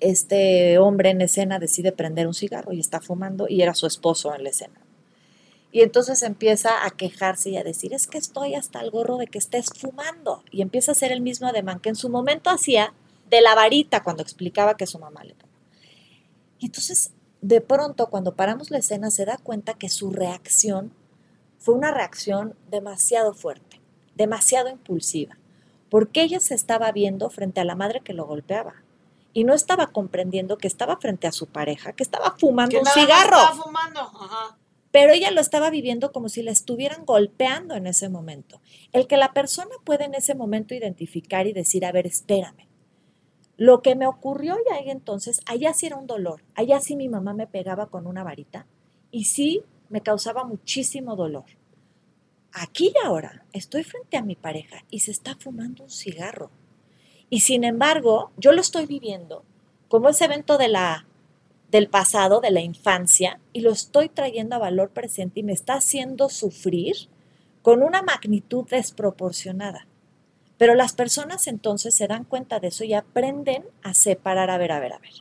este 0.00 0.78
hombre 0.78 1.10
en 1.10 1.20
escena 1.20 1.60
decide 1.60 1.92
prender 1.92 2.26
un 2.26 2.34
cigarro 2.34 2.72
y 2.72 2.80
está 2.80 3.00
fumando, 3.00 3.46
y 3.48 3.62
era 3.62 3.74
su 3.74 3.86
esposo 3.86 4.34
en 4.34 4.42
la 4.42 4.50
escena. 4.50 4.80
Y 5.72 5.82
entonces 5.82 6.22
empieza 6.22 6.84
a 6.84 6.90
quejarse 6.90 7.50
y 7.50 7.56
a 7.56 7.62
decir, 7.62 7.94
es 7.94 8.06
que 8.06 8.18
estoy 8.18 8.54
hasta 8.54 8.80
el 8.80 8.90
gorro 8.90 9.18
de 9.18 9.28
que 9.28 9.38
estés 9.38 9.66
fumando. 9.76 10.42
Y 10.50 10.62
empieza 10.62 10.90
a 10.90 10.94
hacer 10.94 11.12
el 11.12 11.20
mismo 11.20 11.46
ademán 11.46 11.78
que 11.78 11.90
en 11.90 11.96
su 11.96 12.08
momento 12.08 12.50
hacía 12.50 12.92
de 13.28 13.40
la 13.40 13.54
varita 13.54 14.02
cuando 14.02 14.22
explicaba 14.22 14.76
que 14.76 14.86
su 14.86 14.98
mamá 14.98 15.22
le 15.22 15.34
tomó. 15.34 15.52
Y 16.58 16.66
entonces, 16.66 17.12
de 17.40 17.60
pronto, 17.60 18.08
cuando 18.10 18.34
paramos 18.34 18.70
la 18.70 18.78
escena, 18.78 19.10
se 19.10 19.24
da 19.24 19.38
cuenta 19.38 19.74
que 19.74 19.88
su 19.88 20.10
reacción 20.10 20.92
fue 21.58 21.74
una 21.74 21.92
reacción 21.92 22.56
demasiado 22.68 23.32
fuerte, 23.32 23.80
demasiado 24.16 24.70
impulsiva, 24.70 25.36
porque 25.88 26.22
ella 26.22 26.40
se 26.40 26.54
estaba 26.54 26.90
viendo 26.90 27.30
frente 27.30 27.60
a 27.60 27.64
la 27.64 27.76
madre 27.76 28.00
que 28.00 28.12
lo 28.12 28.26
golpeaba 28.26 28.74
y 29.32 29.44
no 29.44 29.54
estaba 29.54 29.86
comprendiendo 29.88 30.58
que 30.58 30.66
estaba 30.66 30.96
frente 30.96 31.28
a 31.28 31.32
su 31.32 31.46
pareja, 31.46 31.92
que 31.92 32.02
estaba 32.02 32.34
fumando 32.38 32.78
un 32.80 32.86
cigarro. 32.86 33.38
Estaba 33.38 33.62
fumando. 33.62 34.00
Ajá 34.00 34.59
pero 34.92 35.12
ella 35.12 35.30
lo 35.30 35.40
estaba 35.40 35.70
viviendo 35.70 36.12
como 36.12 36.28
si 36.28 36.42
la 36.42 36.50
estuvieran 36.50 37.04
golpeando 37.04 37.74
en 37.74 37.86
ese 37.86 38.08
momento. 38.08 38.60
El 38.92 39.06
que 39.06 39.16
la 39.16 39.32
persona 39.32 39.70
puede 39.84 40.04
en 40.04 40.14
ese 40.14 40.34
momento 40.34 40.74
identificar 40.74 41.46
y 41.46 41.52
decir, 41.52 41.84
a 41.84 41.92
ver, 41.92 42.06
espérame. 42.06 42.66
Lo 43.56 43.82
que 43.82 43.94
me 43.94 44.06
ocurrió 44.06 44.56
y 44.58 44.72
ahí 44.72 44.90
entonces, 44.90 45.42
allá 45.46 45.74
sí 45.74 45.86
era 45.86 45.96
un 45.96 46.06
dolor, 46.06 46.42
allá 46.54 46.80
sí 46.80 46.96
mi 46.96 47.08
mamá 47.08 47.34
me 47.34 47.46
pegaba 47.46 47.86
con 47.86 48.06
una 48.06 48.24
varita 48.24 48.66
y 49.10 49.24
sí 49.24 49.62
me 49.90 50.00
causaba 50.00 50.44
muchísimo 50.44 51.14
dolor. 51.14 51.44
Aquí 52.52 52.92
y 52.94 53.06
ahora 53.06 53.44
estoy 53.52 53.84
frente 53.84 54.16
a 54.16 54.22
mi 54.22 54.34
pareja 54.34 54.84
y 54.90 55.00
se 55.00 55.10
está 55.10 55.36
fumando 55.36 55.84
un 55.84 55.90
cigarro. 55.90 56.50
Y 57.28 57.40
sin 57.40 57.62
embargo, 57.62 58.32
yo 58.38 58.52
lo 58.52 58.60
estoy 58.60 58.86
viviendo 58.86 59.44
como 59.88 60.08
ese 60.08 60.24
evento 60.24 60.58
de 60.58 60.68
la 60.68 61.06
del 61.70 61.88
pasado, 61.88 62.40
de 62.40 62.50
la 62.50 62.60
infancia, 62.60 63.40
y 63.52 63.60
lo 63.60 63.70
estoy 63.70 64.08
trayendo 64.08 64.56
a 64.56 64.60
valor 64.60 64.90
presente 64.90 65.40
y 65.40 65.42
me 65.42 65.52
está 65.52 65.74
haciendo 65.74 66.28
sufrir 66.28 66.96
con 67.62 67.82
una 67.82 68.02
magnitud 68.02 68.66
desproporcionada. 68.68 69.86
Pero 70.58 70.74
las 70.74 70.92
personas 70.92 71.46
entonces 71.46 71.94
se 71.94 72.06
dan 72.06 72.24
cuenta 72.24 72.60
de 72.60 72.68
eso 72.68 72.84
y 72.84 72.94
aprenden 72.94 73.64
a 73.82 73.94
separar, 73.94 74.50
a 74.50 74.58
ver, 74.58 74.72
a 74.72 74.80
ver, 74.80 74.92
a 74.92 74.98
ver. 74.98 75.12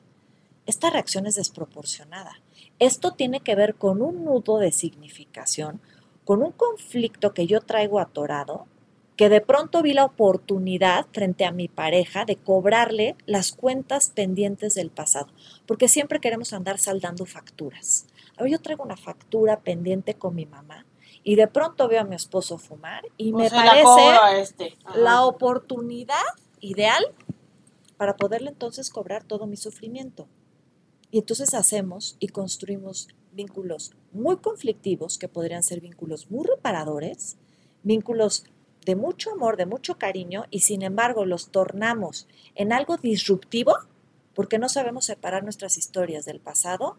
Esta 0.66 0.90
reacción 0.90 1.28
es 1.28 1.36
desproporcionada. 1.36 2.42
Esto 2.78 3.14
tiene 3.14 3.40
que 3.40 3.56
ver 3.56 3.76
con 3.76 4.02
un 4.02 4.26
nudo 4.26 4.58
de 4.58 4.72
significación, 4.72 5.82
con 6.26 6.44
un 6.44 6.52
conflicto 6.52 7.34
que 7.34 7.48
yo 7.48 7.62
traigo 7.62 8.00
atorado 8.00 8.68
que 9.20 9.28
de 9.28 9.42
pronto 9.42 9.82
vi 9.82 9.92
la 9.92 10.06
oportunidad 10.06 11.06
frente 11.12 11.44
a 11.44 11.52
mi 11.52 11.68
pareja 11.68 12.24
de 12.24 12.38
cobrarle 12.38 13.18
las 13.26 13.52
cuentas 13.52 14.14
pendientes 14.16 14.76
del 14.76 14.92
pasado, 14.92 15.28
porque 15.66 15.90
siempre 15.90 16.22
queremos 16.22 16.54
andar 16.54 16.80
saldando 16.80 17.26
facturas. 17.26 18.06
Ahora 18.38 18.52
yo 18.52 18.62
traigo 18.62 18.86
una 18.86 18.96
factura 18.96 19.60
pendiente 19.60 20.14
con 20.14 20.36
mi 20.36 20.46
mamá 20.46 20.86
y 21.22 21.36
de 21.36 21.50
pronto 21.50 21.90
veo 21.90 22.00
a 22.00 22.06
mi 22.06 22.16
esposo 22.16 22.58
fumar 22.58 23.04
y 23.18 23.34
me 23.34 23.50
parece 23.50 24.40
este. 24.40 24.78
la 24.96 25.26
oportunidad 25.26 26.16
ideal 26.62 27.04
para 27.98 28.16
poderle 28.16 28.52
entonces 28.52 28.90
cobrar 28.90 29.26
todo 29.26 29.48
mi 29.48 29.58
sufrimiento. 29.58 30.30
Y 31.12 31.20
entonces 31.20 31.54
hacemos 31.54 32.16
y 32.20 32.30
construimos 32.30 33.10
vínculos 33.34 33.92
muy 34.14 34.38
conflictivos, 34.38 35.18
que 35.18 35.28
podrían 35.28 35.64
ser 35.64 35.82
vínculos 35.82 36.32
muy 36.32 36.48
reparadores, 36.48 37.36
vínculos 37.84 38.46
de 38.86 38.96
mucho 38.96 39.32
amor, 39.32 39.58
de 39.58 39.66
mucho 39.66 39.98
cariño, 39.98 40.46
y 40.50 40.62
sin 40.62 40.82
embargo 40.82 41.26
los 41.26 41.50
tornamos 41.50 42.28
en 42.56 42.74
algo 42.74 42.98
disruptivo 42.98 43.76
porque 44.34 44.60
no 44.60 44.70
sabemos 44.70 45.06
separar 45.06 45.44
nuestras 45.44 45.78
historias 45.78 46.26
del 46.26 46.40
pasado 46.40 46.98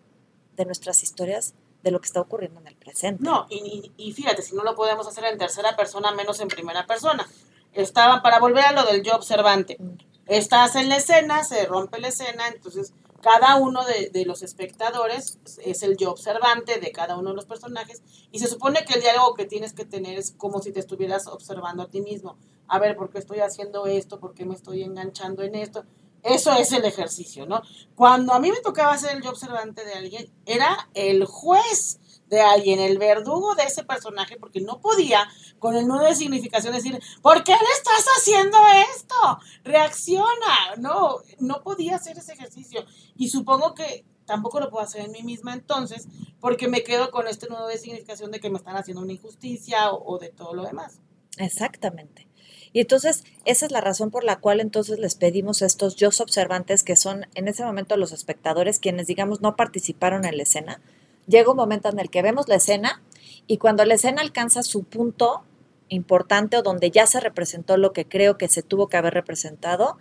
de 0.61 0.67
nuestras 0.67 1.03
historias 1.03 1.55
de 1.83 1.91
lo 1.91 2.01
que 2.01 2.07
está 2.07 2.21
ocurriendo 2.21 2.61
en 2.61 2.67
el 2.67 2.77
presente. 2.77 3.25
No, 3.25 3.47
y, 3.49 4.13
fíjate, 4.13 4.43
si 4.43 4.55
no 4.55 4.63
lo 4.63 4.75
podemos 4.75 5.07
hacer 5.09 5.25
en 5.25 5.39
tercera 5.39 5.75
persona, 5.77 6.13
menos 6.13 6.41
en 6.41 6.49
primera 6.49 6.87
persona. 6.87 7.27
Estaba, 7.73 8.23
para 8.23 8.39
volver 8.39 8.65
a 8.65 8.73
lo 8.73 8.85
del 8.85 9.03
yo 9.03 9.15
observante, 9.15 9.77
mm. 9.79 9.97
estás 10.27 10.77
en 10.77 10.89
la 10.89 10.97
escena, 10.97 11.43
se 11.45 11.65
rompe 11.65 11.99
la 11.99 12.09
escena, 12.09 12.49
entonces 12.49 12.93
cada 13.21 13.57
uno 13.57 13.81
de, 13.85 14.25
los 14.25 14.43
espectadores 14.43 15.39
es 15.65 15.83
el 15.83 15.97
yo 15.97 16.11
observante 16.11 16.81
de 16.81 16.93
cada 16.93 17.17
uno 17.17 17.31
de 17.31 17.37
los 17.37 17.47
personajes 17.47 18.03
y 18.31 18.39
se 18.39 18.47
supone 18.47 18.85
que 18.85 18.95
el 18.95 19.03
diálogo 19.03 19.35
que 19.35 19.47
tienes 19.47 19.73
que 19.73 19.85
tener 19.85 20.19
es 20.19 20.33
como 20.33 20.61
si 20.61 20.73
te 20.73 20.81
estuvieras 20.81 21.27
observando 21.27 21.83
a 21.83 21.91
ti 21.91 22.01
mismo. 22.01 22.37
A 22.69 22.79
ver, 22.79 22.97
¿por 22.97 23.11
qué 23.11 23.19
estoy 23.19 23.41
haciendo 23.41 23.87
esto? 23.87 24.21
¿Por 24.21 24.35
qué 24.35 24.45
me 24.45 24.55
estoy 24.55 24.83
enganchando 24.83 25.43
en 25.43 25.55
esto? 25.55 25.85
Eso 26.23 26.53
es 26.55 26.73
el 26.73 26.85
ejercicio, 26.85 27.47
¿no? 27.47 27.63
Cuando 27.95 28.33
a 28.33 28.41
mí 28.41 28.51
me 28.51 28.61
tocaba 28.61 28.97
ser 28.99 29.17
el 29.17 29.23
yo 29.23 29.31
observante 29.31 29.85
de 29.85 29.95
alguien, 29.95 30.33
era 30.45 30.89
el 30.95 31.25
juez 31.25 31.99
de 32.31 32.41
alguien, 32.41 32.81
el 32.81 32.97
verdugo 32.97 33.55
de 33.55 33.65
ese 33.65 33.85
personaje, 33.85 34.37
porque 34.39 34.61
no 34.61 34.81
podía 34.81 35.29
con 35.59 35.77
el 35.77 35.87
nudo 35.87 36.05
de 36.05 36.15
significación 36.15 36.73
decir, 36.73 36.99
¿por 37.21 37.45
qué 37.45 37.53
le 37.53 37.73
estás 37.77 38.07
haciendo 38.17 38.57
esto? 38.95 39.39
Reacciona. 39.65 40.77
No, 40.79 41.19
no 41.41 41.63
podía 41.63 41.97
hacer 41.97 42.17
ese 42.17 42.33
ejercicio. 42.33 42.85
Y 43.17 43.29
supongo 43.29 43.75
que 43.75 44.05
tampoco 44.25 44.61
lo 44.61 44.71
puedo 44.71 44.85
hacer 44.85 45.05
en 45.05 45.11
mí 45.11 45.23
misma 45.25 45.55
entonces, 45.55 46.07
porque 46.41 46.69
me 46.69 46.85
quedo 46.85 47.11
con 47.11 47.27
este 47.27 47.49
nudo 47.49 47.67
de 47.67 47.79
significación 47.79 48.31
de 48.31 48.39
que 48.39 48.49
me 48.49 48.59
están 48.59 48.77
haciendo 48.77 49.03
una 49.03 49.13
injusticia 49.13 49.91
o, 49.91 50.19
de 50.19 50.29
todo 50.29 50.55
lo 50.55 50.63
demás. 50.63 51.01
Exactamente. 51.37 52.29
Y 52.73 52.81
entonces, 52.81 53.25
esa 53.45 53.67
es 53.67 53.73
la 53.73 53.81
razón 53.81 54.13
por 54.13 54.23
la 54.23 54.39
cual 54.39 54.61
entonces 54.61 55.01
les 55.01 55.17
pedimos 55.17 55.63
a 55.63 55.67
estos 55.67 55.97
yo 55.97 56.11
observantes 56.11 56.85
que 56.85 56.95
son 56.95 57.27
en 57.35 57.49
ese 57.49 57.65
momento 57.65 57.97
los 57.97 58.13
espectadores 58.13 58.79
quienes, 58.79 59.09
digamos, 59.09 59.41
no 59.41 59.57
participaron 59.57 60.25
en 60.25 60.37
la 60.37 60.45
escena, 60.45 60.81
llega 61.27 61.51
un 61.51 61.57
momento 61.57 61.89
en 61.89 61.99
el 61.99 62.11
que 62.11 62.23
vemos 62.23 62.49
la 62.49 62.57
escena 62.57 63.03
y 63.47 63.59
cuando 63.59 63.85
la 63.85 63.95
escena 63.95 64.23
alcanza 64.23 64.63
su 64.63 64.85
punto 64.85 65.43
importante 65.89 66.57
o 66.57 66.63
donde 66.63 66.91
ya 66.91 67.07
se 67.07 67.21
representó 67.21 67.77
lo 67.77 67.93
que 67.93 68.07
creo 68.07 68.39
que 68.39 68.49
se 68.49 68.63
tuvo 68.63 68.89
que 68.89 68.97
haber 68.97 69.15
representado, 69.15 69.99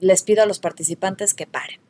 les 0.00 0.22
pido 0.22 0.42
a 0.42 0.46
los 0.46 0.58
participantes 0.58 1.34
que 1.34 1.46
paren 1.46 1.80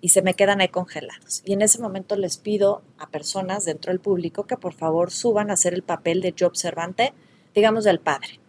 y 0.00 0.10
se 0.10 0.20
me 0.20 0.34
quedan 0.34 0.60
ahí 0.60 0.68
congelados. 0.68 1.42
Y 1.44 1.52
en 1.52 1.62
ese 1.62 1.80
momento 1.80 2.16
les 2.16 2.36
pido 2.36 2.82
a 2.98 3.08
personas 3.08 3.64
dentro 3.64 3.92
del 3.92 4.00
público 4.00 4.46
que 4.46 4.56
por 4.56 4.74
favor 4.74 5.10
suban 5.10 5.50
a 5.50 5.54
hacer 5.54 5.74
el 5.74 5.82
papel 5.82 6.20
de 6.20 6.32
yo 6.32 6.48
observante, 6.48 7.14
digamos 7.54 7.84
del 7.84 8.00
padre. 8.00 8.40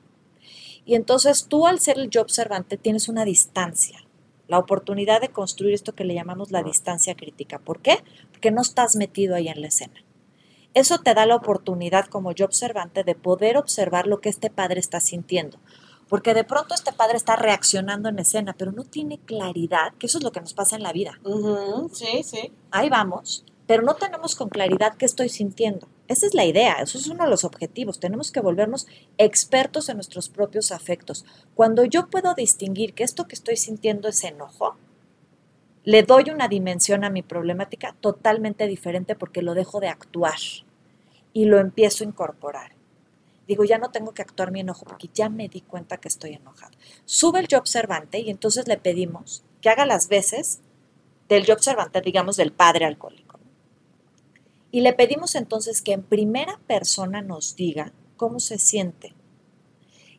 Y 0.84 0.96
entonces 0.96 1.46
tú 1.48 1.68
al 1.68 1.80
ser 1.80 1.98
el 2.00 2.10
yo 2.10 2.22
observante 2.22 2.76
tienes 2.78 3.08
una 3.08 3.24
distancia 3.24 4.03
la 4.48 4.60
oportunidad 4.60 5.22
de 5.22 5.30
construir 5.30 5.74
esto 5.74 5.94
que 5.94 6.04
le 6.04 6.14
llamamos 6.14 6.52
la 6.52 6.64
distancia 6.64 7.16
crítica. 7.16 7.60
¿Por 7.60 7.80
qué? 7.80 7.98
Porque 8.32 8.52
no 8.52 8.62
estás 8.62 8.96
metido 8.96 9.36
ahí 9.36 9.48
en 9.48 9.62
la 9.62 9.68
escena. 9.68 10.04
Eso 10.74 10.98
te 11.00 11.14
da 11.14 11.26
la 11.26 11.36
oportunidad 11.36 12.08
como 12.08 12.32
yo 12.32 12.46
observante 12.46 13.04
de 13.04 13.16
poder 13.16 13.58
observar 13.58 14.08
lo 14.08 14.22
que 14.22 14.30
este 14.30 14.50
padre 14.50 14.80
está 14.80 15.00
sintiendo. 15.00 15.60
Porque 16.10 16.34
de 16.34 16.44
pronto 16.44 16.76
este 16.76 16.92
padre 16.94 17.18
está 17.18 17.36
reaccionando 17.36 18.10
en 18.10 18.20
escena, 18.20 18.54
pero 18.58 18.72
no 18.72 18.84
tiene 18.84 19.20
claridad, 19.20 19.94
que 19.98 20.08
eso 20.08 20.18
es 20.18 20.24
lo 20.24 20.32
que 20.32 20.42
nos 20.42 20.54
pasa 20.54 20.76
en 20.76 20.84
la 20.84 20.92
vida. 20.92 21.20
Sí, 21.94 22.24
sí. 22.24 22.52
Ahí 22.72 22.90
vamos, 22.90 23.46
pero 23.68 23.84
no 23.84 23.96
tenemos 23.96 24.36
con 24.36 24.50
claridad 24.50 24.96
qué 24.98 25.06
estoy 25.06 25.30
sintiendo. 25.30 25.88
Esa 26.14 26.28
es 26.28 26.36
la 26.36 26.46
idea, 26.46 26.74
eso 26.74 27.00
es 27.00 27.08
uno 27.08 27.24
de 27.24 27.30
los 27.32 27.44
objetivos. 27.44 28.00
Tenemos 28.00 28.32
que 28.32 28.40
volvernos 28.40 28.86
expertos 29.18 29.90
en 29.90 29.96
nuestros 29.96 30.30
propios 30.30 30.72
afectos. 30.72 31.26
Cuando 31.56 31.86
yo 31.86 32.08
puedo 32.12 32.36
distinguir 32.36 32.94
que 32.94 33.04
esto 33.04 33.28
que 33.28 33.34
estoy 33.34 33.58
sintiendo 33.58 34.08
es 34.08 34.24
enojo, 34.24 34.78
le 35.84 36.04
doy 36.04 36.30
una 36.30 36.48
dimensión 36.48 37.04
a 37.04 37.10
mi 37.10 37.24
problemática 37.24 37.96
totalmente 38.00 38.68
diferente 38.68 39.16
porque 39.16 39.42
lo 39.42 39.56
dejo 39.56 39.80
de 39.80 39.88
actuar 39.88 40.38
y 41.34 41.46
lo 41.46 41.58
empiezo 41.58 42.04
a 42.04 42.08
incorporar. 42.08 42.74
Digo, 43.48 43.64
ya 43.64 43.80
no 43.80 43.90
tengo 43.90 44.14
que 44.14 44.22
actuar 44.22 44.52
mi 44.52 44.60
enojo 44.60 44.86
porque 44.86 45.10
ya 45.12 45.30
me 45.30 45.50
di 45.50 45.62
cuenta 45.62 45.98
que 45.98 46.10
estoy 46.10 46.34
enojado. 46.34 46.78
Sube 47.06 47.40
el 47.40 47.48
yo 47.48 47.58
observante 47.58 48.20
y 48.20 48.30
entonces 48.30 48.68
le 48.68 48.78
pedimos 48.78 49.44
que 49.62 49.70
haga 49.70 49.88
las 49.88 50.10
veces 50.10 50.60
del 51.28 51.44
yo 51.44 51.56
observante, 51.56 52.02
digamos, 52.02 52.38
del 52.38 52.52
padre 52.52 52.86
alcohólico. 52.86 53.23
Y 54.74 54.82
le 54.82 54.92
pedimos 54.94 55.36
entonces 55.36 55.84
que 55.84 55.94
en 55.94 56.02
primera 56.02 56.60
persona 56.66 57.22
nos 57.22 57.56
diga 57.56 57.94
cómo 58.18 58.40
se 58.40 58.58
siente. 58.58 59.14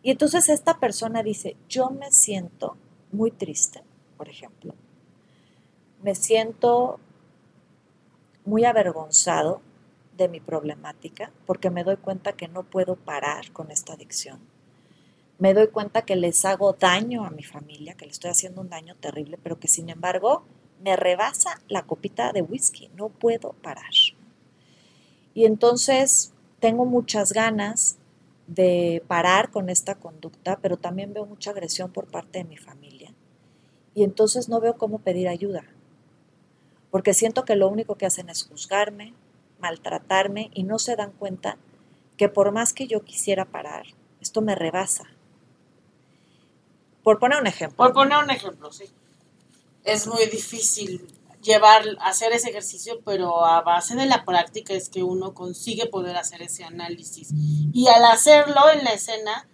Y 0.01 0.13
entonces 0.13 0.49
esta 0.49 0.79
persona 0.79 1.25
dice, 1.25 1.57
yo 1.69 1.91
me 1.91 2.13
siento 2.13 2.77
muy 3.11 3.33
triste, 3.33 3.83
por 4.17 4.29
ejemplo. 4.29 4.73
Me 6.05 6.15
siento 6.15 7.01
muy 8.45 8.65
avergonzado 8.65 9.61
de 10.17 10.29
mi 10.29 10.39
problemática 10.39 11.33
porque 11.47 11.71
me 11.71 11.83
doy 11.83 11.97
cuenta 11.97 12.35
que 12.35 12.47
no 12.47 12.63
puedo 12.63 12.95
parar 12.95 13.51
con 13.51 13.73
esta 13.73 13.95
adicción. 13.95 14.39
Me 15.41 15.53
doy 15.53 15.67
cuenta 15.67 16.03
que 16.03 16.15
les 16.15 16.45
hago 16.45 16.75
daño 16.75 17.25
a 17.25 17.31
mi 17.31 17.43
familia, 17.43 17.95
que 17.95 18.05
le 18.05 18.13
estoy 18.13 18.31
haciendo 18.31 18.61
un 18.61 18.69
daño 18.69 18.95
terrible, 18.95 19.37
pero 19.43 19.59
que 19.59 19.67
sin 19.67 19.89
embargo 19.89 20.45
me 20.81 20.95
rebasa 20.95 21.61
la 21.67 21.83
copita 21.83 22.33
de 22.33 22.43
whisky, 22.43 22.89
no 22.95 23.09
puedo 23.09 23.55
parar. 23.55 23.91
Y 25.35 25.45
entonces 25.45 26.33
tengo 26.61 26.85
muchas 26.85 27.33
ganas 27.33 27.99
de 28.47 29.03
parar 29.09 29.51
con 29.51 29.69
esta 29.69 29.97
conducta, 29.97 30.59
pero 30.63 30.77
también 30.77 31.13
veo 31.13 31.27
mucha 31.27 31.51
agresión 31.51 31.91
por 31.93 32.07
parte 32.07 32.39
de 32.39 32.45
mi 32.45 32.57
familia. 32.57 33.13
Y 33.95 34.05
entonces 34.05 34.49
no 34.49 34.61
veo 34.61 34.77
cómo 34.77 34.99
pedir 34.99 35.29
ayuda, 35.29 35.65
porque 36.91 37.15
siento 37.15 37.45
que 37.45 37.57
lo 37.57 37.69
único 37.69 37.97
que 37.97 38.07
hacen 38.07 38.29
es 38.29 38.45
juzgarme, 38.45 39.15
maltratarme 39.61 40.51
y 40.55 40.63
no 40.63 40.79
se 40.79 40.97
dan 40.97 41.13
cuenta 41.13 41.57
que 42.17 42.29
por 42.29 42.53
más 42.53 42.73
que 42.73 42.87
yo 42.87 43.03
quisiera 43.03 43.45
parar, 43.45 43.87
esto 44.21 44.43
me 44.43 44.55
rebasa. 44.55 45.05
Por 47.03 47.19
poner 47.19 47.41
un 47.41 47.47
ejemplo. 47.47 47.77
Por 47.77 47.93
poner 47.93 48.19
un 48.23 48.31
ejemplo, 48.31 48.73
sí. 48.73 48.85
Es 49.85 50.07
muy 50.07 50.27
difícil 50.27 51.07
llevar, 51.45 51.85
hacer 52.01 52.33
ese 52.33 52.51
ejercicio, 52.51 53.01
pero 53.05 53.45
a 53.45 53.63
base 53.63 53.95
de 53.95 54.07
la 54.07 54.25
práctica 54.25 54.75
es 54.75 54.89
que 54.89 55.03
uno 55.03 55.35
consigue 55.35 55.87
poder 55.87 56.17
hacer 56.17 56.43
ese 56.43 56.65
análisis. 56.65 57.29
Y 57.73 57.87
al 57.89 58.05
hacerlo 58.05 58.63
en 58.73 58.85
la 58.85 58.93
escena, 58.93 59.49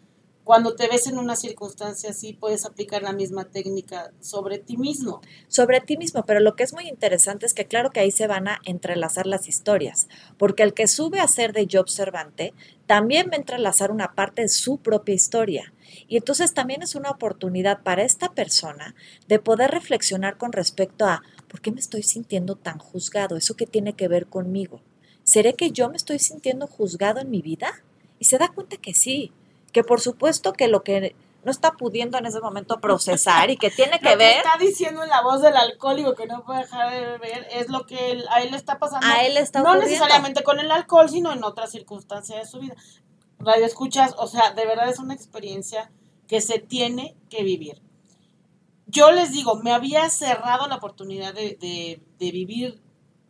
cuando 0.45 0.74
te 0.74 0.88
ves 0.88 1.07
en 1.07 1.18
una 1.18 1.36
circunstancia 1.36 2.11
así, 2.11 2.32
puedes 2.32 2.64
aplicar 2.64 3.03
la 3.03 3.12
misma 3.12 3.45
técnica 3.45 4.12
sobre 4.20 4.59
ti 4.59 4.76
mismo. 4.76 5.20
sobre 5.49 5.80
ti 5.80 5.97
mismo, 5.97 6.24
pero 6.24 6.41
lo 6.41 6.57
que 6.57 6.64
es 6.64 6.72
muy 6.72 6.88
interesante 6.88 7.47
es 7.47 7.55
que 7.55 7.66
claro 7.66 7.91
que 7.91 8.01
ahí 8.01 8.11
se 8.11 8.26
van 8.26 8.49
a 8.49 8.59
entrelazar 8.64 9.26
las 9.26 9.47
historias, 9.49 10.09
porque 10.38 10.62
el 10.62 10.74
que 10.74 10.88
sube 10.88 11.20
a 11.20 11.28
ser 11.28 11.53
de 11.53 11.66
yo 11.66 11.80
observante 11.80 12.55
también 12.86 13.28
va 13.28 13.34
a 13.34 13.36
entrelazar 13.36 13.93
una 13.93 14.14
parte 14.14 14.43
de 14.43 14.49
su 14.49 14.78
propia 14.78 15.14
historia. 15.14 15.72
Y 16.09 16.16
entonces 16.16 16.55
también 16.55 16.82
es 16.82 16.95
una 16.95 17.11
oportunidad 17.11 17.82
para 17.82 18.03
esta 18.03 18.32
persona 18.32 18.95
de 19.28 19.38
poder 19.38 19.70
reflexionar 19.70 20.36
con 20.36 20.53
respecto 20.53 21.05
a 21.05 21.22
¿por 21.51 21.61
qué 21.61 21.72
me 21.72 21.80
estoy 21.80 22.03
sintiendo 22.05 22.55
tan 22.55 22.78
juzgado? 22.78 23.36
¿Eso 23.36 23.55
qué 23.55 23.66
tiene 23.66 23.92
que 23.94 24.07
ver 24.09 24.26
conmigo? 24.26 24.80
¿Seré 25.24 25.55
que 25.55 25.70
yo 25.72 25.90
me 25.90 25.96
estoy 25.96 26.18
sintiendo 26.20 26.66
juzgado 26.66 27.20
en 27.20 27.28
mi 27.30 27.42
vida? 27.42 27.82
Y 28.18 28.24
se 28.26 28.38
da 28.38 28.48
cuenta 28.48 28.76
que 28.76 28.94
sí, 28.94 29.32
que 29.72 29.82
por 29.82 30.01
supuesto 30.01 30.53
que 30.53 30.68
lo 30.68 30.82
que 30.82 31.14
no 31.42 31.51
está 31.51 31.72
pudiendo 31.72 32.18
en 32.18 32.26
ese 32.26 32.40
momento 32.40 32.80
procesar 32.80 33.51
y 33.51 33.57
que 33.57 33.70
tiene 33.70 33.92
Lo 34.03 34.11
que 34.11 34.16
ver, 34.16 34.36
está 34.38 34.59
diciendo 34.59 35.03
en 35.03 35.09
la 35.09 35.22
voz 35.22 35.40
del 35.42 35.57
alcohólico 35.57 36.14
que 36.14 36.26
no 36.26 36.44
puede 36.44 36.61
dejar 36.61 36.92
de 36.92 37.01
beber 37.01 37.46
es 37.53 37.68
lo 37.68 37.86
que 37.86 38.12
él- 38.12 38.26
a 38.30 38.42
él 38.42 38.51
le 38.51 38.57
está 38.57 38.78
pasando. 38.78 39.07
a 39.07 39.24
él 39.24 39.34
le 39.34 39.40
está 39.40 39.62
no 39.62 39.74
necesariamente 39.76 40.42
con 40.42 40.61
el 40.61 40.70
alcohol, 40.70 41.09
sino 41.09 41.32
en 41.32 41.42
otras 41.42 41.70
circunstancias 41.72 42.38
de 42.40 42.46
su 42.46 42.61
vida. 42.61 42.76
Radio 43.38 43.64
escuchas, 43.64 44.14
o 44.18 44.26
sea, 44.26 44.51
de 44.53 44.66
verdad 44.66 44.88
es 44.90 44.98
una 44.98 45.14
experiencia 45.14 45.90
que 46.28 46.40
se 46.42 46.59
tiene 46.59 47.16
que 47.30 47.42
vivir. 47.42 47.80
Yo 48.91 49.11
les 49.12 49.32
digo, 49.32 49.57
me 49.57 49.72
había 49.72 50.09
cerrado 50.11 50.66
la 50.66 50.76
oportunidad 50.76 51.32
de, 51.34 51.57
de- 52.18 52.30
vivir 52.32 52.80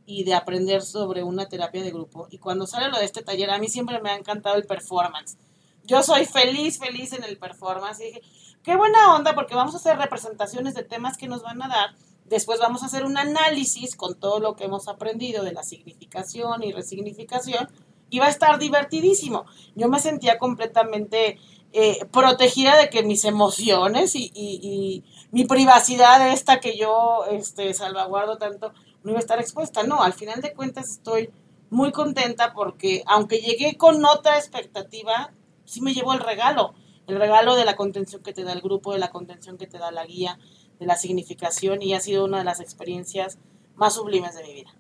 y 0.06 0.24
de 0.24 0.34
aprender 0.34 0.82
sobre 0.82 1.22
una 1.22 1.48
terapia 1.48 1.82
de 1.82 1.90
grupo. 1.90 2.26
Y 2.30 2.38
cuando 2.38 2.66
sale 2.66 2.88
lo 2.88 2.98
de 2.98 3.04
este 3.04 3.22
taller, 3.22 3.50
a 3.50 3.58
mí 3.58 3.68
siempre 3.68 4.00
me 4.00 4.10
ha 4.10 4.16
encantado 4.16 4.56
el 4.56 4.64
performance. 4.66 5.36
Yo 5.84 6.02
soy 6.02 6.24
feliz, 6.24 6.78
feliz 6.78 7.12
en 7.12 7.24
el 7.24 7.36
performance. 7.38 8.00
Y 8.00 8.04
dije, 8.06 8.22
qué 8.62 8.76
buena 8.76 9.14
onda, 9.14 9.34
porque 9.34 9.54
vamos 9.54 9.74
a 9.74 9.78
hacer 9.78 9.96
representaciones 9.98 10.74
de 10.74 10.82
temas 10.84 11.16
que 11.16 11.28
nos 11.28 11.42
van 11.42 11.62
a 11.62 11.68
dar. 11.68 11.90
Después 12.24 12.58
vamos 12.60 12.82
a 12.82 12.86
hacer 12.86 13.04
un 13.04 13.18
análisis 13.18 13.96
con 13.96 14.18
todo 14.18 14.40
lo 14.40 14.56
que 14.56 14.64
hemos 14.64 14.88
aprendido 14.88 15.42
de 15.44 15.52
la 15.52 15.62
significación 15.62 16.62
y 16.62 16.72
resignificación. 16.72 17.68
Y 18.08 18.18
va 18.18 18.26
a 18.26 18.30
estar 18.30 18.58
divertidísimo. 18.58 19.44
Yo 19.76 19.88
me 19.88 20.00
sentía 20.00 20.38
completamente 20.38 21.38
eh, 21.72 22.04
protegida 22.10 22.76
de 22.76 22.90
que 22.90 23.02
mis 23.02 23.24
emociones 23.24 24.14
y, 24.16 24.30
y- 24.34 25.04
mi 25.32 25.44
privacidad 25.44 26.28
esta 26.32 26.58
que 26.58 26.76
yo 26.76 27.24
este, 27.30 27.72
salvaguardo 27.72 28.36
tanto 28.36 28.72
no 29.04 29.10
iba 29.12 29.18
a 29.18 29.22
estar 29.22 29.38
expuesta. 29.38 29.84
No, 29.84 30.02
al 30.02 30.12
final 30.12 30.40
de 30.40 30.52
cuentas 30.54 30.90
estoy 30.90 31.30
muy 31.70 31.92
contenta 31.92 32.52
porque 32.52 33.04
aunque 33.06 33.38
llegué 33.38 33.76
con 33.76 34.04
otra 34.04 34.36
expectativa, 34.38 35.32
sí 35.64 35.80
me 35.82 35.94
llevó 35.94 36.14
el 36.14 36.18
regalo. 36.18 36.74
El 37.06 37.16
regalo 37.20 37.54
de 37.54 37.64
la 37.64 37.76
contención 37.76 38.22
que 38.24 38.32
te 38.32 38.42
da 38.42 38.52
el 38.52 38.60
grupo, 38.60 38.92
de 38.92 38.98
la 38.98 39.10
contención 39.10 39.56
que 39.56 39.68
te 39.68 39.78
da 39.78 39.92
la 39.92 40.04
guía, 40.04 40.38
de 40.80 40.86
la 40.86 40.96
significación 40.96 41.80
y 41.80 41.94
ha 41.94 42.00
sido 42.00 42.24
una 42.24 42.38
de 42.38 42.44
las 42.44 42.58
experiencias 42.60 43.38
más 43.76 43.94
sublimes 43.94 44.34
de 44.34 44.42
mi 44.42 44.52
vida. 44.52 44.74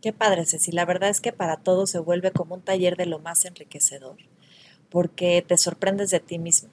Qué 0.00 0.12
padre, 0.12 0.46
Ceci. 0.46 0.72
La 0.72 0.84
verdad 0.86 1.10
es 1.10 1.20
que 1.20 1.32
para 1.32 1.58
todos 1.58 1.90
se 1.90 1.98
vuelve 1.98 2.30
como 2.32 2.54
un 2.54 2.62
taller 2.62 2.96
de 2.96 3.06
lo 3.06 3.18
más 3.18 3.44
enriquecedor, 3.44 4.16
porque 4.94 5.44
te 5.44 5.58
sorprendes 5.58 6.10
de 6.10 6.20
ti 6.20 6.38
mismo. 6.38 6.70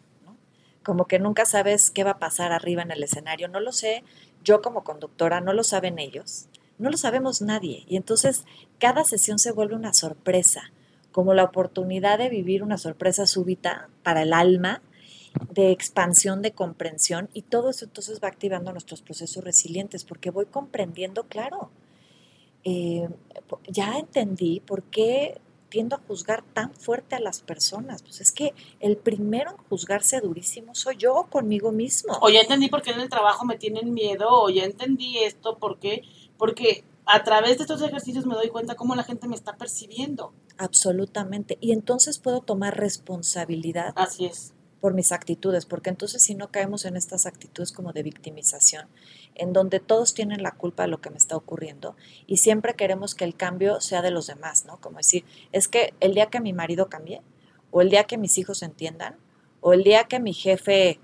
Como 0.83 1.05
que 1.05 1.17
nunca 1.17 1.43
sabes 1.45 1.89
qué 1.89 2.03
va 2.03 2.11
a 2.11 2.19
pasar 2.19 2.51
arriba 2.51 2.83
en 2.83 2.91
el 2.91 3.01
escenario. 3.01 3.47
No 3.47 3.59
lo 3.59 3.71
sé 3.71 4.03
yo 4.43 4.61
como 4.61 4.83
conductora, 4.83 5.41
no 5.41 5.53
lo 5.53 5.63
saben 5.63 5.97
ellos, 5.97 6.45
no 6.77 6.91
lo 6.91 6.97
sabemos 6.97 7.41
nadie. 7.41 7.83
Y 7.87 7.97
entonces 7.97 8.45
cada 8.77 9.05
sesión 9.05 9.39
se 9.39 9.51
vuelve 9.51 9.73
una 9.73 9.95
sorpresa, 9.95 10.71
como 11.11 11.33
la 11.33 11.45
oportunidad 11.45 12.19
de 12.19 12.29
vivir 12.29 12.61
una 12.61 12.77
sorpresa 12.77 13.25
súbita 13.25 13.89
para 14.03 14.21
el 14.21 14.33
alma, 14.33 14.83
de 15.49 15.71
expansión, 15.71 16.43
de 16.43 16.51
comprensión, 16.51 17.27
y 17.33 17.41
todo 17.41 17.71
eso 17.71 17.85
entonces 17.85 18.19
va 18.23 18.27
activando 18.27 18.71
nuestros 18.71 19.01
procesos 19.01 19.43
resilientes, 19.43 20.03
porque 20.03 20.29
voy 20.29 20.45
comprendiendo, 20.45 21.23
claro, 21.23 21.71
eh, 22.65 23.09
ya 23.67 23.97
entendí 23.97 24.59
por 24.59 24.83
qué 24.83 25.41
tiendo 25.71 25.95
a 25.95 25.99
juzgar 26.07 26.43
tan 26.53 26.71
fuerte 26.75 27.15
a 27.15 27.19
las 27.19 27.41
personas. 27.41 28.03
Pues 28.03 28.21
es 28.21 28.31
que 28.31 28.53
el 28.79 28.97
primero 28.97 29.51
en 29.51 29.57
juzgarse 29.69 30.19
durísimo 30.19 30.75
soy 30.75 30.97
yo 30.97 31.25
conmigo 31.31 31.71
mismo. 31.71 32.13
O 32.21 32.29
ya 32.29 32.41
entendí 32.41 32.67
por 32.67 32.83
qué 32.83 32.91
en 32.91 32.99
el 32.99 33.09
trabajo 33.09 33.45
me 33.45 33.57
tienen 33.57 33.91
miedo, 33.93 34.27
o 34.29 34.49
ya 34.51 34.65
entendí 34.65 35.17
esto, 35.19 35.57
¿por 35.57 35.79
qué? 35.79 36.03
Porque 36.37 36.83
a 37.05 37.23
través 37.23 37.57
de 37.57 37.63
estos 37.63 37.81
ejercicios 37.81 38.25
me 38.27 38.35
doy 38.35 38.49
cuenta 38.49 38.75
cómo 38.75 38.93
la 38.95 39.03
gente 39.03 39.27
me 39.27 39.35
está 39.35 39.55
percibiendo. 39.57 40.33
Absolutamente. 40.57 41.57
Y 41.61 41.71
entonces 41.71 42.19
puedo 42.19 42.41
tomar 42.41 42.77
responsabilidad 42.77 43.93
Así 43.95 44.25
es. 44.25 44.53
por 44.81 44.93
mis 44.93 45.11
actitudes, 45.11 45.65
porque 45.65 45.89
entonces 45.89 46.21
si 46.21 46.35
no 46.35 46.51
caemos 46.51 46.85
en 46.85 46.97
estas 46.97 47.25
actitudes 47.25 47.71
como 47.71 47.93
de 47.93 48.03
victimización, 48.03 48.87
en 49.35 49.53
donde 49.53 49.79
todos 49.79 50.13
tienen 50.13 50.43
la 50.43 50.51
culpa 50.51 50.83
de 50.83 50.89
lo 50.89 51.01
que 51.01 51.09
me 51.09 51.17
está 51.17 51.35
ocurriendo 51.35 51.95
y 52.27 52.37
siempre 52.37 52.75
queremos 52.75 53.15
que 53.15 53.23
el 53.23 53.35
cambio 53.35 53.81
sea 53.81 54.01
de 54.01 54.11
los 54.11 54.27
demás, 54.27 54.65
¿no? 54.65 54.79
Como 54.79 54.97
decir, 54.97 55.25
es 55.51 55.67
que 55.67 55.93
el 55.99 56.13
día 56.13 56.27
que 56.27 56.41
mi 56.41 56.53
marido 56.53 56.89
cambie, 56.89 57.21
o 57.71 57.81
el 57.81 57.89
día 57.89 58.03
que 58.03 58.17
mis 58.17 58.37
hijos 58.37 58.61
entiendan, 58.63 59.15
o 59.61 59.73
el 59.73 59.83
día 59.83 60.05
que 60.05 60.19
mi 60.19 60.33
jefe 60.33 60.99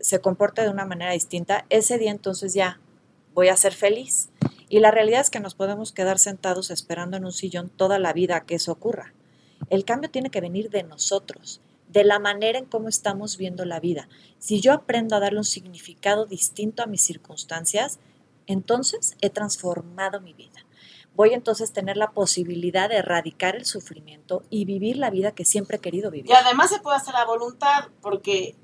se 0.00 0.20
comporte 0.20 0.62
de 0.62 0.70
una 0.70 0.84
manera 0.84 1.12
distinta, 1.12 1.64
ese 1.70 1.98
día 1.98 2.10
entonces 2.10 2.54
ya 2.54 2.80
voy 3.34 3.48
a 3.48 3.56
ser 3.56 3.72
feliz. 3.72 4.30
Y 4.68 4.80
la 4.80 4.90
realidad 4.90 5.20
es 5.20 5.30
que 5.30 5.40
nos 5.40 5.54
podemos 5.54 5.92
quedar 5.92 6.18
sentados 6.18 6.70
esperando 6.70 7.16
en 7.16 7.24
un 7.24 7.32
sillón 7.32 7.68
toda 7.68 7.98
la 7.98 8.12
vida 8.12 8.44
que 8.44 8.54
eso 8.54 8.72
ocurra. 8.72 9.12
El 9.70 9.84
cambio 9.84 10.10
tiene 10.10 10.30
que 10.30 10.40
venir 10.40 10.70
de 10.70 10.82
nosotros, 10.82 11.60
de 11.92 12.04
la 12.04 12.18
manera 12.18 12.58
en 12.58 12.64
cómo 12.64 12.88
estamos 12.88 13.36
viendo 13.36 13.64
la 13.64 13.78
vida. 13.78 14.08
Si 14.38 14.60
yo 14.60 14.72
aprendo 14.72 15.14
a 15.14 15.20
darle 15.20 15.38
un 15.38 15.44
significado 15.44 16.24
distinto 16.24 16.82
a 16.82 16.86
mis 16.86 17.02
circunstancias, 17.02 17.98
entonces 18.46 19.16
he 19.20 19.30
transformado 19.30 20.20
mi 20.20 20.32
vida. 20.32 20.64
Voy 21.14 21.34
entonces 21.34 21.70
a 21.70 21.74
tener 21.74 21.98
la 21.98 22.12
posibilidad 22.12 22.88
de 22.88 22.96
erradicar 22.96 23.56
el 23.56 23.66
sufrimiento 23.66 24.42
y 24.48 24.64
vivir 24.64 24.96
la 24.96 25.10
vida 25.10 25.32
que 25.32 25.44
siempre 25.44 25.76
he 25.76 25.80
querido 25.80 26.10
vivir. 26.10 26.30
Y 26.30 26.34
además 26.34 26.70
se 26.70 26.80
puede 26.80 26.96
hacer 26.96 27.14
a 27.14 27.26
voluntad, 27.26 27.88
porque 28.00 28.56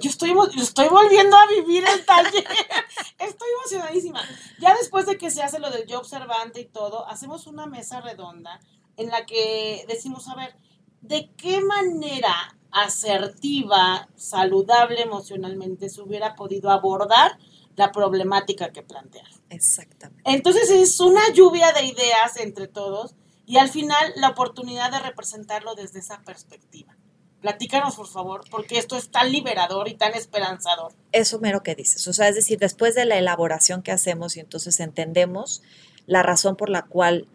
yo 0.00 0.08
estoy, 0.08 0.32
estoy 0.56 0.88
volviendo 0.88 1.36
a 1.36 1.46
vivir 1.48 1.84
el 1.86 2.06
taller. 2.06 2.46
estoy 3.18 3.48
emocionadísima. 3.58 4.22
Ya 4.58 4.74
después 4.74 5.04
de 5.04 5.18
que 5.18 5.30
se 5.30 5.42
hace 5.42 5.58
lo 5.58 5.70
del 5.70 5.86
yo 5.86 5.98
observante 5.98 6.62
y 6.62 6.64
todo, 6.64 7.06
hacemos 7.06 7.46
una 7.46 7.66
mesa 7.66 8.00
redonda 8.00 8.58
en 8.96 9.10
la 9.10 9.26
que 9.26 9.84
decimos, 9.86 10.26
a 10.28 10.34
ver, 10.36 10.56
¿de 11.02 11.30
qué 11.36 11.60
manera 11.60 12.56
asertiva, 12.72 14.08
saludable 14.16 15.02
emocionalmente 15.02 15.88
se 15.88 16.00
hubiera 16.00 16.34
podido 16.36 16.70
abordar 16.70 17.38
la 17.76 17.92
problemática 17.92 18.70
que 18.70 18.82
plantea? 18.82 19.24
Exactamente. 19.48 20.22
Entonces 20.24 20.70
es 20.70 21.00
una 21.00 21.32
lluvia 21.32 21.72
de 21.72 21.84
ideas 21.84 22.36
entre 22.36 22.68
todos 22.68 23.14
y 23.46 23.58
al 23.58 23.68
final 23.68 24.12
la 24.16 24.28
oportunidad 24.28 24.92
de 24.92 25.00
representarlo 25.00 25.74
desde 25.74 25.98
esa 25.98 26.20
perspectiva. 26.22 26.96
Platícanos, 27.40 27.96
por 27.96 28.06
favor, 28.06 28.42
porque 28.50 28.78
esto 28.78 28.96
es 28.96 29.10
tan 29.10 29.32
liberador 29.32 29.88
y 29.88 29.94
tan 29.94 30.12
esperanzador. 30.14 30.92
Eso 31.10 31.40
mero 31.40 31.62
que 31.62 31.74
dices. 31.74 32.06
O 32.06 32.12
sea, 32.12 32.28
es 32.28 32.34
decir, 32.34 32.58
después 32.58 32.94
de 32.94 33.06
la 33.06 33.16
elaboración 33.16 33.82
que 33.82 33.92
hacemos 33.92 34.36
y 34.36 34.40
entonces 34.40 34.78
entendemos 34.78 35.62
la 36.06 36.22
razón 36.22 36.56
por 36.56 36.68
la 36.68 36.82
cual 36.82 37.26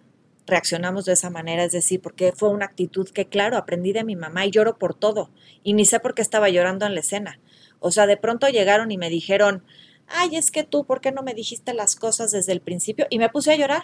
reaccionamos 0.47 1.05
de 1.05 1.13
esa 1.13 1.29
manera, 1.29 1.63
es 1.63 1.71
decir, 1.71 2.01
porque 2.01 2.33
fue 2.35 2.49
una 2.49 2.65
actitud 2.65 3.09
que, 3.09 3.27
claro, 3.27 3.57
aprendí 3.57 3.93
de 3.93 4.03
mi 4.03 4.15
mamá 4.15 4.45
y 4.45 4.51
lloro 4.51 4.77
por 4.77 4.93
todo. 4.93 5.29
Y 5.63 5.73
ni 5.73 5.85
sé 5.85 5.99
por 5.99 6.13
qué 6.13 6.21
estaba 6.21 6.49
llorando 6.49 6.85
en 6.85 6.93
la 6.93 6.99
escena. 6.99 7.39
O 7.79 7.91
sea, 7.91 8.07
de 8.07 8.17
pronto 8.17 8.47
llegaron 8.47 8.91
y 8.91 8.97
me 8.97 9.09
dijeron, 9.09 9.63
ay, 10.07 10.35
es 10.35 10.51
que 10.51 10.63
tú, 10.63 10.85
¿por 10.85 11.01
qué 11.01 11.11
no 11.11 11.23
me 11.23 11.33
dijiste 11.33 11.73
las 11.73 11.95
cosas 11.95 12.31
desde 12.31 12.51
el 12.51 12.61
principio? 12.61 13.07
Y 13.09 13.19
me 13.19 13.29
puse 13.29 13.53
a 13.53 13.55
llorar. 13.55 13.83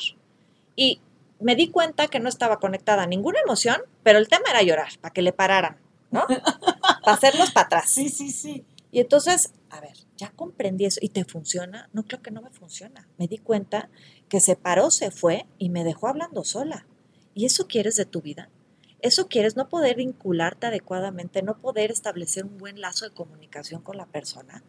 Y 0.76 1.01
me 1.39 1.55
di 1.55 1.70
cuenta 1.70 2.07
que 2.07 2.20
no 2.20 2.30
estaba 2.30 2.59
conectada 2.59 3.03
a 3.03 3.07
ninguna 3.07 3.39
emoción, 3.39 3.78
pero 4.03 4.20
el 4.20 4.28
tema 4.28 4.49
era 4.49 4.62
llorar, 4.62 4.89
para 5.01 5.14
que 5.14 5.22
le 5.22 5.34
pararan. 5.34 5.78
¿no? 6.12 6.26
Para 7.03 7.18
hacerlos 7.18 7.51
para 7.51 7.66
atrás. 7.66 7.89
Sí, 7.89 8.09
sí, 8.09 8.30
sí. 8.30 8.66
Y 8.91 8.99
entonces, 8.99 9.53
a 9.70 9.80
ver, 9.80 9.93
ya 10.22 10.32
comprendí 10.36 10.86
eso. 10.86 11.00
¿Y 11.02 11.10
te 11.10 11.26
funciona? 11.26 11.90
No 11.94 12.04
creo 12.04 12.22
que 12.22 12.30
no 12.30 12.44
me 12.44 12.52
funciona. 12.52 13.08
Me 13.18 13.28
di 13.28 13.40
cuenta 13.40 13.90
que 14.30 14.40
se 14.40 14.56
paró, 14.56 14.92
se 14.92 15.10
fue 15.10 15.48
y 15.58 15.70
me 15.70 15.84
dejó 15.84 16.08
hablando 16.08 16.44
sola. 16.44 16.86
¿Y 17.34 17.46
eso 17.46 17.66
quieres 17.66 17.96
de 17.96 18.06
tu 18.06 18.22
vida? 18.22 18.48
¿Eso 19.00 19.28
quieres 19.28 19.56
no 19.56 19.68
poder 19.68 19.96
vincularte 19.96 20.68
adecuadamente, 20.68 21.42
no 21.42 21.58
poder 21.58 21.90
establecer 21.90 22.46
un 22.46 22.60
buen 22.60 22.80
lazo 22.80 23.06
de 23.06 23.16
comunicación 23.16 23.82
con 23.82 23.98
la 23.98 24.06
persona? 24.06 24.64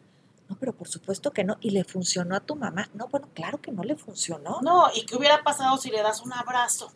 No, 0.49 0.57
pero 0.59 0.73
por 0.73 0.89
supuesto 0.89 1.33
que 1.33 1.45
no. 1.45 1.59
¿Y 1.61 1.71
le 1.71 1.85
funcionó 1.85 2.35
a 2.35 2.41
tu 2.41 2.57
mamá? 2.57 2.89
No, 2.95 3.09
bueno, 3.09 3.29
claro 3.35 3.61
que 3.61 3.73
no 3.73 3.83
le 3.85 3.97
funcionó. 3.97 4.61
No, 4.63 4.87
¿y 4.95 5.05
qué 5.05 5.17
hubiera 5.17 5.43
pasado 5.43 5.77
si 5.77 5.91
le 5.91 6.01
das 6.01 6.23
un 6.23 6.33
abrazo? 6.33 6.95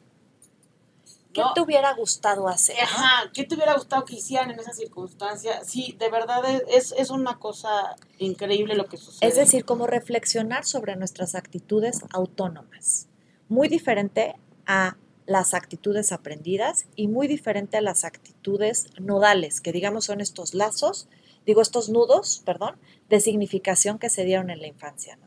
¿Qué 1.36 1.42
te 1.54 1.60
hubiera 1.60 1.94
gustado 1.94 2.48
hacer? 2.48 2.80
Ajá, 2.80 3.30
¿qué 3.32 3.44
te 3.44 3.54
hubiera 3.54 3.74
gustado 3.74 4.04
que 4.04 4.16
hicieran 4.16 4.50
en 4.50 4.58
esa 4.58 4.72
circunstancia? 4.72 5.62
Sí, 5.64 5.94
de 5.98 6.10
verdad 6.10 6.42
es, 6.68 6.92
es 6.96 7.10
una 7.10 7.38
cosa 7.38 7.96
increíble 8.18 8.74
lo 8.74 8.86
que 8.86 8.96
sucede. 8.96 9.28
Es 9.28 9.36
decir, 9.36 9.64
como 9.64 9.86
reflexionar 9.86 10.64
sobre 10.64 10.96
nuestras 10.96 11.34
actitudes 11.34 12.00
autónomas. 12.12 13.08
Muy 13.48 13.68
diferente 13.68 14.34
a 14.66 14.96
las 15.26 15.54
actitudes 15.54 16.12
aprendidas 16.12 16.86
y 16.94 17.08
muy 17.08 17.26
diferente 17.26 17.76
a 17.76 17.80
las 17.80 18.04
actitudes 18.04 18.86
nodales, 18.98 19.60
que 19.60 19.72
digamos 19.72 20.06
son 20.06 20.20
estos 20.20 20.54
lazos, 20.54 21.08
digo 21.44 21.60
estos 21.60 21.88
nudos, 21.88 22.42
perdón, 22.44 22.76
de 23.08 23.20
significación 23.20 23.98
que 23.98 24.08
se 24.08 24.24
dieron 24.24 24.50
en 24.50 24.60
la 24.60 24.68
infancia. 24.68 25.16
¿no? 25.16 25.25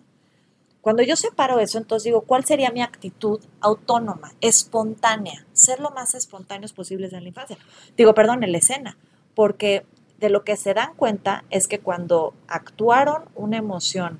Cuando 0.81 1.03
yo 1.03 1.15
separo 1.15 1.59
eso, 1.59 1.77
entonces 1.77 2.05
digo, 2.05 2.21
¿cuál 2.21 2.45
sería 2.45 2.71
mi 2.71 2.81
actitud 2.81 3.41
autónoma, 3.59 4.31
espontánea? 4.39 5.45
Ser 5.51 5.79
lo 5.79 5.91
más 5.91 6.15
espontáneos 6.15 6.71
posibles 6.71 7.11
en 7.11 7.23
la 7.23 7.29
infancia. 7.29 7.57
Digo, 7.97 8.13
perdón, 8.13 8.43
en 8.43 8.53
la 8.53 8.59
escena, 8.59 8.97
porque 9.35 9.85
de 10.19 10.29
lo 10.29 10.43
que 10.43 10.55
se 10.55 10.73
dan 10.73 10.95
cuenta 10.95 11.43
es 11.49 11.67
que 11.67 11.79
cuando 11.79 12.33
actuaron 12.47 13.25
una 13.35 13.57
emoción 13.57 14.19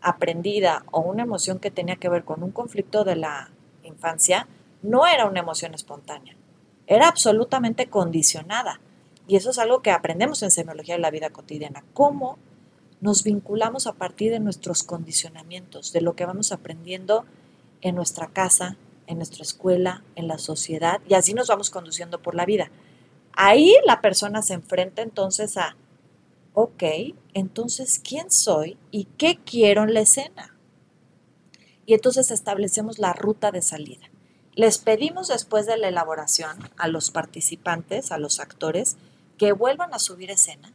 aprendida 0.00 0.84
o 0.90 1.00
una 1.00 1.22
emoción 1.22 1.58
que 1.58 1.70
tenía 1.70 1.96
que 1.96 2.08
ver 2.08 2.24
con 2.24 2.42
un 2.42 2.50
conflicto 2.50 3.04
de 3.04 3.16
la 3.16 3.50
infancia, 3.82 4.48
no 4.82 5.06
era 5.06 5.26
una 5.26 5.40
emoción 5.40 5.74
espontánea, 5.74 6.36
era 6.86 7.08
absolutamente 7.08 7.88
condicionada. 7.88 8.80
Y 9.26 9.36
eso 9.36 9.50
es 9.50 9.58
algo 9.58 9.82
que 9.82 9.90
aprendemos 9.90 10.42
en 10.42 10.50
semiología 10.50 10.94
de 10.94 11.02
la 11.02 11.10
vida 11.10 11.30
cotidiana, 11.30 11.84
cómo 11.92 12.38
nos 13.00 13.22
vinculamos 13.22 13.86
a 13.86 13.92
partir 13.92 14.32
de 14.32 14.40
nuestros 14.40 14.82
condicionamientos, 14.82 15.92
de 15.92 16.00
lo 16.00 16.14
que 16.14 16.26
vamos 16.26 16.52
aprendiendo 16.52 17.24
en 17.80 17.94
nuestra 17.94 18.28
casa, 18.28 18.76
en 19.06 19.18
nuestra 19.18 19.42
escuela, 19.42 20.02
en 20.16 20.28
la 20.28 20.38
sociedad, 20.38 21.00
y 21.08 21.14
así 21.14 21.32
nos 21.32 21.48
vamos 21.48 21.70
conduciendo 21.70 22.20
por 22.20 22.34
la 22.34 22.44
vida. 22.44 22.70
Ahí 23.32 23.74
la 23.86 24.00
persona 24.00 24.42
se 24.42 24.54
enfrenta 24.54 25.02
entonces 25.02 25.56
a, 25.56 25.76
ok, 26.54 26.82
entonces, 27.34 28.00
¿quién 28.02 28.30
soy 28.30 28.76
y 28.90 29.04
qué 29.04 29.38
quiero 29.44 29.84
en 29.84 29.94
la 29.94 30.00
escena? 30.00 30.56
Y 31.86 31.94
entonces 31.94 32.30
establecemos 32.30 32.98
la 32.98 33.12
ruta 33.12 33.52
de 33.52 33.62
salida. 33.62 34.10
Les 34.54 34.78
pedimos 34.78 35.28
después 35.28 35.66
de 35.66 35.78
la 35.78 35.88
elaboración 35.88 36.58
a 36.76 36.88
los 36.88 37.12
participantes, 37.12 38.10
a 38.10 38.18
los 38.18 38.40
actores, 38.40 38.96
que 39.38 39.52
vuelvan 39.52 39.94
a 39.94 40.00
subir 40.00 40.32
escena 40.32 40.72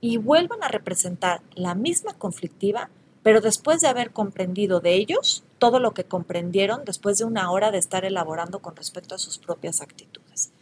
y 0.00 0.18
vuelvan 0.18 0.62
a 0.62 0.68
representar 0.68 1.42
la 1.54 1.74
misma 1.74 2.14
conflictiva, 2.14 2.90
pero 3.22 3.40
después 3.40 3.80
de 3.80 3.88
haber 3.88 4.12
comprendido 4.12 4.80
de 4.80 4.94
ellos 4.94 5.44
todo 5.58 5.80
lo 5.80 5.92
que 5.92 6.04
comprendieron 6.04 6.84
después 6.84 7.18
de 7.18 7.24
una 7.24 7.50
hora 7.50 7.70
de 7.70 7.78
estar 7.78 8.04
elaborando 8.04 8.60
con 8.60 8.76
respecto 8.76 9.14
a 9.14 9.18
sus 9.18 9.38
propias 9.38 9.80
actitudes. 9.80 10.52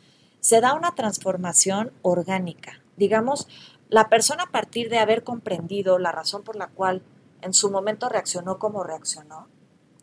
Se 0.41 0.61
da 0.61 0.75
una 0.75 0.95
transformación 0.95 1.93
orgánica. 2.03 2.81
Digamos, 2.97 3.49
la 3.89 4.09
persona 4.09 4.45
a 4.45 4.51
partir 4.51 4.89
de 4.89 4.99
haber 4.99 5.25
comprendido 5.25 5.99
la 5.99 6.13
razón 6.13 6.43
por 6.43 6.57
la 6.57 6.69
cual 6.69 7.03
en 7.43 7.53
su 7.55 7.71
momento 7.71 8.09
reaccionó 8.09 8.59
como 8.59 8.85
reaccionó, 8.85 9.49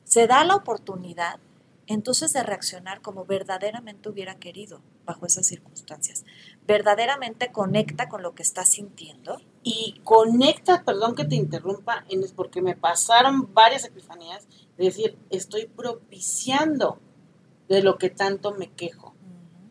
se 0.04 0.28
da 0.28 0.44
la 0.44 0.56
oportunidad 0.56 1.40
entonces 1.92 2.34
de 2.34 2.44
reaccionar 2.44 3.02
como 3.02 3.26
verdaderamente 3.26 4.10
hubiera 4.10 4.36
querido 4.36 4.82
bajo 5.06 5.26
esas 5.26 5.48
circunstancias. 5.48 6.26
Verdaderamente 6.68 7.52
conecta 7.52 8.10
con 8.10 8.22
lo 8.22 8.34
que 8.36 8.44
está 8.44 8.66
sintiendo. 8.66 9.42
Y 9.64 10.02
conecta, 10.04 10.84
perdón 10.84 11.16
que 11.16 11.26
te 11.26 11.36
interrumpa, 11.36 12.06
porque 12.36 12.62
me 12.62 12.76
pasaron 12.76 13.54
varias 13.54 13.86
epifanías 13.86 14.48
de 14.78 14.86
decir, 14.86 15.18
estoy 15.30 15.66
propiciando 15.66 17.00
de 17.70 17.84
lo 17.84 17.98
que 17.98 18.10
tanto 18.10 18.54
me 18.54 18.72
quejo. 18.72 19.11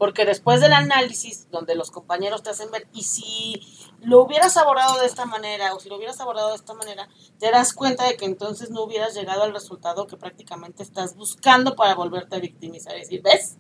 Porque 0.01 0.25
después 0.25 0.63
del 0.63 0.73
análisis, 0.73 1.51
donde 1.51 1.75
los 1.75 1.91
compañeros 1.91 2.43
te 2.43 2.49
hacen 2.49 2.71
ver, 2.71 2.89
y 2.95 3.03
si 3.03 3.61
lo 4.01 4.23
hubieras 4.23 4.57
abordado 4.57 4.99
de 4.99 5.05
esta 5.05 5.27
manera, 5.27 5.75
o 5.75 5.79
si 5.79 5.91
lo 5.91 5.97
hubieras 5.97 6.19
abordado 6.21 6.49
de 6.49 6.57
esta 6.57 6.73
manera, 6.73 7.07
te 7.39 7.51
das 7.51 7.75
cuenta 7.75 8.07
de 8.07 8.17
que 8.17 8.25
entonces 8.25 8.71
no 8.71 8.83
hubieras 8.83 9.15
llegado 9.15 9.43
al 9.43 9.53
resultado 9.53 10.07
que 10.07 10.17
prácticamente 10.17 10.83
estás 10.83 11.17
buscando 11.17 11.77
para 11.77 11.95
volverte 11.95 12.35
a 12.35 12.39
victimizar. 12.39 12.95
Es 12.95 13.11
decir, 13.11 13.21
¿ves? 13.23 13.59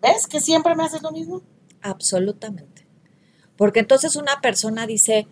¿Ves 0.00 0.28
que 0.28 0.40
siempre 0.40 0.76
me 0.76 0.84
haces 0.84 1.02
lo 1.02 1.10
mismo? 1.10 1.42
Absolutamente. 1.82 2.86
Porque 3.56 3.80
entonces 3.80 4.14
una 4.14 4.40
persona 4.40 4.86
dice, 4.86 5.26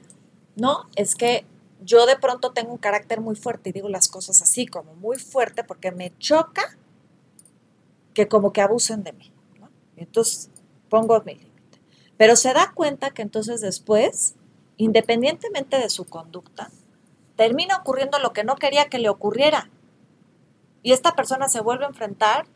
no, 0.56 0.88
es 0.96 1.14
que 1.14 1.46
yo 1.80 2.06
de 2.06 2.16
pronto 2.16 2.50
tengo 2.50 2.72
un 2.72 2.78
carácter 2.78 3.20
muy 3.20 3.36
fuerte 3.36 3.70
y 3.70 3.72
digo 3.72 3.88
las 3.88 4.08
cosas 4.08 4.42
así, 4.42 4.66
como 4.66 4.94
muy 4.94 5.16
fuerte, 5.16 5.62
porque 5.62 5.92
me 5.92 6.12
choca 6.18 6.76
que 8.14 8.26
como 8.26 8.52
que 8.52 8.62
abusen 8.62 9.04
de 9.04 9.12
mí. 9.12 9.32
Entonces 10.00 10.50
pongo 10.88 11.20
mi 11.24 11.34
límite. 11.34 11.80
Pero 12.16 12.36
se 12.36 12.52
da 12.52 12.72
cuenta 12.74 13.10
que 13.10 13.22
entonces 13.22 13.60
después, 13.60 14.34
independientemente 14.76 15.78
de 15.78 15.90
su 15.90 16.04
conducta, 16.04 16.70
termina 17.36 17.76
ocurriendo 17.76 18.18
lo 18.18 18.32
que 18.32 18.44
no 18.44 18.56
quería 18.56 18.88
que 18.88 18.98
le 18.98 19.08
ocurriera. 19.08 19.70
Y 20.82 20.92
esta 20.92 21.14
persona 21.14 21.48
se 21.48 21.60
vuelve 21.60 21.84
a 21.84 21.88
enfrentar 21.88 22.46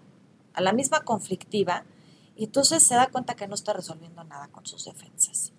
a 0.54 0.60
la 0.60 0.72
misma 0.72 1.00
conflictiva 1.00 1.84
y 2.34 2.44
entonces 2.44 2.82
se 2.82 2.94
da 2.94 3.08
cuenta 3.08 3.34
que 3.34 3.46
no 3.46 3.54
está 3.54 3.72
resolviendo 3.72 4.24
nada 4.24 4.48
con 4.48 4.66
sus 4.66 4.84
defensas. 4.84 5.52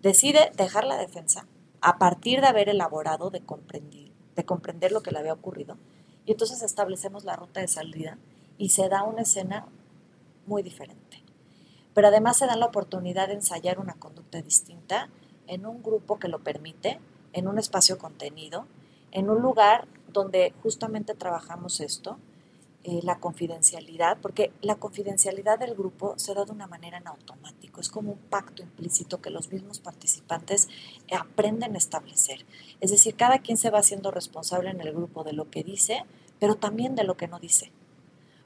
Decide 0.00 0.50
dejar 0.56 0.84
la 0.84 0.96
defensa 0.96 1.46
a 1.80 1.98
partir 1.98 2.40
de 2.40 2.46
haber 2.46 2.68
elaborado, 2.68 3.30
de 3.30 3.40
comprender, 3.40 4.10
de 4.34 4.44
comprender 4.44 4.92
lo 4.92 5.02
que 5.02 5.10
le 5.10 5.18
había 5.18 5.32
ocurrido. 5.32 5.76
Y 6.24 6.32
entonces 6.32 6.62
establecemos 6.62 7.24
la 7.24 7.36
ruta 7.36 7.60
de 7.60 7.68
salida 7.68 8.18
y 8.56 8.70
se 8.70 8.88
da 8.88 9.02
una 9.02 9.22
escena 9.22 9.66
muy 10.46 10.62
diferente 10.62 11.01
pero 11.94 12.08
además 12.08 12.38
se 12.38 12.46
da 12.46 12.56
la 12.56 12.66
oportunidad 12.66 13.28
de 13.28 13.34
ensayar 13.34 13.78
una 13.78 13.94
conducta 13.94 14.40
distinta 14.42 15.08
en 15.46 15.66
un 15.66 15.82
grupo 15.82 16.18
que 16.18 16.28
lo 16.28 16.40
permite, 16.40 17.00
en 17.32 17.48
un 17.48 17.58
espacio 17.58 17.98
contenido, 17.98 18.66
en 19.10 19.30
un 19.30 19.42
lugar 19.42 19.86
donde 20.12 20.52
justamente 20.62 21.14
trabajamos 21.14 21.80
esto, 21.80 22.18
eh, 22.84 23.00
la 23.04 23.20
confidencialidad, 23.20 24.18
porque 24.20 24.50
la 24.60 24.74
confidencialidad 24.74 25.58
del 25.58 25.74
grupo 25.74 26.14
se 26.16 26.34
da 26.34 26.44
de 26.44 26.50
una 26.50 26.66
manera 26.66 26.98
en 26.98 27.06
automático, 27.06 27.80
es 27.80 27.88
como 27.88 28.12
un 28.12 28.18
pacto 28.18 28.62
implícito 28.62 29.20
que 29.20 29.30
los 29.30 29.52
mismos 29.52 29.78
participantes 29.78 30.68
aprenden 31.16 31.76
a 31.76 31.78
establecer. 31.78 32.44
Es 32.80 32.90
decir, 32.90 33.14
cada 33.14 33.38
quien 33.38 33.56
se 33.56 33.70
va 33.70 33.78
haciendo 33.78 34.10
responsable 34.10 34.70
en 34.70 34.80
el 34.80 34.92
grupo 34.92 35.22
de 35.22 35.32
lo 35.32 35.48
que 35.48 35.62
dice, 35.62 36.04
pero 36.40 36.56
también 36.56 36.96
de 36.96 37.04
lo 37.04 37.16
que 37.16 37.28
no 37.28 37.38
dice, 37.38 37.70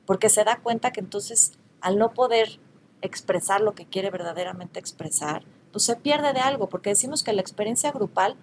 porque 0.04 0.28
se 0.28 0.44
da 0.44 0.60
cuenta 0.60 0.92
que 0.92 1.00
entonces 1.00 1.52
al 1.80 1.96
no 1.96 2.12
poder 2.12 2.60
expresar 3.02 3.60
lo 3.60 3.74
que 3.74 3.86
quiere 3.86 4.10
verdaderamente 4.10 4.78
expresar, 4.78 5.44
pues 5.72 5.84
se 5.84 5.96
pierde 5.96 6.32
de 6.32 6.40
algo, 6.40 6.68
porque 6.68 6.90
decimos 6.90 7.22
que 7.22 7.32
la 7.32 7.40
experiencia 7.40 7.92
grupal 7.92 8.36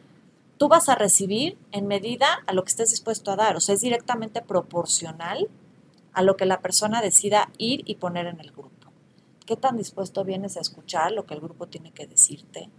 tú 0.58 0.68
vas 0.68 0.90
a 0.90 0.96
recibir 0.96 1.58
en 1.72 1.88
medida 1.88 2.44
a 2.46 2.54
lo 2.54 2.64
que 2.64 2.70
estés 2.70 2.92
dispuesto 2.92 3.32
a 3.32 3.36
dar, 3.36 3.56
o 3.56 3.60
sea, 3.60 3.76
es 3.76 3.82
directamente 3.82 4.42
proporcional 4.42 5.50
a 6.14 6.22
lo 6.22 6.38
que 6.38 6.46
la 6.46 6.62
persona 6.62 7.02
decida 7.02 7.50
ir 7.58 7.82
y 7.86 7.96
poner 7.96 8.28
en 8.28 8.40
el 8.40 8.52
grupo. 8.52 8.72
¿Qué 9.46 9.58
tan 9.58 9.76
dispuesto 9.78 10.24
vienes 10.24 10.56
a 10.56 10.62
escuchar 10.62 11.12
lo 11.12 11.26
que 11.26 11.34
el 11.34 11.42
grupo 11.42 11.68
tiene 11.68 11.92
que 11.92 12.08
decirte? 12.08 12.70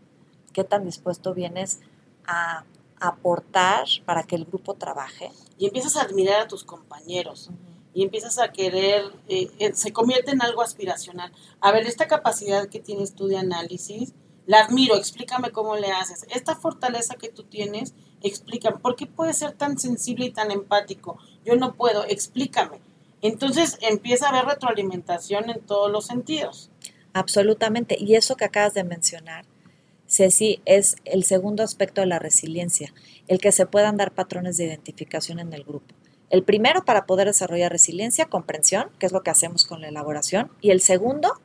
¿Qué 0.52 0.64
tan 0.64 0.84
dispuesto 0.84 1.34
vienes 1.34 1.80
a 2.26 2.64
aportar 3.00 3.86
para 4.06 4.22
que 4.22 4.36
el 4.36 4.46
grupo 4.46 4.74
trabaje? 4.74 5.30
Y 5.58 5.66
empiezas 5.66 5.96
a 5.96 6.02
admirar 6.02 6.40
a 6.40 6.48
tus 6.48 6.64
compañeros. 6.64 7.50
Y 7.94 8.02
empiezas 8.02 8.38
a 8.38 8.52
querer, 8.52 9.04
eh, 9.28 9.50
eh, 9.58 9.72
se 9.74 9.92
convierte 9.92 10.32
en 10.32 10.42
algo 10.42 10.62
aspiracional. 10.62 11.32
A 11.60 11.72
ver, 11.72 11.86
esta 11.86 12.08
capacidad 12.08 12.68
que 12.68 12.80
tienes 12.80 13.14
tú 13.14 13.28
de 13.28 13.38
análisis, 13.38 14.12
la 14.46 14.60
admiro, 14.60 14.96
explícame 14.96 15.52
cómo 15.52 15.76
le 15.76 15.90
haces. 15.92 16.26
Esta 16.28 16.56
fortaleza 16.56 17.14
que 17.14 17.28
tú 17.28 17.44
tienes, 17.44 17.94
explícame. 18.22 18.78
¿Por 18.78 18.96
qué 18.96 19.06
puedes 19.06 19.38
ser 19.38 19.52
tan 19.52 19.78
sensible 19.78 20.26
y 20.26 20.32
tan 20.32 20.50
empático? 20.50 21.18
Yo 21.44 21.56
no 21.56 21.74
puedo, 21.74 22.04
explícame. 22.04 22.80
Entonces 23.22 23.78
empieza 23.80 24.26
a 24.26 24.30
haber 24.30 24.44
retroalimentación 24.44 25.48
en 25.48 25.60
todos 25.60 25.90
los 25.90 26.06
sentidos. 26.06 26.70
Absolutamente. 27.14 27.96
Y 27.98 28.16
eso 28.16 28.36
que 28.36 28.44
acabas 28.44 28.74
de 28.74 28.84
mencionar, 28.84 29.46
Ceci, 30.06 30.60
es 30.66 30.96
el 31.06 31.24
segundo 31.24 31.62
aspecto 31.62 32.02
de 32.02 32.06
la 32.06 32.18
resiliencia, 32.18 32.92
el 33.26 33.38
que 33.38 33.52
se 33.52 33.64
puedan 33.64 33.96
dar 33.96 34.12
patrones 34.12 34.58
de 34.58 34.66
identificación 34.66 35.38
en 35.38 35.54
el 35.54 35.64
grupo. 35.64 35.94
El 36.34 36.42
primero, 36.42 36.84
para 36.84 37.06
poder 37.06 37.28
desarrollar 37.28 37.70
resiliencia, 37.70 38.24
comprensión, 38.24 38.90
que 38.98 39.06
es 39.06 39.12
lo 39.12 39.22
que 39.22 39.30
hacemos 39.30 39.64
con 39.64 39.80
la 39.80 39.86
elaboración. 39.86 40.50
Y 40.60 40.72
el 40.72 40.80
segundo, 40.80 41.40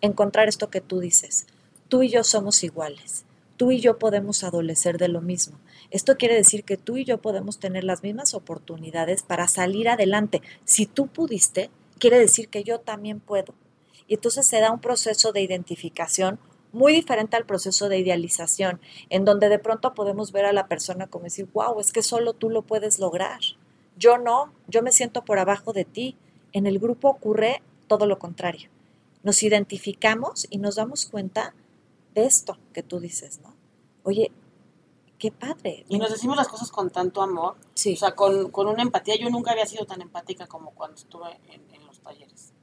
encontrar 0.00 0.48
esto 0.48 0.70
que 0.70 0.80
tú 0.80 0.98
dices. 0.98 1.46
Tú 1.88 2.02
y 2.02 2.08
yo 2.08 2.24
somos 2.24 2.64
iguales. 2.64 3.26
Tú 3.58 3.70
y 3.70 3.80
yo 3.80 3.98
podemos 3.98 4.42
adolecer 4.42 4.96
de 4.96 5.08
lo 5.08 5.20
mismo. 5.20 5.58
Esto 5.90 6.16
quiere 6.16 6.36
decir 6.36 6.64
que 6.64 6.78
tú 6.78 6.96
y 6.96 7.04
yo 7.04 7.20
podemos 7.20 7.58
tener 7.58 7.84
las 7.84 8.02
mismas 8.02 8.32
oportunidades 8.32 9.22
para 9.22 9.46
salir 9.46 9.90
adelante. 9.90 10.40
Si 10.64 10.86
tú 10.86 11.08
pudiste, 11.08 11.68
quiere 11.98 12.18
decir 12.18 12.48
que 12.48 12.64
yo 12.64 12.80
también 12.80 13.20
puedo. 13.20 13.52
Y 14.08 14.14
entonces 14.14 14.46
se 14.46 14.60
da 14.60 14.72
un 14.72 14.80
proceso 14.80 15.32
de 15.32 15.42
identificación 15.42 16.38
muy 16.72 16.94
diferente 16.94 17.36
al 17.36 17.44
proceso 17.44 17.90
de 17.90 17.98
idealización, 17.98 18.80
en 19.10 19.26
donde 19.26 19.50
de 19.50 19.58
pronto 19.58 19.92
podemos 19.92 20.32
ver 20.32 20.46
a 20.46 20.54
la 20.54 20.66
persona 20.66 21.08
como 21.08 21.24
decir, 21.24 21.46
wow, 21.52 21.78
es 21.78 21.92
que 21.92 22.02
solo 22.02 22.32
tú 22.32 22.48
lo 22.48 22.62
puedes 22.62 22.98
lograr. 22.98 23.40
Yo 24.00 24.16
no, 24.16 24.52
yo 24.66 24.82
me 24.82 24.92
siento 24.92 25.24
por 25.24 25.38
abajo 25.38 25.74
de 25.74 25.84
ti. 25.84 26.16
En 26.52 26.66
el 26.66 26.78
grupo 26.78 27.08
ocurre 27.08 27.62
todo 27.86 28.06
lo 28.06 28.18
contrario. 28.18 28.70
Nos 29.22 29.42
identificamos 29.42 30.46
y 30.50 30.56
nos 30.56 30.76
damos 30.76 31.04
cuenta 31.04 31.54
de 32.14 32.24
esto 32.24 32.56
que 32.72 32.82
tú 32.82 32.98
dices, 32.98 33.40
¿no? 33.42 33.54
Oye, 34.02 34.32
qué 35.18 35.30
padre. 35.30 35.84
Y 35.90 35.98
nos 35.98 36.10
decimos 36.10 36.34
las 36.34 36.48
cosas 36.48 36.70
con 36.70 36.88
tanto 36.88 37.20
amor, 37.20 37.56
sí. 37.74 37.92
o 37.92 37.96
sea, 37.96 38.16
con, 38.16 38.50
una 38.54 38.82
empatía. 38.82 39.16
Yo 39.16 39.28
nunca 39.28 39.52
había 39.52 39.66
sido 39.66 39.84
tan 39.84 40.00
empática 40.00 40.46
como 40.46 40.70
cuando 40.70 40.96
estuve 40.96 41.38
en, 41.48 41.86
los 41.86 42.00
talleres. 42.00 42.54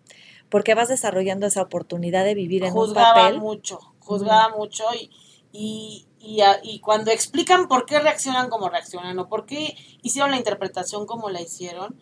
Porque 0.50 0.74
vas 0.74 0.90
desarrollando 0.90 1.46
esa 1.46 1.62
oportunidad 1.62 2.26
de 2.26 2.34
vivir 2.34 2.64
en 2.64 2.76
un 2.76 2.94
papel. 2.96 3.40
mucho, 3.40 3.80
juzgaba 4.00 4.58
mucho 4.58 4.86
y, 5.00 5.12
y, 5.52 6.07
y, 6.28 6.42
y, 6.64 6.80
cuando 6.80 7.12
explican 7.12 7.70
por 7.70 7.86
qué 7.86 8.00
reaccionan 8.00 8.50
como 8.50 8.68
reaccionan 8.68 9.18
o 9.18 9.30
por 9.30 9.46
qué 9.46 9.78
hicieron 10.02 10.32
la 10.32 10.38
interpretación 10.38 11.06
como 11.06 11.30
la 11.30 11.42
hicieron, 11.42 11.96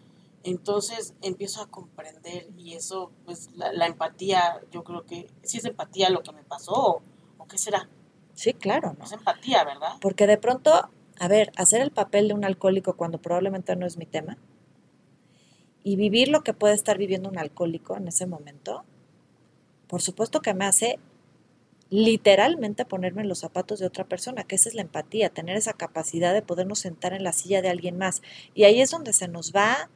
entonces 0.44 1.14
empiezo 1.22 1.62
a 1.62 1.70
comprender 1.70 2.48
y 2.58 2.74
eso, 2.74 3.12
pues 3.24 3.52
la, 3.54 3.86
empatía, 3.86 4.62
yo 4.72 4.84
creo 4.84 5.06
que 5.06 5.28
sí 5.44 5.58
es 5.60 5.66
empatía 5.66 6.10
lo 6.10 6.24
que 6.24 6.32
me 6.32 6.44
pasó 6.44 6.74
o, 6.74 7.02
o 7.38 7.48
qué 7.48 7.60
será. 7.60 7.88
Sí, 8.34 8.54
claro. 8.54 8.96
¿no? 8.98 9.06
Es 9.06 9.12
empatía, 9.12 9.64
¿verdad? 9.64 9.94
Porque 10.02 10.26
de 10.26 10.40
pronto, 10.40 10.90
a 11.20 11.28
ver, 11.28 11.52
hacer 11.56 11.82
el 11.82 11.92
papel 11.92 12.28
de 12.30 12.34
un 12.34 12.46
alcohólico 12.46 12.98
cuando 12.98 13.20
probablemente 13.20 13.76
no 13.76 13.86
es 13.86 13.98
mi 13.98 14.08
tema 14.08 14.38
y 15.84 15.98
vivir 15.98 16.30
lo 16.30 16.42
que 16.42 16.56
puede 16.56 16.74
estar 16.74 16.98
viviendo 16.98 17.30
un 17.30 17.38
alcohólico 17.38 17.96
en 17.96 18.08
ese 18.08 18.26
momento, 18.26 18.86
por 19.88 20.02
supuesto 20.02 20.42
que 20.42 20.56
me 20.56 20.66
hace 20.66 20.98
literalmente 21.90 22.86
ponerme 22.86 23.22
en 23.22 23.30
los 23.30 23.40
zapatos 23.40 23.80
de 23.80 23.86
otra 23.86 24.06
persona, 24.06 24.44
que 24.44 24.56
esa 24.56 24.70
es 24.70 24.76
la 24.76 24.82
empatía, 24.82 25.30
tener 25.30 25.56
esa 25.56 25.74
capacidad 25.74 26.34
de 26.34 26.42
podernos 26.42 26.80
sentar 26.80 27.14
en 27.14 27.24
la 27.24 27.34
silla 27.34 27.62
de 27.62 27.70
alguien 27.70 27.98
más. 27.98 28.22
Y 28.54 28.64
ahí 28.64 28.82
es 28.82 28.92
donde 28.92 29.14
se 29.14 29.28
nos 29.28 29.54
va 29.54 29.90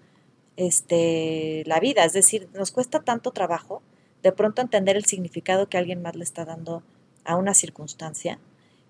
este, 0.56 1.64
la 1.66 1.80
vida, 1.80 2.04
es 2.06 2.14
decir, 2.14 2.50
nos 2.54 2.72
cuesta 2.72 3.00
tanto 3.00 3.32
trabajo 3.32 3.82
de 4.24 4.32
pronto 4.32 4.62
entender 4.62 4.98
el 4.98 5.06
significado 5.06 5.70
que 5.70 5.78
alguien 5.78 6.02
más 6.02 6.16
le 6.16 6.24
está 6.24 6.46
dando 6.46 6.84
a 7.24 7.38
una 7.38 7.54
circunstancia, 7.54 8.40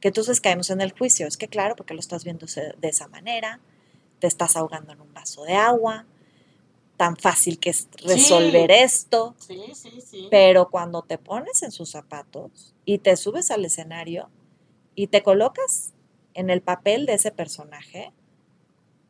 que 0.01 0.07
entonces 0.09 0.41
caemos 0.41 0.69
en 0.69 0.81
el 0.81 0.91
juicio. 0.91 1.27
Es 1.27 1.37
que 1.37 1.47
claro, 1.47 1.75
porque 1.75 1.93
lo 1.93 1.99
estás 1.99 2.23
viendo 2.23 2.47
de 2.47 2.87
esa 2.87 3.07
manera, 3.07 3.59
te 4.19 4.27
estás 4.27 4.55
ahogando 4.55 4.93
en 4.93 5.01
un 5.01 5.13
vaso 5.13 5.43
de 5.43 5.55
agua, 5.55 6.05
tan 6.99 7.15
fácil 7.15 7.59
que 7.59 7.69
es 7.69 7.87
resolver 8.03 8.71
esto. 8.71 9.33
Sí, 9.39 9.71
sí, 9.73 10.01
sí. 10.05 10.27
Pero 10.29 10.69
cuando 10.69 11.01
te 11.01 11.17
pones 11.17 11.63
en 11.63 11.71
sus 11.71 11.91
zapatos 11.91 12.75
y 12.83 12.97
te 12.97 13.15
subes 13.15 13.51
al 13.51 13.63
escenario 13.63 14.29
y 14.95 15.07
te 15.07 15.23
colocas 15.23 15.93
en 16.33 16.49
el 16.49 16.61
papel 16.61 17.05
de 17.05 17.13
ese 17.13 17.31
personaje, 17.31 18.11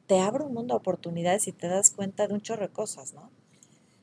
te 0.06 0.20
abre 0.20 0.44
un 0.44 0.54
mundo 0.54 0.76
de 0.76 0.78
oportunidades 0.78 1.48
y 1.48 1.52
te 1.52 1.68
das 1.68 1.90
cuenta 1.90 2.28
de 2.28 2.36
un 2.36 2.42
chorro 2.42 2.68
de 2.68 2.72
cosas, 2.72 3.16
¿no? 3.16 3.32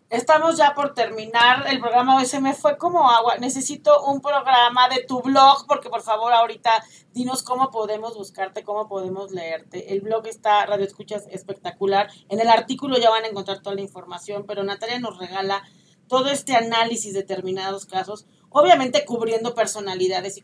Estamos 0.09 0.57
ya 0.57 0.73
por 0.73 0.95
terminar 0.95 1.67
el 1.67 1.81
programa 1.81 2.17
hoy. 2.17 2.27
Se 2.27 2.41
me 2.41 2.55
fue 2.55 2.79
como 2.79 3.11
agua. 3.11 3.39
Necesito 3.39 4.05
un 4.05 4.21
programa 4.21 4.89
de 4.89 5.03
tu 5.03 5.21
blog, 5.21 5.67
porque 5.67 5.91
por 5.91 6.01
favor, 6.01 6.33
ahorita 6.33 6.71
dinos 7.13 7.43
cómo 7.43 7.73
podemos 7.73 8.17
buscarte, 8.17 8.63
cómo 8.63 8.87
podemos 8.87 9.33
leerte. 9.33 9.93
El 9.93 10.03
blog 10.03 10.29
está, 10.29 10.65
Radio 10.65 10.87
Escuchas, 10.87 11.27
espectacular. 11.33 12.09
En 12.29 12.39
el 12.39 12.49
artículo 12.49 12.99
ya 12.99 13.11
van 13.11 13.25
a 13.25 13.27
encontrar 13.27 13.63
toda 13.63 13.75
la 13.75 13.83
información, 13.83 14.45
pero 14.47 14.63
Natalia 14.63 15.01
nos 15.01 15.19
regala 15.19 15.65
todo 16.07 16.29
este 16.29 16.55
análisis 16.55 17.13
de 17.13 17.23
determinados 17.23 17.85
casos, 17.85 18.27
obviamente 18.51 19.05
cubriendo 19.05 19.57
personalidades 19.57 20.39
y 20.39 20.41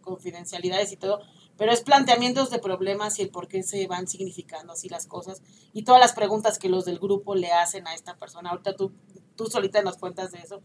confidencialidades 0.00 0.90
y 0.90 0.96
todo, 0.96 1.20
pero 1.60 1.72
es 1.72 1.82
planteamientos 1.82 2.48
de 2.48 2.58
problemas 2.58 3.18
y 3.18 3.22
el 3.22 3.28
por 3.28 3.46
qué 3.46 3.62
se 3.62 3.86
van 3.86 4.08
significando 4.08 4.72
así 4.72 4.88
las 4.88 5.06
cosas 5.06 5.42
y 5.74 5.82
todas 5.82 6.00
las 6.00 6.14
preguntas 6.14 6.58
que 6.58 6.70
los 6.70 6.86
del 6.86 6.98
grupo 6.98 7.34
le 7.34 7.52
hacen 7.52 7.86
a 7.86 7.92
esta 7.92 8.16
persona. 8.16 8.48
Ahorita 8.48 8.76
tú, 8.76 8.94
tú 9.36 9.44
solita 9.44 9.82
nos 9.82 9.98
cuentas 9.98 10.32
de 10.32 10.38
eso. 10.38 10.62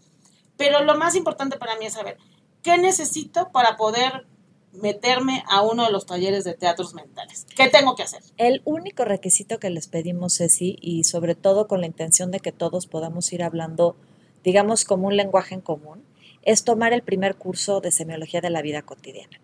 Pero 0.55 0.85
lo 0.85 0.97
más 0.97 1.15
importante 1.15 1.57
para 1.57 1.75
mí 1.75 1.85
es 1.85 1.95
saber 1.95 2.15
qué 2.63 2.77
necesito 2.77 3.51
para 3.51 3.75
poder 3.75 4.25
meterme 4.71 5.43
a 5.49 5.63
uno 5.63 5.83
de 5.83 5.91
los 5.91 6.05
talleres 6.05 6.45
de 6.45 6.53
teatros 6.53 6.93
mentales. 6.93 7.45
¿Qué 7.57 7.67
tengo 7.67 7.97
que 7.97 8.03
hacer? 8.03 8.23
El 8.37 8.61
único 8.63 9.03
requisito 9.03 9.59
que 9.59 9.69
les 9.71 9.89
pedimos, 9.89 10.37
Ceci, 10.37 10.77
y 10.79 11.03
sobre 11.03 11.35
todo 11.35 11.67
con 11.67 11.81
la 11.81 11.87
intención 11.87 12.31
de 12.31 12.39
que 12.39 12.53
todos 12.53 12.87
podamos 12.87 13.33
ir 13.33 13.43
hablando, 13.43 13.97
digamos, 14.45 14.85
como 14.85 15.07
un 15.07 15.17
lenguaje 15.17 15.55
en 15.55 15.61
común, 15.61 16.05
es 16.45 16.63
tomar 16.63 16.93
el 16.93 17.01
primer 17.01 17.35
curso 17.35 17.81
de 17.81 17.91
semiología 17.91 18.39
de 18.39 18.51
la 18.51 18.61
vida 18.61 18.83
cotidiana. 18.83 19.41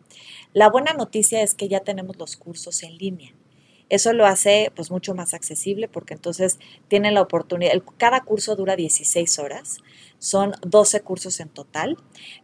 La 0.53 0.69
buena 0.69 0.91
noticia 0.91 1.41
es 1.41 1.55
que 1.55 1.69
ya 1.69 1.79
tenemos 1.79 2.17
los 2.17 2.35
cursos 2.35 2.83
en 2.83 2.97
línea. 2.97 3.33
Eso 3.87 4.11
lo 4.11 4.25
hace 4.25 4.71
pues 4.75 4.91
mucho 4.91 5.15
más 5.15 5.33
accesible 5.33 5.87
porque 5.87 6.13
entonces 6.13 6.59
tienen 6.87 7.13
la 7.13 7.21
oportunidad, 7.21 7.73
cada 7.97 8.21
curso 8.21 8.55
dura 8.55 8.75
16 8.75 9.39
horas, 9.39 9.77
son 10.17 10.53
12 10.61 11.01
cursos 11.01 11.39
en 11.39 11.49
total, 11.49 11.97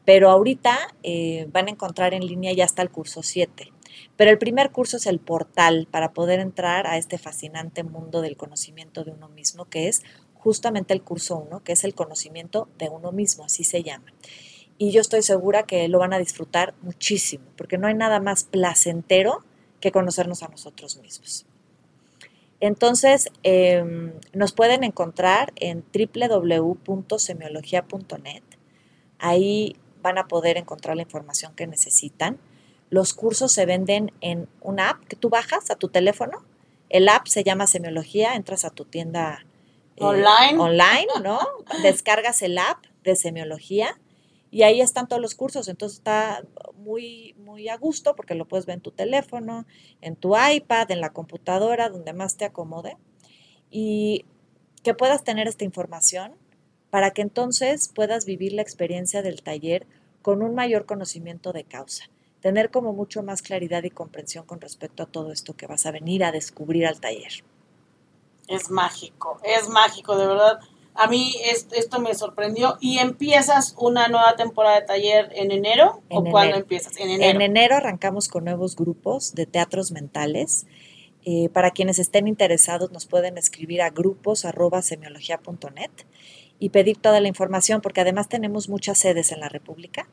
pero 0.05 0.29
ahorita 0.29 0.77
eh, 1.03 1.47
van 1.51 1.67
a 1.67 1.71
encontrar 1.71 2.13
en 2.13 2.25
línea 2.25 2.53
ya 2.53 2.65
hasta 2.65 2.81
el 2.81 2.89
curso 2.89 3.23
7. 3.23 3.71
Pero 4.15 4.31
el 4.31 4.37
primer 4.37 4.71
curso 4.71 4.97
es 4.97 5.05
el 5.05 5.19
portal 5.19 5.87
para 5.89 6.13
poder 6.13 6.39
entrar 6.39 6.87
a 6.87 6.97
este 6.97 7.17
fascinante 7.17 7.83
mundo 7.83 8.21
del 8.21 8.37
conocimiento 8.37 9.03
de 9.03 9.11
uno 9.11 9.29
mismo, 9.29 9.65
que 9.65 9.87
es 9.87 10.01
justamente 10.33 10.93
el 10.93 11.01
curso 11.01 11.37
1, 11.37 11.63
que 11.63 11.73
es 11.73 11.83
el 11.83 11.93
conocimiento 11.93 12.69
de 12.77 12.89
uno 12.89 13.11
mismo, 13.11 13.43
así 13.45 13.63
se 13.63 13.83
llama 13.83 14.13
y 14.77 14.91
yo 14.91 15.01
estoy 15.01 15.23
segura 15.23 15.63
que 15.63 15.87
lo 15.87 15.97
van 15.99 16.13
a 16.13 16.19
disfrutar 16.19 16.73
muchísimo, 16.81 17.45
porque 17.55 17.77
no 17.77 17.87
hay 17.87 17.93
nada 17.95 18.19
más 18.19 18.43
placentero 18.43 19.43
que 19.79 19.91
conocernos 19.91 20.43
a 20.43 20.47
nosotros 20.47 20.97
mismos. 20.97 21.45
Entonces, 22.59 23.29
em, 23.43 24.13
nos 24.33 24.51
pueden 24.51 24.83
encontrar 24.83 25.53
en 25.55 25.85
www.semiología.net. 25.93 28.41
Ahí 29.19 29.75
van 30.01 30.17
a 30.17 30.27
poder 30.27 30.57
encontrar 30.57 30.95
la 30.95 31.03
información 31.03 31.53
que 31.55 31.67
necesitan. 31.67 32.39
Los 32.89 33.13
cursos 33.13 33.51
se 33.51 33.67
venden 33.67 34.11
en 34.21 34.47
una 34.61 34.91
app 34.91 35.03
que 35.05 35.15
tú 35.15 35.29
bajas 35.29 35.69
a 35.69 35.75
tu 35.75 35.89
teléfono. 35.89 36.43
El 36.89 37.09
app 37.09 37.27
se 37.27 37.43
llama 37.43 37.67
Semiología, 37.67 38.35
entras 38.35 38.65
a 38.65 38.69
tu 38.69 38.85
tienda 38.85 39.45
eh, 39.97 40.03
online. 40.03 40.59
online, 40.59 41.07
¿no? 41.23 41.39
Descargas 41.83 42.41
el 42.41 42.57
app 42.57 42.85
de 43.03 43.15
Semiología 43.15 43.99
y 44.49 44.63
ahí 44.63 44.81
están 44.81 45.07
todos 45.07 45.21
los 45.21 45.35
cursos, 45.35 45.67
entonces 45.67 45.99
está 45.99 46.43
muy, 46.75 47.35
muy 47.39 47.67
a 47.69 47.77
gusto 47.77 48.15
porque 48.15 48.35
lo 48.35 48.47
puedes 48.47 48.65
ver 48.65 48.75
en 48.75 48.81
tu 48.81 48.91
teléfono, 48.91 49.65
en 50.01 50.15
tu 50.15 50.35
iPad, 50.37 50.91
en 50.91 51.01
la 51.01 51.11
computadora, 51.11 51.89
donde 51.89 52.13
más 52.13 52.37
te 52.37 52.45
acomode. 52.45 52.97
Y 53.69 54.25
que 54.83 54.93
puedas 54.93 55.23
tener 55.23 55.47
esta 55.47 55.65
información 55.65 56.33
para 56.89 57.11
que 57.11 57.21
entonces 57.21 57.91
puedas 57.93 58.25
vivir 58.25 58.53
la 58.53 58.61
experiencia 58.61 59.21
del 59.21 59.43
taller 59.43 59.85
con 60.21 60.41
un 60.41 60.55
mayor 60.55 60.85
conocimiento 60.85 61.51
de 61.51 61.65
causa. 61.65 62.05
Tener 62.41 62.71
como 62.71 62.93
mucho 62.93 63.23
más 63.23 63.41
claridad 63.41 63.83
y 63.83 63.89
comprensión 63.89 64.45
con 64.45 64.61
respecto 64.61 65.03
a 65.03 65.07
todo 65.07 65.31
esto 65.31 65.55
que 65.55 65.67
vas 65.67 65.85
a 65.85 65.91
venir 65.91 66.23
a 66.23 66.31
descubrir 66.31 66.87
al 66.87 67.01
taller. 67.01 67.43
Es 68.47 68.69
mágico, 68.69 69.41
es 69.43 69.67
mágico, 69.67 70.17
de 70.17 70.27
verdad. 70.27 70.59
A 70.97 71.07
mí 71.07 71.35
esto 71.45 71.99
me 71.99 72.13
sorprendió. 72.15 72.77
¿Y 72.81 72.97
empiezas 72.97 73.75
una 73.77 74.07
nueva 74.07 74.35
temporada 74.35 74.79
de 74.79 74.85
taller 74.85 75.31
en 75.35 75.51
enero? 75.51 76.01
¿O 76.09 76.23
cuándo 76.23 76.57
empiezas? 76.57 76.97
En 76.97 77.09
enero. 77.09 77.31
En 77.31 77.41
enero 77.41 77.75
arrancamos 77.75 78.27
con 78.27 78.45
nuevos 78.45 78.75
grupos 78.75 79.35
de 79.35 79.45
teatros 79.45 79.91
mentales. 79.91 80.65
Eh, 81.23 81.49
para 81.49 81.71
quienes 81.71 81.99
estén 81.99 82.27
interesados 82.27 82.91
nos 82.91 83.05
pueden 83.05 83.37
escribir 83.37 83.81
a 83.81 83.89
grupos.semiología.net 83.89 85.91
y 86.57 86.69
pedir 86.69 86.97
toda 86.97 87.19
la 87.19 87.27
información 87.27 87.81
porque 87.81 88.01
además 88.01 88.29
tenemos 88.29 88.69
muchas 88.69 88.97
sedes 88.97 89.31
en 89.31 89.41
la 89.41 89.49
República. 89.49 90.07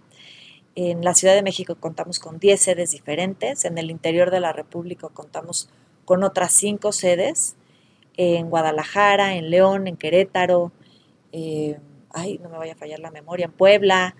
En 0.74 1.04
la 1.04 1.14
Ciudad 1.14 1.34
de 1.34 1.42
México 1.42 1.76
contamos 1.76 2.18
con 2.18 2.40
10 2.40 2.60
sedes 2.60 2.90
diferentes, 2.90 3.64
en 3.64 3.78
el 3.78 3.90
interior 3.90 4.32
de 4.32 4.40
la 4.40 4.52
República 4.52 5.08
contamos 5.08 5.70
con 6.04 6.24
otras 6.24 6.52
5 6.54 6.90
sedes, 6.90 7.54
en 8.16 8.50
Guadalajara, 8.50 9.34
en 9.34 9.50
León, 9.50 9.86
en 9.86 9.96
Querétaro, 9.96 10.72
eh, 11.32 11.78
ay, 12.10 12.38
no 12.38 12.48
me 12.48 12.58
vaya 12.58 12.74
a 12.74 12.76
fallar 12.76 13.00
la 13.00 13.10
memoria, 13.10 13.46
en 13.46 13.52
Puebla. 13.52 14.16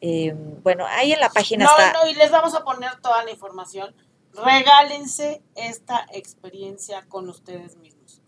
Eh, 0.00 0.34
bueno, 0.62 0.86
ahí 0.86 1.12
en 1.12 1.20
la 1.20 1.30
página 1.30 1.64
está. 1.64 1.92
No, 1.92 2.08
y 2.08 2.14
les 2.14 2.30
vamos 2.30 2.54
a 2.54 2.64
poner 2.64 3.00
toda 3.00 3.24
la 3.24 3.30
información. 3.30 3.94
Regálense 4.34 5.42
esta 5.56 6.06
experiencia 6.12 7.06
con 7.08 7.28
ustedes 7.28 7.76
mismos. 7.76 8.22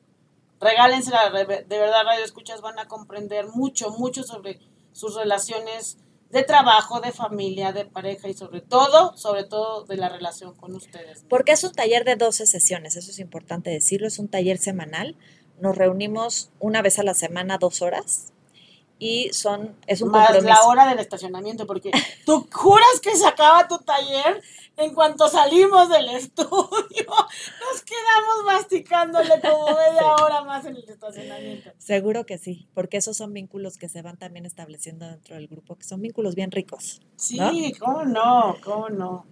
Regálense, 0.60 1.10
de 1.10 1.78
verdad, 1.78 2.04
Radio 2.04 2.24
Escuchas 2.24 2.60
van 2.60 2.78
a 2.78 2.88
comprender 2.88 3.46
mucho, 3.46 3.90
mucho 3.90 4.24
sobre 4.24 4.58
sus 4.92 5.14
relaciones 5.14 5.98
de 6.30 6.42
trabajo, 6.44 7.00
de 7.00 7.12
familia, 7.12 7.72
de 7.72 7.84
pareja 7.84 8.28
y 8.28 8.34
sobre 8.34 8.60
todo, 8.60 9.16
sobre 9.16 9.44
todo 9.44 9.84
de 9.84 9.96
la 9.96 10.08
relación 10.08 10.54
con 10.54 10.74
ustedes. 10.74 11.24
Porque 11.28 11.52
es 11.52 11.64
un 11.64 11.72
taller 11.72 12.04
de 12.04 12.16
12 12.16 12.46
sesiones, 12.46 12.96
eso 12.96 13.10
es 13.10 13.18
importante 13.18 13.70
decirlo, 13.70 14.06
es 14.06 14.18
un 14.18 14.28
taller 14.28 14.58
semanal. 14.58 15.16
Nos 15.60 15.76
reunimos 15.76 16.50
una 16.60 16.82
vez 16.82 16.98
a 16.98 17.02
la 17.02 17.14
semana, 17.14 17.58
dos 17.58 17.82
horas, 17.82 18.32
y 19.00 19.30
son, 19.32 19.74
es 19.86 20.02
un 20.02 20.10
Más 20.10 20.44
la 20.44 20.62
hora 20.64 20.86
del 20.86 20.98
estacionamiento, 20.98 21.66
porque 21.66 21.90
tú 22.26 22.46
juras 22.52 23.00
que 23.02 23.16
se 23.16 23.26
acaba 23.26 23.66
tu 23.66 23.78
taller 23.78 24.42
en 24.80 24.94
cuanto 24.94 25.28
salimos 25.28 25.88
del 25.88 26.08
estudio. 26.08 26.48
Nos 27.06 27.82
quedamos 27.84 28.44
masticándole 28.46 29.40
como 29.40 29.66
media 29.66 30.14
hora 30.20 30.42
más 30.44 30.64
en 30.64 30.76
el 30.76 30.88
estacionamiento. 30.88 31.70
Seguro 31.78 32.24
que 32.24 32.38
sí, 32.38 32.68
porque 32.74 32.96
esos 32.96 33.16
son 33.16 33.32
vínculos 33.32 33.76
que 33.76 33.88
se 33.88 34.02
van 34.02 34.16
también 34.16 34.46
estableciendo 34.46 35.06
dentro 35.06 35.36
del 35.36 35.48
grupo, 35.48 35.76
que 35.76 35.84
son 35.84 36.00
vínculos 36.00 36.34
bien 36.34 36.50
ricos. 36.50 37.00
Sí, 37.16 37.38
cómo 37.78 38.04
no, 38.04 38.56
cómo 38.62 38.88
no. 38.88 39.26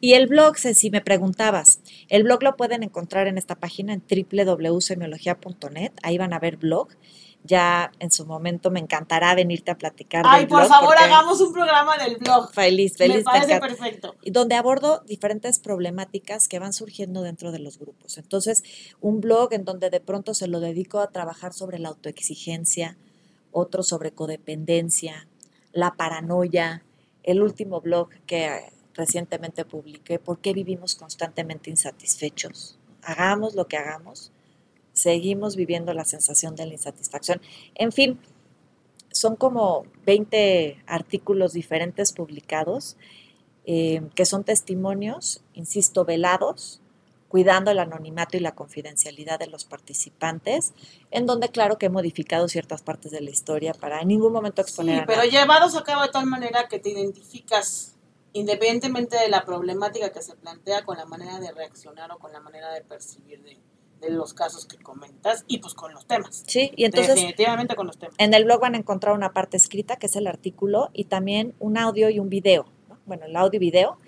Y 0.00 0.14
el 0.14 0.26
blog, 0.26 0.56
si 0.58 0.90
me 0.90 1.00
preguntabas, 1.00 1.80
el 2.08 2.24
blog 2.24 2.42
lo 2.42 2.56
pueden 2.56 2.82
encontrar 2.82 3.28
en 3.28 3.38
esta 3.38 3.54
página 3.54 3.92
en 3.92 4.02
www.semiología.net, 4.02 5.92
ahí 6.02 6.18
van 6.18 6.32
a 6.32 6.40
ver 6.40 6.56
blog 6.56 6.88
ya 7.44 7.90
en 7.98 8.10
su 8.10 8.24
momento 8.24 8.70
me 8.70 8.80
encantará 8.80 9.34
venirte 9.34 9.70
a 9.70 9.78
platicar. 9.78 10.24
Ay, 10.26 10.46
por 10.46 10.66
favor, 10.66 10.96
hagamos 10.96 11.40
un 11.40 11.52
programa 11.52 11.96
del 11.98 12.16
blog. 12.16 12.52
Feliz, 12.52 12.96
feliz. 12.96 13.18
Me 13.18 13.22
parece 13.24 13.60
perfecto. 13.60 14.14
Y 14.22 14.30
donde 14.30 14.54
abordo 14.54 15.02
diferentes 15.06 15.58
problemáticas 15.58 16.46
que 16.46 16.58
van 16.58 16.72
surgiendo 16.72 17.22
dentro 17.22 17.50
de 17.50 17.58
los 17.58 17.78
grupos. 17.78 18.18
Entonces, 18.18 18.62
un 19.00 19.20
blog 19.20 19.52
en 19.52 19.64
donde 19.64 19.90
de 19.90 20.00
pronto 20.00 20.34
se 20.34 20.46
lo 20.46 20.60
dedico 20.60 21.00
a 21.00 21.10
trabajar 21.10 21.52
sobre 21.52 21.78
la 21.78 21.88
autoexigencia, 21.88 22.96
otro 23.50 23.82
sobre 23.82 24.12
codependencia, 24.12 25.26
la 25.72 25.94
paranoia, 25.94 26.82
el 27.24 27.42
último 27.42 27.80
blog 27.80 28.10
que 28.26 28.72
recientemente 28.94 29.64
publiqué, 29.64 30.18
¿por 30.18 30.38
qué 30.38 30.52
vivimos 30.52 30.94
constantemente 30.94 31.70
insatisfechos? 31.70 32.76
Hagamos 33.02 33.54
lo 33.54 33.66
que 33.66 33.76
hagamos 33.76 34.30
seguimos 35.02 35.56
viviendo 35.56 35.92
la 35.94 36.04
sensación 36.04 36.54
de 36.54 36.66
la 36.66 36.74
insatisfacción. 36.74 37.40
En 37.74 37.92
fin, 37.92 38.18
son 39.10 39.36
como 39.36 39.84
20 40.06 40.82
artículos 40.86 41.52
diferentes 41.52 42.12
publicados 42.12 42.96
eh, 43.64 44.02
que 44.14 44.26
son 44.26 44.44
testimonios, 44.44 45.42
insisto, 45.54 46.04
velados, 46.04 46.80
cuidando 47.28 47.70
el 47.70 47.78
anonimato 47.78 48.36
y 48.36 48.40
la 48.40 48.54
confidencialidad 48.54 49.38
de 49.38 49.46
los 49.46 49.64
participantes, 49.64 50.72
en 51.10 51.26
donde 51.26 51.48
claro 51.48 51.78
que 51.78 51.86
he 51.86 51.90
modificado 51.90 52.46
ciertas 52.48 52.82
partes 52.82 53.10
de 53.10 53.20
la 53.20 53.30
historia 53.30 53.72
para 53.72 54.00
en 54.00 54.08
ningún 54.08 54.32
momento 54.32 54.60
exponer. 54.60 55.00
Sí, 55.00 55.04
pero 55.06 55.24
llevados 55.24 55.74
a 55.76 55.82
cabo 55.82 56.02
de 56.02 56.08
tal 56.08 56.26
manera 56.26 56.68
que 56.68 56.78
te 56.78 56.90
identificas 56.90 57.96
independientemente 58.34 59.16
de 59.16 59.28
la 59.28 59.44
problemática 59.44 60.10
que 60.10 60.22
se 60.22 60.34
plantea 60.36 60.84
con 60.84 60.96
la 60.96 61.06
manera 61.06 61.38
de 61.38 61.52
reaccionar 61.52 62.10
o 62.12 62.18
con 62.18 62.32
la 62.32 62.40
manera 62.40 62.72
de 62.72 62.82
percibir 62.82 63.42
de, 63.42 63.58
de 64.02 64.10
los 64.10 64.34
casos 64.34 64.66
que 64.66 64.76
comentas 64.76 65.44
y 65.46 65.58
pues 65.58 65.72
con 65.74 65.94
los 65.94 66.06
temas. 66.06 66.42
Sí, 66.46 66.72
y 66.76 66.84
entonces 66.84 67.14
definitivamente 67.14 67.74
con 67.74 67.86
los 67.86 67.96
temas. 67.96 68.14
En 68.18 68.34
el 68.34 68.44
blog 68.44 68.60
van 68.60 68.74
a 68.74 68.78
encontrar 68.78 69.14
una 69.14 69.32
parte 69.32 69.56
escrita 69.56 69.96
que 69.96 70.06
es 70.06 70.16
el 70.16 70.26
artículo 70.26 70.90
y 70.92 71.04
también 71.04 71.54
un 71.60 71.78
audio 71.78 72.10
y 72.10 72.18
un 72.18 72.28
video, 72.28 72.66
bueno, 73.06 73.24
el 73.26 73.36
audio 73.36 73.56
y 73.56 73.60
video 73.60 73.98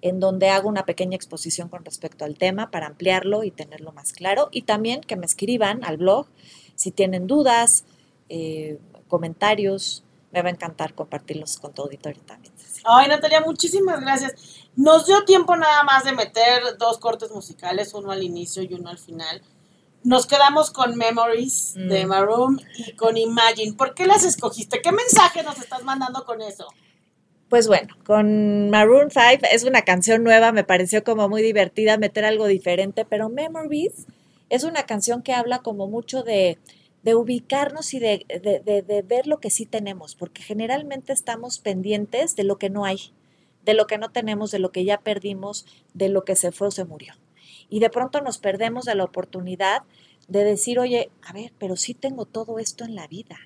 en 0.00 0.20
donde 0.20 0.50
hago 0.50 0.68
una 0.68 0.84
pequeña 0.84 1.16
exposición 1.16 1.68
con 1.68 1.84
respecto 1.84 2.24
al 2.24 2.36
tema 2.36 2.70
para 2.70 2.86
ampliarlo 2.86 3.42
y 3.42 3.50
tenerlo 3.50 3.92
más 3.92 4.12
claro 4.12 4.48
y 4.50 4.62
también 4.62 5.00
que 5.00 5.16
me 5.16 5.24
escriban 5.24 5.84
al 5.84 5.96
blog 5.96 6.26
si 6.74 6.90
tienen 6.90 7.26
dudas, 7.26 7.84
eh, 8.28 8.78
comentarios, 9.08 10.04
me 10.32 10.42
va 10.42 10.48
a 10.48 10.52
encantar 10.52 10.94
compartirlos 10.94 11.58
con 11.58 11.72
tu 11.72 11.82
auditorio 11.82 12.20
también. 12.22 12.52
Ay, 12.84 13.08
Natalia, 13.08 13.40
muchísimas 13.40 14.00
gracias. 14.00 14.63
Nos 14.76 15.06
dio 15.06 15.24
tiempo 15.24 15.56
nada 15.56 15.82
más 15.84 16.04
de 16.04 16.12
meter 16.12 16.62
dos 16.78 16.98
cortes 16.98 17.30
musicales, 17.30 17.94
uno 17.94 18.10
al 18.10 18.22
inicio 18.22 18.62
y 18.62 18.74
uno 18.74 18.90
al 18.90 18.98
final. 18.98 19.42
Nos 20.02 20.26
quedamos 20.26 20.70
con 20.70 20.96
Memories 20.96 21.74
de 21.74 22.04
mm. 22.04 22.08
Maroon 22.08 22.60
y 22.76 22.92
con 22.92 23.16
Imagine. 23.16 23.74
¿Por 23.74 23.94
qué 23.94 24.06
las 24.06 24.24
escogiste? 24.24 24.82
¿Qué 24.82 24.92
mensaje 24.92 25.42
nos 25.42 25.58
estás 25.58 25.82
mandando 25.84 26.24
con 26.24 26.42
eso? 26.42 26.66
Pues 27.48 27.68
bueno, 27.68 27.94
con 28.04 28.70
Maroon 28.70 29.10
5 29.10 29.46
es 29.52 29.64
una 29.64 29.82
canción 29.82 30.24
nueva, 30.24 30.50
me 30.50 30.64
pareció 30.64 31.04
como 31.04 31.28
muy 31.28 31.42
divertida 31.42 31.96
meter 31.98 32.24
algo 32.24 32.46
diferente, 32.46 33.04
pero 33.04 33.28
Memories 33.28 34.06
es 34.50 34.64
una 34.64 34.84
canción 34.84 35.22
que 35.22 35.34
habla 35.34 35.60
como 35.60 35.86
mucho 35.86 36.22
de, 36.22 36.58
de 37.02 37.14
ubicarnos 37.14 37.94
y 37.94 38.00
de, 38.00 38.26
de, 38.28 38.82
de, 38.82 39.02
ver 39.02 39.26
lo 39.26 39.38
que 39.38 39.50
sí 39.50 39.66
tenemos, 39.66 40.14
porque 40.16 40.42
generalmente 40.42 41.12
estamos 41.12 41.58
pendientes 41.58 42.34
de 42.34 42.44
lo 42.44 42.56
que 42.56 42.70
no 42.70 42.84
hay 42.84 43.12
de 43.64 43.74
lo 43.74 43.86
que 43.86 43.98
no 43.98 44.10
tenemos, 44.10 44.50
de 44.50 44.58
lo 44.58 44.70
que 44.70 44.84
ya 44.84 44.98
perdimos, 44.98 45.66
de 45.94 46.08
lo 46.08 46.24
que 46.24 46.36
se 46.36 46.52
fue 46.52 46.68
o 46.68 46.70
se 46.70 46.84
murió. 46.84 47.14
Y 47.68 47.80
de 47.80 47.90
pronto 47.90 48.20
nos 48.20 48.38
perdemos 48.38 48.84
de 48.84 48.94
la 48.94 49.04
oportunidad 49.04 49.82
de 50.28 50.44
decir, 50.44 50.78
oye, 50.78 51.10
a 51.22 51.32
ver, 51.32 51.52
pero 51.58 51.76
sí 51.76 51.94
tengo 51.94 52.26
todo 52.26 52.58
esto 52.58 52.84
en 52.84 52.94
la 52.94 53.06
vida. 53.06 53.36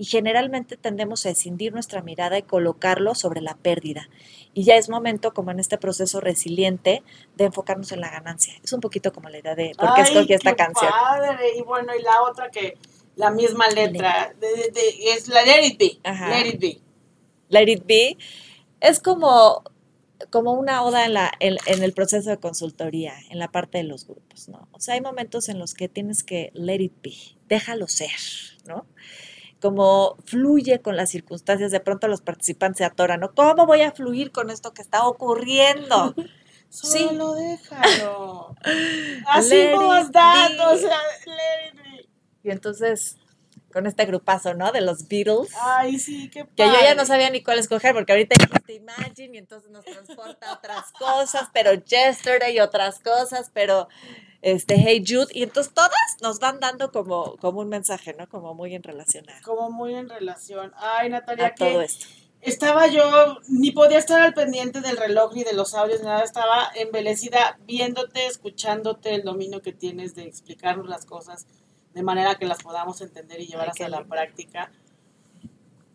Y 0.00 0.04
generalmente 0.04 0.76
tendemos 0.76 1.26
a 1.26 1.30
escindir 1.30 1.72
nuestra 1.72 2.02
mirada 2.02 2.38
y 2.38 2.42
colocarlo 2.42 3.16
sobre 3.16 3.40
la 3.40 3.56
pérdida. 3.56 4.08
Y 4.54 4.62
ya 4.62 4.76
es 4.76 4.88
momento, 4.88 5.34
como 5.34 5.50
en 5.50 5.58
este 5.58 5.76
proceso 5.76 6.20
resiliente, 6.20 7.02
de 7.34 7.44
enfocarnos 7.46 7.90
en 7.90 8.00
la 8.00 8.08
ganancia. 8.08 8.54
Es 8.62 8.72
un 8.72 8.80
poquito 8.80 9.12
como 9.12 9.28
la 9.28 9.38
idea 9.38 9.56
de 9.56 9.72
por 9.76 9.94
qué 9.94 10.02
escogí 10.02 10.34
esta 10.34 10.54
canción. 10.54 10.90
Padre. 10.90 11.58
Y 11.58 11.62
bueno, 11.62 11.92
y 11.98 12.02
la 12.02 12.22
otra 12.22 12.48
que, 12.48 12.78
la 13.16 13.32
misma 13.32 13.68
letra, 13.70 14.32
es 14.40 15.26
la 15.26 15.42
Let 15.42 15.66
It 15.66 15.78
Be. 15.78 15.98
Let 16.04 16.46
It 16.46 16.60
Be. 16.60 16.80
Let 17.48 17.68
It 17.68 17.84
Be 17.84 18.16
es 18.80 19.00
como, 19.00 19.62
como 20.30 20.52
una 20.52 20.82
oda 20.82 21.04
en, 21.04 21.14
la, 21.14 21.32
en, 21.40 21.82
el 21.82 21.92
proceso 21.92 22.30
de 22.30 22.38
consultoría, 22.38 23.14
en 23.30 23.38
la 23.38 23.50
parte 23.50 23.78
de 23.78 23.84
los 23.84 24.06
grupos, 24.06 24.48
¿no? 24.48 24.68
O 24.72 24.80
sea, 24.80 24.94
hay 24.94 25.00
momentos 25.00 25.48
en 25.48 25.58
los 25.58 25.74
que 25.74 25.88
tienes 25.88 26.22
que 26.22 26.50
let 26.54 26.80
it 26.80 26.94
be, 27.02 27.14
déjalo 27.48 27.88
ser, 27.88 28.10
¿no? 28.66 28.86
Como 29.60 30.16
fluye 30.24 30.80
con 30.80 30.96
las 30.96 31.10
circunstancias, 31.10 31.72
de 31.72 31.80
pronto 31.80 32.06
los 32.06 32.20
participantes 32.20 32.78
se 32.78 32.84
atoran, 32.84 33.20
¿no? 33.20 33.34
¿Cómo 33.34 33.66
voy 33.66 33.80
a 33.82 33.92
fluir 33.92 34.30
con 34.30 34.50
esto 34.50 34.72
que 34.72 34.82
está 34.82 35.06
ocurriendo? 35.06 36.14
Solo 36.70 37.34
sí. 37.36 37.42
déjalo. 37.42 38.54
Así 39.26 39.68
vos 39.74 40.12
datos, 40.12 40.74
o 40.74 40.78
sea, 40.78 40.98
let 41.26 41.68
it 41.68 41.74
be. 41.76 42.08
Y 42.44 42.50
entonces 42.50 43.16
con 43.72 43.86
este 43.86 44.06
grupazo, 44.06 44.54
¿no? 44.54 44.72
De 44.72 44.80
los 44.80 45.08
Beatles. 45.08 45.50
Ay, 45.60 45.98
sí, 45.98 46.30
qué 46.30 46.44
padre. 46.44 46.54
Que 46.56 46.64
yo 46.66 46.80
ya 46.82 46.94
no 46.94 47.04
sabía 47.04 47.30
ni 47.30 47.42
cuál 47.42 47.58
escoger, 47.58 47.94
porque 47.94 48.12
ahorita 48.12 48.36
dijiste 48.38 48.74
Imagine 48.74 49.36
y 49.36 49.38
entonces 49.38 49.70
nos 49.70 49.84
transporta 49.84 50.50
a 50.50 50.54
otras 50.54 50.92
cosas, 50.92 51.48
pero 51.52 51.74
Yesterday 51.74 52.56
y 52.56 52.60
otras 52.60 53.00
cosas, 53.00 53.50
pero 53.52 53.88
este 54.40 54.76
Hey 54.76 55.04
Jude, 55.06 55.28
y 55.32 55.42
entonces 55.42 55.74
todas 55.74 55.92
nos 56.22 56.38
van 56.38 56.60
dando 56.60 56.90
como, 56.92 57.36
como 57.36 57.60
un 57.60 57.68
mensaje, 57.68 58.14
¿no? 58.14 58.28
Como 58.28 58.54
muy 58.54 58.74
en 58.74 58.82
relación 58.82 59.26
Como 59.44 59.70
muy 59.70 59.94
en 59.94 60.08
relación. 60.08 60.72
Ay, 60.76 61.10
Natalia, 61.10 61.54
que 61.54 61.64
todo 61.64 61.82
esto. 61.82 62.06
Estaba 62.40 62.86
yo, 62.86 63.38
ni 63.48 63.72
podía 63.72 63.98
estar 63.98 64.20
al 64.20 64.32
pendiente 64.32 64.80
del 64.80 64.96
reloj 64.96 65.34
ni 65.34 65.42
de 65.42 65.54
los 65.54 65.74
audios, 65.74 66.02
nada, 66.02 66.22
estaba 66.22 66.70
embelecida 66.76 67.58
viéndote, 67.66 68.26
escuchándote, 68.26 69.16
el 69.16 69.24
dominio 69.24 69.60
que 69.60 69.72
tienes 69.72 70.14
de 70.14 70.22
explicarnos 70.22 70.86
las 70.86 71.04
cosas 71.04 71.48
de 71.94 72.02
manera 72.02 72.36
que 72.36 72.46
las 72.46 72.62
podamos 72.62 73.00
entender 73.00 73.40
y 73.40 73.46
llevar 73.46 73.70
hacia 73.70 73.88
la 73.88 74.04
práctica. 74.04 74.70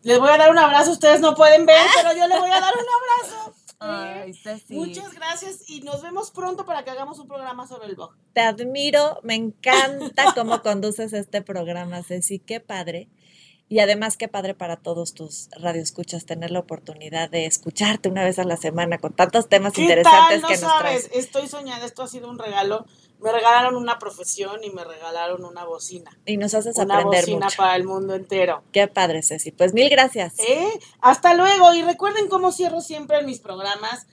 Les 0.02 0.18
voy 0.18 0.30
a 0.30 0.36
dar 0.36 0.50
un 0.50 0.58
abrazo, 0.58 0.92
ustedes 0.92 1.20
no 1.20 1.34
pueden 1.34 1.64
ver, 1.64 1.80
pero 1.96 2.14
yo 2.14 2.28
le 2.28 2.38
voy 2.38 2.50
a 2.50 2.60
dar 2.60 2.74
un 2.74 3.30
abrazo. 3.30 3.54
Ay, 3.80 4.32
Ceci. 4.34 4.74
Muchas 4.74 5.12
gracias 5.12 5.68
y 5.68 5.80
nos 5.80 6.02
vemos 6.02 6.30
pronto 6.30 6.64
para 6.64 6.84
que 6.84 6.90
hagamos 6.90 7.18
un 7.18 7.28
programa 7.28 7.66
sobre 7.66 7.86
el 7.86 7.96
blog. 7.96 8.14
Te 8.32 8.40
admiro, 8.40 9.20
me 9.22 9.34
encanta 9.34 10.32
cómo 10.34 10.62
conduces 10.62 11.12
este 11.12 11.42
programa, 11.42 12.02
Ceci, 12.02 12.38
qué 12.38 12.60
padre. 12.60 13.08
Y 13.68 13.78
además, 13.80 14.18
qué 14.18 14.28
padre 14.28 14.54
para 14.54 14.76
todos 14.76 15.14
tus 15.14 15.48
radioescuchas 15.58 16.26
tener 16.26 16.50
la 16.50 16.60
oportunidad 16.60 17.30
de 17.30 17.46
escucharte 17.46 18.10
una 18.10 18.22
vez 18.22 18.38
a 18.38 18.44
la 18.44 18.58
semana 18.58 18.98
con 18.98 19.14
tantos 19.14 19.48
temas 19.48 19.72
¿Qué 19.72 19.82
interesantes 19.82 20.28
tal? 20.28 20.42
No 20.42 20.48
que 20.48 20.54
nos 20.54 20.60
sabes, 20.60 21.08
traes. 21.08 21.24
estoy 21.24 21.48
soñando, 21.48 21.86
esto 21.86 22.02
ha 22.02 22.06
sido 22.06 22.28
un 22.28 22.38
regalo. 22.38 22.86
Me 23.24 23.32
regalaron 23.32 23.74
una 23.76 23.98
profesión 23.98 24.62
y 24.64 24.68
me 24.70 24.84
regalaron 24.84 25.46
una 25.46 25.64
bocina. 25.64 26.10
Y 26.26 26.36
nos 26.36 26.52
haces 26.52 26.76
Una 26.76 26.96
aprender 26.96 27.22
bocina 27.22 27.46
mucho. 27.46 27.56
para 27.56 27.74
el 27.74 27.84
mundo 27.84 28.14
entero. 28.14 28.62
Qué 28.70 28.86
padre, 28.86 29.22
Ceci. 29.22 29.50
Pues 29.50 29.72
mil 29.72 29.88
gracias. 29.88 30.34
¿Eh? 30.38 30.68
Hasta 31.00 31.32
luego 31.32 31.72
y 31.72 31.80
recuerden 31.80 32.28
cómo 32.28 32.52
cierro 32.52 32.82
siempre 32.82 33.18
en 33.20 33.24
mis 33.24 33.40
programas. 33.40 34.06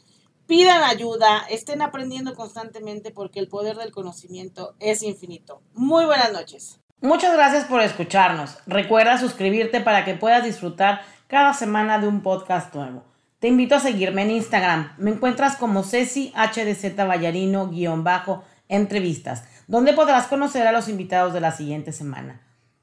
Pidan 0.47 0.81
ayuda, 0.83 1.45
estén 1.49 1.81
aprendiendo 1.81 2.35
constantemente 2.35 3.11
porque 3.11 3.39
el 3.39 3.49
poder 3.49 3.75
del 3.75 3.91
conocimiento 3.91 4.75
es 4.79 5.03
infinito. 5.03 5.61
Muy 5.73 6.05
buenas 6.05 6.31
noches. 6.31 6.79
Muchas 7.01 7.33
gracias 7.33 7.65
por 7.65 7.81
escucharnos. 7.81 8.59
Recuerda 8.65 9.17
suscribirte 9.17 9.81
para 9.81 10.05
que 10.05 10.13
puedas 10.13 10.45
disfrutar 10.45 11.01
cada 11.27 11.53
semana 11.53 11.99
de 11.99 12.07
un 12.07 12.23
podcast 12.23 12.73
nuevo. 12.73 13.03
Te 13.39 13.49
invito 13.49 13.75
a 13.75 13.79
seguirme 13.79 14.21
en 14.21 14.31
Instagram. 14.31 14.93
Me 14.97 15.11
encuentras 15.11 15.57
como 15.57 15.83
Ceci 15.83 16.31
HDZ 16.33 16.95
Vallarino 16.95 17.67
guion 17.67 18.05
bajo 18.05 18.43
entrevistas, 18.71 19.43
donde 19.67 19.93
podrás 19.93 20.25
conocer 20.25 20.65
a 20.65 20.71
los 20.71 20.87
invitados 20.87 21.33
de 21.33 21.41
la 21.41 21.51
siguiente 21.51 21.91
semana. 21.91 22.41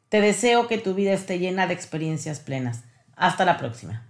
Te 0.09 0.21
deseo 0.21 0.69
que 0.69 0.79
tu 0.79 0.95
vida 0.95 1.13
esté 1.13 1.41
llena 1.41 1.67
de 1.67 1.75
experiencias 1.75 2.39
plenas. 2.39 2.85
Hasta 3.17 3.45
la 3.45 3.59
próxima. 3.59 4.08